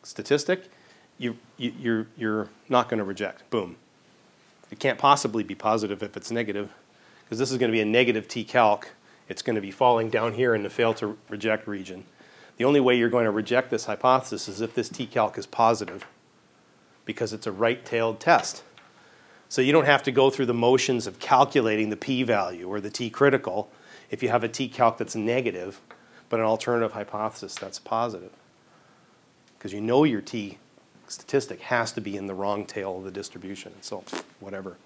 statistic, 0.03 0.71
you, 1.19 1.37
you, 1.59 1.73
you're, 1.79 2.07
you're 2.17 2.49
not 2.69 2.89
going 2.89 2.99
to 2.99 3.05
reject. 3.05 3.49
Boom. 3.51 3.77
It 4.71 4.79
can't 4.79 4.99
possibly 4.99 5.45
be 5.45 5.55
positive 5.55 6.03
if 6.03 6.17
it's 6.17 6.31
negative, 6.31 6.73
because 7.25 7.39
this 7.39 7.53
is 7.53 7.59
going 7.59 7.71
to 7.71 7.77
be 7.77 7.83
a 7.83 7.85
negative 7.85 8.27
t-calc. 8.27 8.89
It's 9.29 9.43
going 9.43 9.57
to 9.57 9.63
be 9.63 9.71
falling 9.71 10.09
down 10.09 10.35
here 10.35 10.55
in 10.55 10.63
the 10.63 10.71
fail 10.71 10.95
to 10.95 11.19
reject 11.29 11.69
region. 11.69 12.05
The 12.63 12.69
only 12.69 12.79
way 12.79 12.97
you're 12.97 13.09
going 13.09 13.25
to 13.25 13.33
reject 13.33 13.71
this 13.71 13.87
hypothesis 13.87 14.47
is 14.47 14.61
if 14.61 14.73
this 14.73 14.89
t-calc 14.89 15.37
is 15.37 15.47
positive, 15.47 16.07
because 17.05 17.33
it's 17.33 17.49
a 17.49 17.51
right-tailed 17.51 18.21
test. 18.21 18.63
So 19.49 19.61
you 19.61 19.73
don't 19.73 19.87
have 19.87 20.05
to 20.05 20.13
go 20.13 20.31
through 20.31 20.47
the 20.47 20.55
motions 20.55 21.09
of 21.09 21.19
calculating 21.19 21.91
the 21.91 21.97
p-value 21.97 22.69
or 22.69 22.81
the 22.81 22.89
t-critical 22.89 23.69
if 24.13 24.23
you 24.23 24.29
have 24.29 24.45
a 24.45 24.49
t-calc 24.49 24.97
that's 24.97 25.17
negative, 25.17 25.81
but 26.29 26.39
an 26.39 26.47
alternative 26.47 26.93
hypothesis 26.93 27.57
that's 27.57 27.81
positive. 27.81 28.31
Because 29.59 29.73
you 29.73 29.81
know 29.81 30.05
your 30.05 30.21
t 30.21 30.59
statistic 31.09 31.63
has 31.63 31.91
to 31.91 32.01
be 32.01 32.17
in 32.17 32.29
the 32.29 32.35
wrong 32.35 32.65
tail 32.65 32.99
of 32.99 33.03
the 33.03 33.11
distribution. 33.11 33.73
So 33.81 34.05
whatever. 34.39 34.77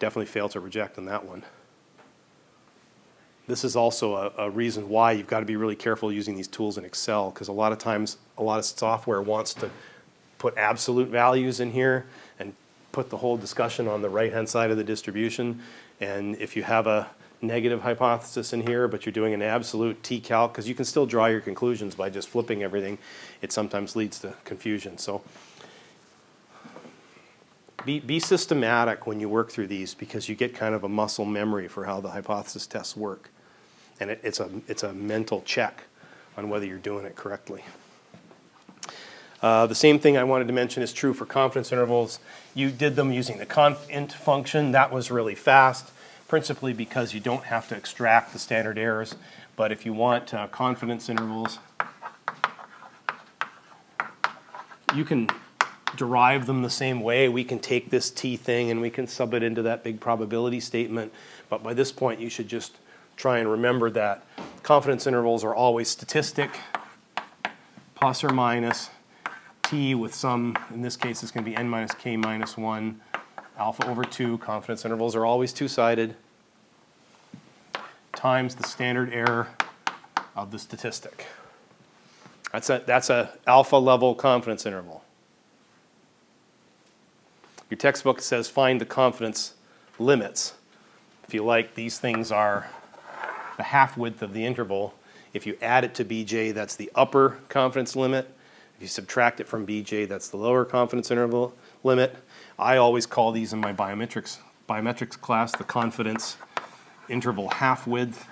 Definitely 0.00 0.26
fail 0.26 0.50
to 0.50 0.60
reject 0.60 0.98
on 0.98 1.06
that 1.06 1.24
one. 1.24 1.44
This 3.46 3.64
is 3.64 3.76
also 3.76 4.14
a, 4.14 4.32
a 4.44 4.50
reason 4.50 4.88
why 4.88 5.12
you've 5.12 5.26
got 5.26 5.40
to 5.40 5.46
be 5.46 5.56
really 5.56 5.76
careful 5.76 6.12
using 6.12 6.34
these 6.34 6.48
tools 6.48 6.78
in 6.78 6.84
Excel 6.84 7.30
because 7.30 7.48
a 7.48 7.52
lot 7.52 7.72
of 7.72 7.78
times 7.78 8.16
a 8.38 8.42
lot 8.42 8.58
of 8.58 8.64
software 8.64 9.20
wants 9.20 9.52
to 9.54 9.70
put 10.38 10.56
absolute 10.56 11.08
values 11.08 11.60
in 11.60 11.72
here 11.72 12.06
and 12.38 12.54
put 12.92 13.10
the 13.10 13.18
whole 13.18 13.36
discussion 13.36 13.86
on 13.88 14.02
the 14.02 14.08
right 14.08 14.32
hand 14.32 14.48
side 14.48 14.70
of 14.70 14.76
the 14.76 14.84
distribution. 14.84 15.60
And 16.00 16.36
if 16.36 16.56
you 16.56 16.62
have 16.62 16.86
a 16.86 17.10
negative 17.42 17.82
hypothesis 17.82 18.52
in 18.52 18.66
here, 18.66 18.88
but 18.88 19.04
you're 19.04 19.12
doing 19.12 19.34
an 19.34 19.42
absolute 19.42 20.02
t-calc, 20.02 20.52
because 20.52 20.68
you 20.68 20.74
can 20.74 20.84
still 20.84 21.04
draw 21.04 21.26
your 21.26 21.40
conclusions 21.40 21.94
by 21.94 22.08
just 22.08 22.28
flipping 22.28 22.62
everything, 22.62 22.96
it 23.42 23.52
sometimes 23.52 23.94
leads 23.94 24.18
to 24.20 24.34
confusion. 24.44 24.96
So 24.96 25.22
be, 27.84 28.00
be 28.00 28.18
systematic 28.18 29.06
when 29.06 29.20
you 29.20 29.28
work 29.28 29.50
through 29.50 29.66
these 29.66 29.94
because 29.94 30.28
you 30.28 30.34
get 30.34 30.54
kind 30.54 30.74
of 30.74 30.84
a 30.84 30.88
muscle 30.88 31.26
memory 31.26 31.68
for 31.68 31.84
how 31.84 32.00
the 32.00 32.10
hypothesis 32.10 32.66
tests 32.66 32.96
work. 32.96 33.30
And 34.00 34.10
it, 34.10 34.20
it's, 34.22 34.40
a, 34.40 34.50
it's 34.68 34.82
a 34.82 34.92
mental 34.92 35.42
check 35.42 35.84
on 36.36 36.48
whether 36.48 36.66
you're 36.66 36.78
doing 36.78 37.04
it 37.04 37.16
correctly. 37.16 37.62
Uh, 39.40 39.66
the 39.66 39.74
same 39.74 39.98
thing 39.98 40.16
I 40.16 40.24
wanted 40.24 40.46
to 40.46 40.54
mention 40.54 40.82
is 40.82 40.92
true 40.92 41.12
for 41.12 41.26
confidence 41.26 41.70
intervals. 41.70 42.18
You 42.54 42.70
did 42.70 42.96
them 42.96 43.12
using 43.12 43.38
the 43.38 43.44
confint 43.46 44.12
function. 44.12 44.72
That 44.72 44.90
was 44.90 45.10
really 45.10 45.34
fast, 45.34 45.90
principally 46.28 46.72
because 46.72 47.12
you 47.12 47.20
don't 47.20 47.44
have 47.44 47.68
to 47.68 47.76
extract 47.76 48.32
the 48.32 48.38
standard 48.38 48.78
errors. 48.78 49.16
But 49.54 49.70
if 49.70 49.84
you 49.84 49.92
want 49.92 50.32
uh, 50.32 50.46
confidence 50.48 51.08
intervals, 51.08 51.58
you 54.94 55.04
can 55.04 55.28
derive 55.96 56.46
them 56.46 56.62
the 56.62 56.70
same 56.70 57.00
way. 57.00 57.28
We 57.28 57.44
can 57.44 57.58
take 57.58 57.90
this 57.90 58.10
t 58.10 58.36
thing 58.36 58.70
and 58.70 58.80
we 58.80 58.90
can 58.90 59.06
sub 59.06 59.34
it 59.34 59.42
into 59.42 59.62
that 59.62 59.84
big 59.84 60.00
probability 60.00 60.60
statement. 60.60 61.12
But 61.48 61.62
by 61.62 61.74
this 61.74 61.92
point, 61.92 62.18
you 62.20 62.28
should 62.28 62.48
just 62.48 62.78
try 63.16 63.38
and 63.38 63.50
remember 63.50 63.90
that 63.90 64.26
confidence 64.62 65.06
intervals 65.06 65.44
are 65.44 65.54
always 65.54 65.88
statistic, 65.88 66.50
plus 67.94 68.24
or 68.24 68.30
minus 68.30 68.90
t 69.62 69.94
with 69.94 70.14
some, 70.14 70.56
in 70.72 70.82
this 70.82 70.96
case, 70.96 71.22
it's 71.22 71.32
going 71.32 71.44
to 71.44 71.50
be 71.50 71.56
n 71.56 71.68
minus 71.68 71.92
k 71.92 72.16
minus 72.16 72.56
1, 72.56 73.00
alpha 73.58 73.86
over 73.88 74.04
2. 74.04 74.38
Confidence 74.38 74.84
intervals 74.84 75.16
are 75.16 75.24
always 75.24 75.52
two-sided, 75.52 76.16
times 78.14 78.54
the 78.54 78.66
standard 78.66 79.12
error 79.12 79.48
of 80.36 80.50
the 80.50 80.58
statistic. 80.58 81.26
That's 82.52 82.70
a, 82.70 82.82
that's 82.86 83.10
a 83.10 83.32
alpha 83.46 83.76
level 83.76 84.14
confidence 84.14 84.64
interval. 84.64 85.02
Your 87.70 87.78
textbook 87.78 88.20
says 88.20 88.48
find 88.48 88.80
the 88.80 88.86
confidence 88.86 89.54
limits. 89.98 90.54
If 91.26 91.34
you 91.34 91.42
like, 91.44 91.74
these 91.74 91.98
things 91.98 92.30
are 92.30 92.68
the 93.56 93.64
half 93.64 93.96
width 93.96 94.22
of 94.22 94.32
the 94.32 94.44
interval. 94.44 94.94
If 95.32 95.46
you 95.46 95.56
add 95.60 95.84
it 95.84 95.94
to 95.96 96.04
BJ, 96.04 96.54
that's 96.54 96.76
the 96.76 96.90
upper 96.94 97.38
confidence 97.48 97.96
limit. 97.96 98.30
If 98.76 98.82
you 98.82 98.88
subtract 98.88 99.40
it 99.40 99.48
from 99.48 99.66
BJ, 99.66 100.08
that's 100.08 100.28
the 100.28 100.36
lower 100.36 100.64
confidence 100.64 101.10
interval 101.10 101.54
limit. 101.82 102.16
I 102.58 102.76
always 102.76 103.06
call 103.06 103.32
these 103.32 103.52
in 103.52 103.60
my 103.60 103.72
biometrics 103.72 104.38
biometrics 104.68 105.20
class 105.20 105.52
the 105.52 105.64
confidence 105.64 106.36
interval 107.08 107.48
half 107.48 107.86
width. 107.86 108.26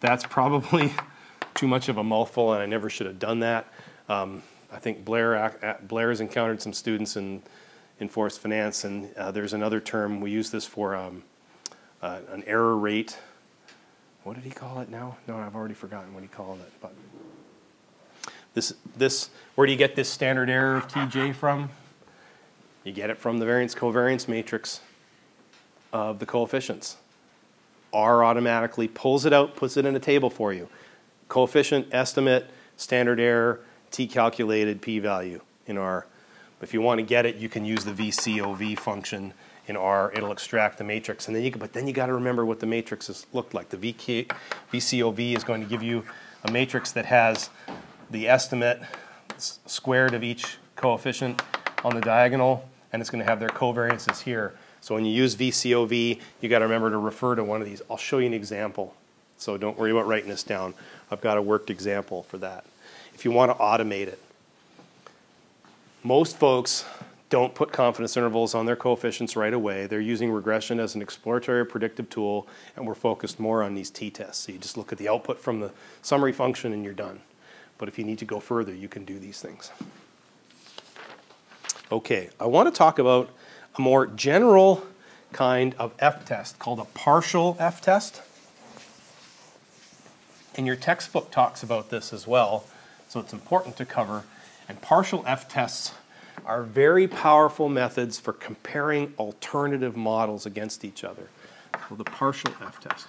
That's 0.00 0.24
probably 0.24 0.94
too 1.54 1.66
much 1.66 1.88
of 1.88 1.98
a 1.98 2.04
mouthful, 2.04 2.52
and 2.52 2.62
I 2.62 2.66
never 2.66 2.88
should 2.88 3.06
have 3.06 3.18
done 3.18 3.40
that. 3.40 3.66
Um, 4.08 4.42
I 4.72 4.78
think 4.78 5.04
Blair 5.04 5.78
Blair 5.82 6.10
has 6.10 6.20
encountered 6.20 6.62
some 6.62 6.72
students 6.72 7.16
in 7.16 7.42
in 7.98 8.08
forest 8.08 8.40
finance, 8.40 8.84
and 8.84 9.14
uh, 9.16 9.30
there's 9.30 9.52
another 9.52 9.80
term 9.80 10.20
we 10.20 10.30
use 10.30 10.50
this 10.50 10.66
for 10.66 10.94
um, 10.94 11.22
uh, 12.02 12.20
an 12.32 12.44
error 12.46 12.76
rate. 12.76 13.18
What 14.24 14.34
did 14.34 14.44
he 14.44 14.50
call 14.50 14.80
it 14.80 14.88
now? 14.88 15.16
No, 15.28 15.36
I've 15.36 15.54
already 15.54 15.74
forgotten 15.74 16.12
what 16.14 16.22
he 16.22 16.28
called 16.28 16.60
it. 16.60 16.72
But 16.80 16.94
this 18.54 18.74
this 18.96 19.30
where 19.54 19.66
do 19.66 19.72
you 19.72 19.78
get 19.78 19.94
this 19.96 20.08
standard 20.08 20.50
error 20.50 20.76
of 20.76 20.88
TJ 20.88 21.34
from? 21.34 21.70
You 22.84 22.92
get 22.92 23.10
it 23.10 23.18
from 23.18 23.38
the 23.38 23.46
variance 23.46 23.74
covariance 23.74 24.28
matrix 24.28 24.80
of 25.92 26.18
the 26.18 26.26
coefficients. 26.26 26.96
R 27.92 28.24
automatically 28.24 28.88
pulls 28.88 29.24
it 29.24 29.32
out, 29.32 29.56
puts 29.56 29.76
it 29.76 29.86
in 29.86 29.96
a 29.96 30.00
table 30.00 30.30
for 30.30 30.52
you. 30.52 30.68
Coefficient, 31.28 31.88
estimate, 31.92 32.48
standard 32.76 33.18
error, 33.18 33.60
T 33.90 34.06
calculated 34.06 34.82
p 34.82 34.98
value 34.98 35.40
in 35.66 35.78
R. 35.78 36.06
If 36.60 36.72
you 36.72 36.80
want 36.80 36.98
to 36.98 37.02
get 37.02 37.26
it, 37.26 37.36
you 37.36 37.48
can 37.48 37.64
use 37.64 37.84
the 37.84 37.92
VCOV 37.92 38.78
function 38.78 39.34
in 39.66 39.76
R. 39.76 40.12
It'll 40.14 40.32
extract 40.32 40.78
the 40.78 40.84
matrix, 40.84 41.26
and 41.26 41.36
then 41.36 41.42
you 41.42 41.50
but 41.50 41.72
then 41.72 41.86
you 41.86 41.92
got 41.92 42.06
to 42.06 42.14
remember 42.14 42.44
what 42.44 42.60
the 42.60 42.66
matrix 42.66 43.08
has 43.08 43.26
looked 43.32 43.54
like. 43.54 43.68
The 43.68 43.76
VK, 43.76 44.30
VCOV 44.72 45.36
is 45.36 45.44
going 45.44 45.62
to 45.62 45.68
give 45.68 45.82
you 45.82 46.04
a 46.44 46.52
matrix 46.52 46.92
that 46.92 47.06
has 47.06 47.50
the 48.10 48.28
estimate 48.28 48.80
squared 49.38 50.14
of 50.14 50.22
each 50.22 50.58
coefficient 50.76 51.42
on 51.84 51.94
the 51.94 52.00
diagonal, 52.00 52.68
and 52.92 53.00
it's 53.00 53.10
going 53.10 53.22
to 53.22 53.28
have 53.28 53.40
their 53.40 53.48
covariances 53.48 54.22
here. 54.22 54.54
So 54.80 54.94
when 54.94 55.04
you 55.04 55.12
use 55.12 55.34
VCOV, 55.34 56.20
you 56.40 56.48
got 56.48 56.60
to 56.60 56.64
remember 56.64 56.90
to 56.90 56.98
refer 56.98 57.34
to 57.34 57.42
one 57.42 57.60
of 57.60 57.66
these. 57.66 57.82
I'll 57.90 57.96
show 57.96 58.18
you 58.18 58.26
an 58.26 58.34
example. 58.34 58.94
So 59.38 59.56
don't 59.56 59.76
worry 59.76 59.90
about 59.90 60.06
writing 60.06 60.28
this 60.28 60.42
down. 60.42 60.74
I've 61.10 61.20
got 61.20 61.36
a 61.36 61.42
worked 61.42 61.70
example 61.70 62.22
for 62.22 62.38
that 62.38 62.64
if 63.16 63.24
you 63.24 63.30
want 63.30 63.50
to 63.50 63.56
automate 63.56 64.08
it. 64.08 64.20
Most 66.02 66.36
folks 66.36 66.84
don't 67.28 67.54
put 67.54 67.72
confidence 67.72 68.16
intervals 68.16 68.54
on 68.54 68.66
their 68.66 68.76
coefficients 68.76 69.34
right 69.34 69.52
away. 69.52 69.86
They're 69.86 70.00
using 70.00 70.30
regression 70.30 70.78
as 70.78 70.94
an 70.94 71.02
exploratory 71.02 71.66
predictive 71.66 72.08
tool, 72.08 72.46
and 72.76 72.86
we're 72.86 72.94
focused 72.94 73.40
more 73.40 73.62
on 73.62 73.74
these 73.74 73.90
t-tests. 73.90 74.46
So 74.46 74.52
you 74.52 74.58
just 74.58 74.76
look 74.76 74.92
at 74.92 74.98
the 74.98 75.08
output 75.08 75.40
from 75.40 75.60
the 75.60 75.72
summary 76.02 76.32
function 76.32 76.72
and 76.72 76.84
you're 76.84 76.94
done. 76.94 77.20
But 77.78 77.88
if 77.88 77.98
you 77.98 78.04
need 78.04 78.18
to 78.18 78.24
go 78.24 78.38
further, 78.38 78.72
you 78.72 78.88
can 78.88 79.04
do 79.04 79.18
these 79.18 79.40
things. 79.40 79.70
Okay, 81.90 82.30
I 82.40 82.46
want 82.46 82.72
to 82.72 82.76
talk 82.76 82.98
about 82.98 83.30
a 83.76 83.80
more 83.80 84.06
general 84.06 84.86
kind 85.32 85.74
of 85.78 85.92
f-test 85.98 86.58
called 86.58 86.78
a 86.78 86.84
partial 86.84 87.56
f-test. 87.58 88.22
And 90.54 90.66
your 90.66 90.76
textbook 90.76 91.30
talks 91.30 91.62
about 91.62 91.90
this 91.90 92.12
as 92.12 92.26
well 92.26 92.64
so 93.08 93.20
it's 93.20 93.32
important 93.32 93.76
to 93.76 93.84
cover. 93.84 94.24
And 94.68 94.80
partial 94.80 95.22
f-tests 95.26 95.92
are 96.44 96.62
very 96.62 97.08
powerful 97.08 97.68
methods 97.68 98.18
for 98.18 98.32
comparing 98.32 99.14
alternative 99.18 99.96
models 99.96 100.46
against 100.46 100.84
each 100.84 101.02
other. 101.02 101.28
So 101.88 101.94
the 101.94 102.04
partial 102.04 102.52
f-test. 102.60 103.06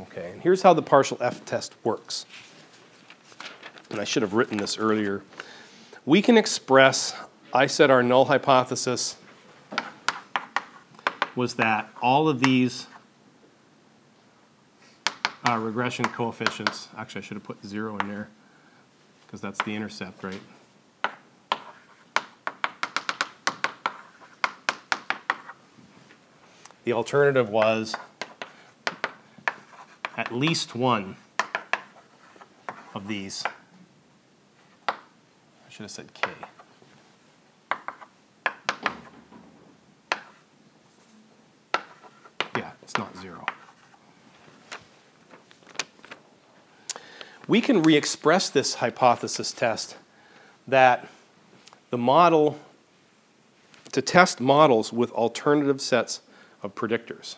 Okay, 0.00 0.30
and 0.32 0.42
here's 0.42 0.62
how 0.62 0.72
the 0.72 0.82
partial 0.82 1.18
f-test 1.20 1.74
works. 1.84 2.26
And 3.90 4.00
I 4.00 4.04
should 4.04 4.22
have 4.22 4.34
written 4.34 4.56
this 4.56 4.78
earlier. 4.78 5.22
We 6.06 6.22
can 6.22 6.36
express, 6.36 7.14
I 7.52 7.66
said 7.66 7.90
our 7.90 8.02
null 8.02 8.24
hypothesis 8.24 9.16
was 11.36 11.54
that 11.54 11.88
all 12.02 12.28
of 12.28 12.40
these 12.40 12.86
uh, 15.50 15.58
regression 15.58 16.04
coefficients. 16.04 16.88
Actually, 16.96 17.22
I 17.22 17.24
should 17.24 17.36
have 17.36 17.44
put 17.44 17.64
zero 17.64 17.98
in 17.98 18.08
there 18.08 18.28
because 19.26 19.40
that's 19.40 19.60
the 19.64 19.74
intercept, 19.74 20.22
right? 20.22 20.40
The 26.84 26.92
alternative 26.92 27.50
was 27.50 27.96
at 30.16 30.32
least 30.32 30.74
one 30.74 31.16
of 32.94 33.08
these. 33.08 33.44
I 34.88 34.94
should 35.68 35.82
have 35.82 35.90
said 35.90 36.14
K. 36.14 36.30
Yeah, 42.56 42.70
it's 42.82 42.96
not 42.96 43.16
zero. 43.18 43.44
We 47.50 47.60
can 47.60 47.82
re 47.82 47.96
express 47.96 48.48
this 48.48 48.74
hypothesis 48.74 49.50
test 49.50 49.96
that 50.68 51.08
the 51.90 51.98
model, 51.98 52.56
to 53.90 54.00
test 54.00 54.40
models 54.40 54.92
with 54.92 55.10
alternative 55.10 55.80
sets 55.80 56.20
of 56.62 56.76
predictors. 56.76 57.34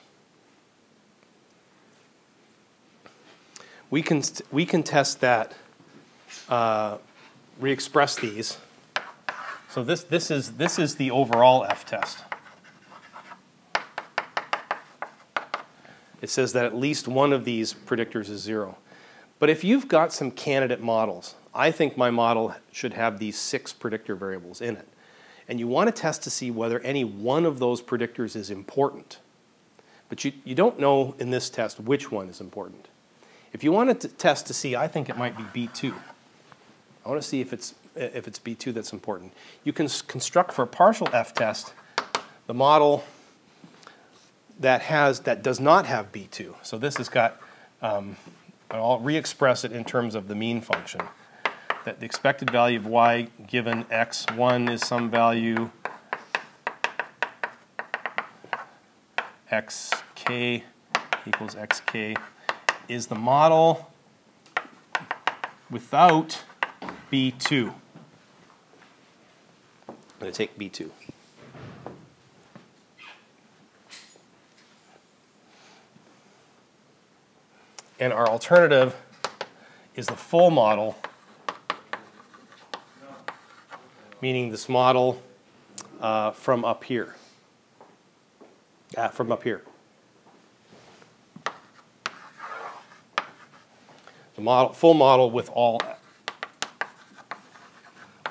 We 3.88 4.02
can, 4.02 4.22
we 4.50 4.66
can 4.66 4.82
test 4.82 5.22
that, 5.22 5.54
uh, 6.50 6.98
re 7.58 7.72
express 7.72 8.14
these. 8.14 8.58
So 9.70 9.82
this, 9.82 10.04
this, 10.04 10.30
is, 10.30 10.52
this 10.52 10.78
is 10.78 10.96
the 10.96 11.10
overall 11.10 11.64
F 11.64 11.86
test. 11.86 12.18
It 16.20 16.28
says 16.28 16.52
that 16.52 16.66
at 16.66 16.76
least 16.76 17.08
one 17.08 17.32
of 17.32 17.46
these 17.46 17.72
predictors 17.72 18.28
is 18.28 18.42
zero. 18.42 18.76
But 19.42 19.50
if 19.50 19.64
you've 19.64 19.88
got 19.88 20.12
some 20.12 20.30
candidate 20.30 20.80
models, 20.80 21.34
I 21.52 21.72
think 21.72 21.96
my 21.96 22.10
model 22.10 22.54
should 22.70 22.92
have 22.92 23.18
these 23.18 23.36
six 23.36 23.72
predictor 23.72 24.14
variables 24.14 24.60
in 24.60 24.76
it. 24.76 24.86
And 25.48 25.58
you 25.58 25.66
want 25.66 25.88
to 25.88 25.92
test 26.00 26.22
to 26.22 26.30
see 26.30 26.52
whether 26.52 26.78
any 26.78 27.02
one 27.02 27.44
of 27.44 27.58
those 27.58 27.82
predictors 27.82 28.36
is 28.36 28.52
important. 28.52 29.18
But 30.08 30.24
you, 30.24 30.30
you 30.44 30.54
don't 30.54 30.78
know 30.78 31.16
in 31.18 31.30
this 31.30 31.50
test 31.50 31.80
which 31.80 32.08
one 32.08 32.28
is 32.28 32.40
important. 32.40 32.86
If 33.52 33.64
you 33.64 33.72
want 33.72 34.00
to 34.02 34.06
test 34.06 34.46
to 34.46 34.54
see, 34.54 34.76
I 34.76 34.86
think 34.86 35.08
it 35.08 35.16
might 35.18 35.36
be 35.36 35.66
B2. 35.66 35.92
I 37.04 37.08
want 37.08 37.20
to 37.20 37.26
see 37.26 37.40
if 37.40 37.52
it's, 37.52 37.74
if 37.96 38.28
it's 38.28 38.38
B2 38.38 38.72
that's 38.72 38.92
important. 38.92 39.32
You 39.64 39.72
can 39.72 39.88
construct 40.06 40.52
for 40.52 40.62
a 40.62 40.68
partial 40.68 41.08
F 41.12 41.34
test 41.34 41.74
the 42.46 42.54
model 42.54 43.02
that 44.60 44.82
has 44.82 45.18
that 45.22 45.42
does 45.42 45.58
not 45.58 45.86
have 45.86 46.12
B2. 46.12 46.54
So 46.62 46.78
this 46.78 46.98
has 46.98 47.08
got 47.08 47.40
um, 47.82 48.16
I'll 48.80 49.00
re-express 49.00 49.64
it 49.64 49.72
in 49.72 49.84
terms 49.84 50.14
of 50.14 50.28
the 50.28 50.34
mean 50.34 50.60
function. 50.60 51.02
That 51.84 52.00
the 52.00 52.06
expected 52.06 52.50
value 52.50 52.78
of 52.78 52.86
y 52.86 53.28
given 53.46 53.84
x1 53.84 54.70
is 54.70 54.80
some 54.80 55.10
value 55.10 55.70
xk 59.50 60.62
equals 61.26 61.54
xk 61.54 62.16
is 62.88 63.08
the 63.08 63.14
model 63.14 63.90
without 65.70 66.44
b2. 67.10 67.74
I'm 69.88 69.94
going 70.20 70.32
to 70.32 70.38
take 70.38 70.58
b2. 70.58 70.90
And 78.02 78.12
our 78.12 78.28
alternative 78.28 78.96
is 79.94 80.06
the 80.06 80.16
full 80.16 80.50
model, 80.50 80.98
meaning 84.20 84.50
this 84.50 84.68
model 84.68 85.22
uh, 86.00 86.32
from 86.32 86.64
up 86.64 86.82
here. 86.82 87.14
Uh, 88.96 89.06
from 89.06 89.30
up 89.30 89.44
here. 89.44 89.62
The 94.34 94.40
model, 94.40 94.72
full 94.72 94.94
model 94.94 95.30
with 95.30 95.48
all, 95.50 95.80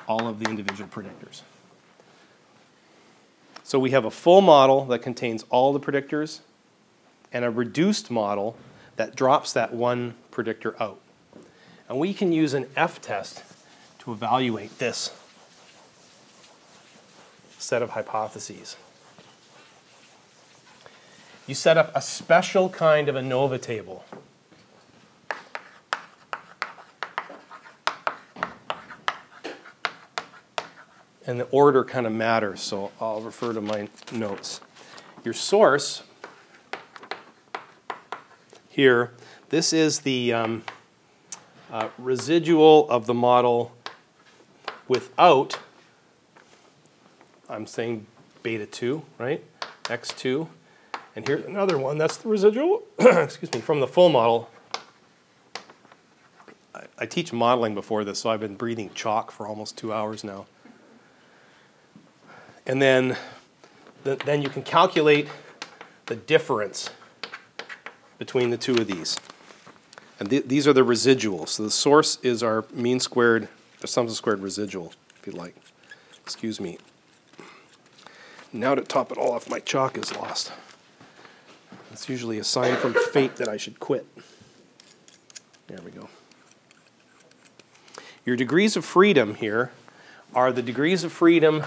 all 0.05 0.27
of 0.27 0.39
the 0.39 0.49
individual 0.49 0.89
predictors. 0.89 1.43
So 3.63 3.79
we 3.79 3.91
have 3.91 4.03
a 4.03 4.11
full 4.11 4.41
model 4.41 4.83
that 4.87 4.99
contains 4.99 5.45
all 5.49 5.71
the 5.71 5.79
predictors 5.79 6.41
and 7.31 7.45
a 7.45 7.49
reduced 7.49 8.11
model 8.11 8.57
that 9.01 9.15
drops 9.15 9.51
that 9.53 9.73
one 9.73 10.13
predictor 10.29 10.75
out. 10.79 10.99
And 11.89 11.97
we 11.97 12.13
can 12.13 12.31
use 12.31 12.53
an 12.53 12.67
F-test 12.75 13.43
to 13.97 14.11
evaluate 14.11 14.77
this 14.77 15.09
set 17.57 17.81
of 17.81 17.89
hypotheses. 17.89 18.77
You 21.47 21.55
set 21.55 21.77
up 21.77 21.91
a 21.95 22.01
special 22.01 22.69
kind 22.69 23.09
of 23.09 23.15
ANOVA 23.15 23.59
table. 23.59 24.05
And 31.25 31.39
the 31.39 31.45
order 31.45 31.83
kind 31.83 32.05
of 32.05 32.13
matters, 32.13 32.61
so 32.61 32.91
I'll 33.01 33.21
refer 33.21 33.51
to 33.53 33.61
my 33.61 33.89
notes. 34.11 34.61
Your 35.23 35.33
source 35.33 36.03
here, 38.71 39.11
this 39.49 39.73
is 39.73 39.99
the 39.99 40.31
um, 40.31 40.63
uh, 41.69 41.89
residual 41.97 42.89
of 42.89 43.05
the 43.05 43.13
model 43.13 43.73
without, 44.87 45.59
I'm 47.49 47.67
saying 47.67 48.07
beta 48.43 48.65
2, 48.65 49.03
right? 49.17 49.43
x2. 49.83 50.47
And 51.17 51.27
here's 51.27 51.45
another 51.45 51.77
one, 51.77 51.97
that's 51.97 52.15
the 52.15 52.29
residual, 52.29 52.83
excuse 52.99 53.51
me, 53.53 53.59
from 53.59 53.81
the 53.81 53.87
full 53.87 54.07
model. 54.07 54.49
I, 56.73 56.85
I 56.97 57.05
teach 57.05 57.33
modeling 57.33 57.75
before 57.75 58.05
this, 58.05 58.19
so 58.19 58.29
I've 58.29 58.39
been 58.39 58.55
breathing 58.55 58.89
chalk 58.93 59.31
for 59.31 59.47
almost 59.47 59.77
two 59.77 59.91
hours 59.91 60.23
now. 60.23 60.45
And 62.65 62.81
then, 62.81 63.17
the, 64.05 64.15
then 64.15 64.41
you 64.41 64.47
can 64.47 64.63
calculate 64.63 65.27
the 66.05 66.15
difference 66.15 66.89
between 68.21 68.51
the 68.51 68.57
two 68.57 68.75
of 68.75 68.85
these. 68.85 69.19
And 70.19 70.29
th 70.29 70.43
these 70.45 70.67
are 70.67 70.73
the 70.73 70.85
residuals. 70.85 71.49
So 71.55 71.63
the 71.63 71.71
source 71.71 72.19
is 72.21 72.43
our 72.43 72.63
mean 72.71 72.99
squared, 72.99 73.47
or 73.83 73.87
sum 73.87 74.05
of 74.05 74.13
squared 74.13 74.41
residual, 74.41 74.93
if 75.17 75.25
you'd 75.25 75.35
like. 75.35 75.55
Excuse 76.21 76.61
me. 76.61 76.77
Now 78.53 78.75
to 78.75 78.83
top 78.83 79.11
it 79.11 79.17
all 79.17 79.31
off, 79.31 79.49
my 79.49 79.59
chalk 79.59 79.97
is 79.97 80.15
lost. 80.15 80.51
It's 81.91 82.07
usually 82.07 82.37
a 82.37 82.43
sign 82.43 82.75
from 82.75 82.93
fate 82.93 83.37
that 83.37 83.49
I 83.49 83.57
should 83.57 83.79
quit. 83.79 84.05
There 85.65 85.79
we 85.83 85.89
go. 85.89 86.07
Your 88.23 88.35
degrees 88.35 88.77
of 88.77 88.85
freedom 88.85 89.33
here 89.33 89.71
are 90.35 90.51
the 90.51 90.61
degrees 90.61 91.03
of 91.03 91.11
freedom 91.11 91.63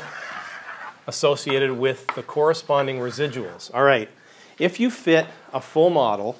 associated 1.08 1.72
with 1.72 2.06
the 2.14 2.22
corresponding 2.22 2.98
residuals. 2.98 3.74
All 3.74 3.82
right, 3.82 4.08
if 4.58 4.78
you 4.78 4.90
fit 4.90 5.26
a 5.52 5.60
full 5.60 5.90
model, 5.90 6.36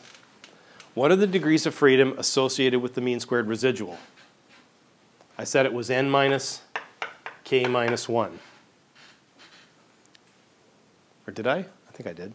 what 0.94 1.10
are 1.10 1.16
the 1.16 1.26
degrees 1.26 1.66
of 1.66 1.74
freedom 1.74 2.14
associated 2.18 2.80
with 2.80 2.94
the 2.94 3.00
mean 3.00 3.20
squared 3.20 3.48
residual? 3.48 3.98
I 5.36 5.44
said 5.44 5.66
it 5.66 5.72
was 5.72 5.90
n 5.90 6.08
minus 6.08 6.62
k 7.42 7.66
minus 7.66 8.08
1. 8.08 8.38
Or 11.26 11.32
did 11.32 11.46
I? 11.46 11.58
I 11.58 11.92
think 11.92 12.08
I 12.08 12.12
did. 12.12 12.32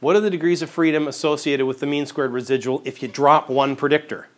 What 0.00 0.14
are 0.14 0.20
the 0.20 0.30
degrees 0.30 0.62
of 0.62 0.70
freedom 0.70 1.08
associated 1.08 1.66
with 1.66 1.80
the 1.80 1.86
mean 1.86 2.06
squared 2.06 2.32
residual 2.32 2.82
if 2.84 3.02
you 3.02 3.08
drop 3.08 3.48
one 3.48 3.74
predictor? 3.74 4.28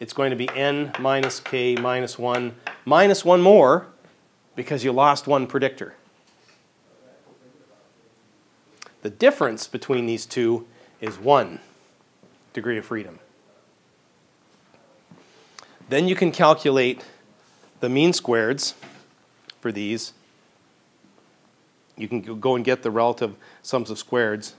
It's 0.00 0.12
going 0.12 0.30
to 0.30 0.36
be 0.36 0.48
n 0.50 0.92
minus 0.98 1.40
k 1.40 1.76
minus 1.76 2.18
1 2.18 2.54
minus 2.84 3.24
1 3.24 3.40
more 3.40 3.86
because 4.56 4.84
you 4.84 4.92
lost 4.92 5.26
one 5.26 5.46
predictor. 5.46 5.94
The 9.04 9.10
difference 9.10 9.68
between 9.68 10.06
these 10.06 10.24
two 10.24 10.66
is 10.98 11.18
1 11.18 11.60
degree 12.54 12.78
of 12.78 12.86
freedom. 12.86 13.18
Then 15.90 16.08
you 16.08 16.16
can 16.16 16.32
calculate 16.32 17.04
the 17.80 17.90
mean 17.90 18.12
squareds 18.12 18.72
for 19.60 19.70
these. 19.70 20.14
You 21.98 22.08
can 22.08 22.22
go 22.22 22.56
and 22.56 22.64
get 22.64 22.82
the 22.82 22.90
relative 22.90 23.36
sums 23.60 23.90
of 23.90 24.02
squareds. 24.02 24.54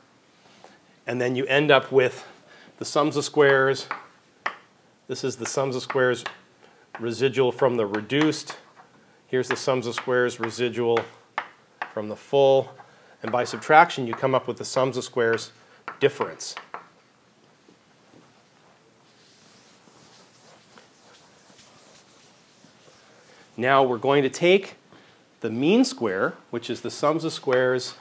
And 1.07 1.19
then 1.19 1.35
you 1.35 1.47
end 1.47 1.71
up 1.71 1.91
with 1.91 2.23
the 2.77 2.85
sums 2.85 3.17
of 3.17 3.23
squares. 3.25 3.87
This 5.07 5.23
is 5.23 5.37
the 5.37 5.47
sums 5.47 5.75
of 5.75 5.81
squares 5.81 6.23
residual 6.99 7.51
from 7.51 7.77
the 7.77 7.87
reduced. 7.87 8.57
Here's 9.25 9.47
the 9.47 9.55
sums 9.55 9.87
of 9.87 9.95
squares 9.95 10.39
residual 10.39 10.99
from 11.95 12.09
the 12.09 12.15
full. 12.15 12.69
And 13.21 13.31
by 13.31 13.43
subtraction, 13.43 14.07
you 14.07 14.13
come 14.13 14.35
up 14.35 14.47
with 14.47 14.57
the 14.57 14.65
sums 14.65 14.97
of 14.97 15.03
squares 15.03 15.51
difference. 15.99 16.55
Now 23.57 23.83
we're 23.83 23.97
going 23.97 24.23
to 24.23 24.29
take 24.29 24.75
the 25.39 25.49
mean 25.49 25.85
square, 25.85 26.33
which 26.49 26.69
is 26.69 26.81
the 26.81 26.91
sums 26.91 27.23
of 27.23 27.31
squares, 27.31 27.95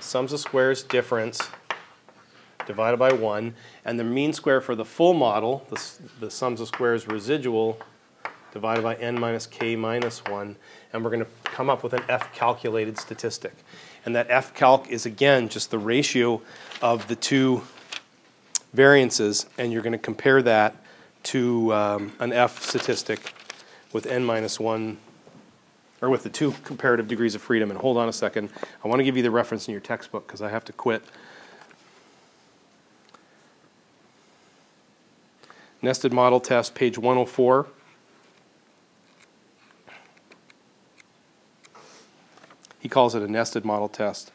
sums 0.00 0.32
of 0.32 0.40
squares 0.40 0.82
difference 0.82 1.50
divided 2.66 2.98
by 2.98 3.12
1, 3.12 3.54
and 3.84 3.98
the 3.98 4.04
mean 4.04 4.32
square 4.32 4.60
for 4.60 4.74
the 4.74 4.84
full 4.84 5.14
model, 5.14 5.66
the, 5.70 5.92
the 6.20 6.30
sums 6.30 6.60
of 6.60 6.68
squares 6.68 7.08
residual 7.08 7.80
divided 8.52 8.82
by 8.82 8.94
n 8.96 9.18
minus 9.18 9.46
k 9.46 9.76
minus 9.76 10.24
1, 10.26 10.56
and 10.92 11.04
we're 11.04 11.10
going 11.10 11.24
to 11.24 11.30
come 11.44 11.68
up 11.68 11.82
with 11.82 11.92
an 11.92 12.02
f 12.08 12.32
calculated 12.34 12.98
statistic. 12.98 13.54
And 14.08 14.16
that 14.16 14.28
f 14.30 14.54
calc 14.54 14.88
is 14.88 15.04
again 15.04 15.50
just 15.50 15.70
the 15.70 15.78
ratio 15.78 16.40
of 16.80 17.08
the 17.08 17.14
two 17.14 17.60
variances, 18.72 19.44
and 19.58 19.70
you're 19.70 19.82
going 19.82 19.92
to 19.92 19.98
compare 19.98 20.40
that 20.40 20.74
to 21.24 21.74
um, 21.74 22.12
an 22.18 22.32
f 22.32 22.62
statistic 22.62 23.34
with 23.92 24.06
n 24.06 24.24
minus 24.24 24.58
1, 24.58 24.96
or 26.00 26.08
with 26.08 26.22
the 26.22 26.30
two 26.30 26.54
comparative 26.64 27.06
degrees 27.06 27.34
of 27.34 27.42
freedom. 27.42 27.70
And 27.70 27.78
hold 27.78 27.98
on 27.98 28.08
a 28.08 28.12
second, 28.14 28.48
I 28.82 28.88
want 28.88 29.00
to 29.00 29.04
give 29.04 29.14
you 29.14 29.22
the 29.22 29.30
reference 29.30 29.68
in 29.68 29.72
your 29.72 29.82
textbook 29.82 30.26
because 30.26 30.40
I 30.40 30.48
have 30.48 30.64
to 30.64 30.72
quit. 30.72 31.02
Nested 35.82 36.14
model 36.14 36.40
test, 36.40 36.74
page 36.74 36.96
104. 36.96 37.66
He 42.78 42.88
calls 42.88 43.14
it 43.14 43.22
a 43.22 43.28
nested 43.28 43.64
model 43.64 43.88
test, 43.88 44.30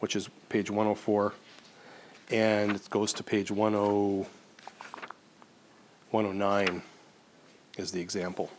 which 0.00 0.14
is 0.14 0.28
page 0.48 0.70
104, 0.70 1.32
and 2.30 2.76
it 2.76 2.90
goes 2.90 3.12
to 3.14 3.22
page 3.22 3.48
10, 3.48 3.56
109 6.10 6.82
is 7.78 7.92
the 7.92 8.00
example. 8.00 8.50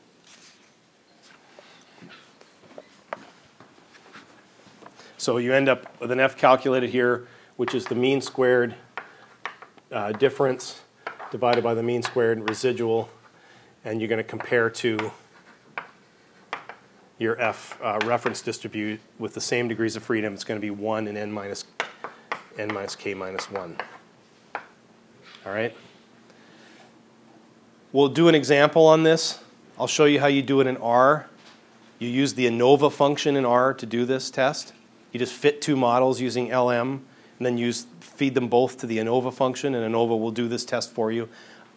So 5.18 5.38
you 5.38 5.54
end 5.54 5.68
up 5.68 6.00
with 6.00 6.12
an 6.12 6.20
F 6.20 6.38
calculated 6.38 6.90
here, 6.90 7.28
which 7.58 7.76
is 7.76 7.86
the 7.86 7.96
mean 7.96 8.22
squared 8.22 8.76
uh, 9.92 10.14
difference 10.14 10.82
divided 11.32 11.64
by 11.64 11.74
the 11.74 11.84
mean 11.84 12.02
squared 12.02 12.50
residual, 12.50 13.10
and 13.84 14.00
you're 14.00 14.08
going 14.08 14.18
to 14.18 14.24
compare 14.24 14.70
to 14.70 15.12
your 17.20 17.40
F 17.42 17.80
uh, 17.82 18.00
reference 18.06 18.42
distribute 18.42 19.00
with 19.18 19.34
the 19.34 19.42
same 19.42 19.68
degrees 19.68 19.96
of 19.96 20.04
freedom, 20.04 20.34
it's 20.34 20.44
going 20.44 20.60
to 20.60 20.66
be 20.66 20.70
1 20.70 21.08
and 21.08 21.18
n 21.18 21.32
minus, 21.32 21.66
n 22.58 22.74
minus 22.74 22.96
k 22.96 23.14
minus 23.14 23.50
1. 23.50 23.78
All 25.46 25.52
right? 25.52 25.76
We'll 27.92 28.10
do 28.10 28.28
an 28.28 28.36
example 28.36 28.86
on 28.86 29.04
this. 29.04 29.40
I'll 29.80 29.88
show 29.88 30.06
you 30.06 30.20
how 30.20 30.28
you 30.28 30.42
do 30.42 30.62
it 30.62 30.68
in 30.68 30.78
R. 30.78 31.28
You 32.00 32.10
use 32.10 32.34
the 32.34 32.46
ANOVA 32.46 32.92
function 32.92 33.36
in 33.36 33.46
R 33.46 33.74
to 33.74 33.86
do 33.86 34.06
this 34.06 34.30
test. 34.30 34.74
You 35.12 35.20
just 35.20 35.34
fit 35.34 35.62
two 35.62 35.76
models 35.76 36.22
using 36.22 36.54
LM, 36.54 37.06
and 37.38 37.46
then 37.46 37.58
use 37.58 37.88
feed 38.00 38.36
them 38.36 38.50
both 38.50 38.78
to 38.80 38.88
the 38.88 38.98
ANOVA 38.98 39.32
function, 39.32 39.74
and 39.74 39.86
ANOVA 39.86 40.20
will 40.20 40.32
do 40.32 40.48
this 40.48 40.66
test 40.66 40.92
for 40.92 41.12
you. 41.12 41.30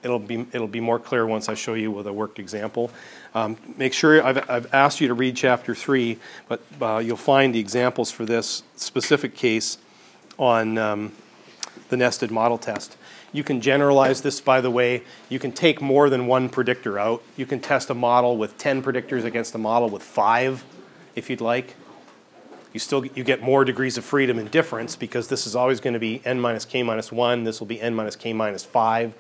It'll 0.03 0.19
be, 0.19 0.47
it'll 0.53 0.67
be 0.67 0.81
more 0.81 0.99
clear 0.99 1.27
once 1.27 1.49
I 1.49 1.55
show 1.55 1.75
you 1.75 1.91
with 1.91 2.07
a 2.07 2.13
worked 2.13 2.39
example. 2.39 2.91
Um, 3.35 3.57
make 3.77 3.93
sure, 3.93 4.25
I've, 4.25 4.49
I've 4.49 4.75
asked 4.75 5.01
you 5.01 5.09
to 5.09 5.15
read 5.15 5.37
chapter 5.37 5.75
three, 5.75 6.19
but 6.49 6.63
uh, 6.81 6.99
you'll 6.99 7.17
find 7.17 7.55
the 7.55 7.61
examples 7.61 8.11
for 8.11 8.25
this 8.25 8.63
specific 8.77 9.35
case 9.35 9.79
on 10.39 10.79
um, 10.79 11.13
the 11.91 11.97
nested 11.97 12.31
model 12.31 12.57
test. 12.57 12.97
You 13.33 13.45
can 13.45 13.61
generalize 13.61 14.23
this, 14.23 14.41
by 14.41 14.61
the 14.61 14.71
way. 14.71 15.03
You 15.29 15.39
can 15.39 15.53
take 15.53 15.81
more 15.81 16.11
than 16.11 16.27
one 16.27 16.49
predictor 16.49 16.99
out. 16.99 17.23
You 17.37 17.47
can 17.47 17.61
test 17.61 17.91
a 17.91 17.95
model 17.95 18.37
with 18.37 18.59
10 18.59 18.83
predictors 18.83 19.25
against 19.25 19.55
a 19.55 19.59
model 19.59 19.89
with 19.89 20.03
five, 20.03 20.65
if 21.15 21.31
you'd 21.31 21.41
like. 21.41 21.77
You 22.73 22.81
still 22.81 23.05
you 23.05 23.25
get 23.25 23.43
more 23.43 23.65
degrees 23.65 23.99
of 23.99 24.05
freedom 24.05 24.39
and 24.39 24.51
difference 24.51 24.95
because 24.95 25.29
this 25.29 25.47
is 25.47 25.57
always 25.57 25.81
going 25.81 25.95
to 25.95 26.01
be 26.01 26.23
n 26.25 26.41
minus 26.41 26.65
k 26.65 26.83
minus 26.83 27.11
1. 27.11 27.45
This 27.45 27.61
will 27.61 27.67
be 27.67 27.81
n 27.81 27.95
minus 27.95 28.17
k 28.17 28.33
minus 28.33 28.65
5, 28.65 29.13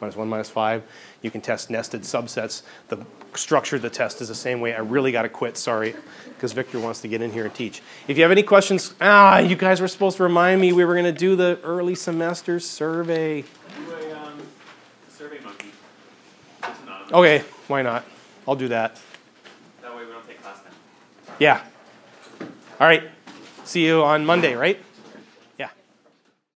minus 0.00 0.16
1 0.16 0.28
minus 0.28 0.50
5. 0.50 0.82
You 1.22 1.30
can 1.30 1.40
test 1.40 1.70
nested 1.70 2.02
subsets. 2.02 2.62
The 2.88 3.04
structure 3.34 3.76
of 3.76 3.82
the 3.82 3.90
test 3.90 4.20
is 4.20 4.28
the 4.28 4.34
same 4.34 4.60
way. 4.60 4.74
I 4.74 4.78
really 4.78 5.12
got 5.12 5.22
to 5.22 5.28
quit, 5.28 5.56
sorry, 5.56 5.94
because 6.34 6.52
Victor 6.52 6.78
wants 6.78 7.00
to 7.02 7.08
get 7.08 7.22
in 7.22 7.32
here 7.32 7.44
and 7.44 7.54
teach. 7.54 7.82
If 8.08 8.16
you 8.16 8.22
have 8.22 8.32
any 8.32 8.42
questions, 8.42 8.94
ah, 9.00 9.38
you 9.38 9.56
guys 9.56 9.80
were 9.80 9.88
supposed 9.88 10.16
to 10.18 10.22
remind 10.22 10.60
me 10.60 10.72
we 10.72 10.84
were 10.84 10.94
going 10.94 11.04
to 11.04 11.12
do 11.12 11.36
the 11.36 11.58
early 11.62 11.94
semester 11.94 12.60
survey. 12.60 13.42
Do 13.42 13.48
a 13.92 14.16
um, 14.18 14.42
survey 15.08 15.38
monkey. 15.40 15.70
Okay, 17.12 17.44
why 17.68 17.82
not? 17.82 18.04
I'll 18.46 18.56
do 18.56 18.68
that. 18.68 19.00
That 19.82 19.94
way 19.96 20.04
we 20.04 20.12
don't 20.12 20.26
take 20.26 20.42
class 20.42 20.62
time. 20.62 20.72
Yeah. 21.38 21.62
All 22.80 22.86
right. 22.86 23.04
See 23.64 23.86
you 23.86 24.02
on 24.02 24.26
Monday, 24.26 24.54
right? 24.54 24.78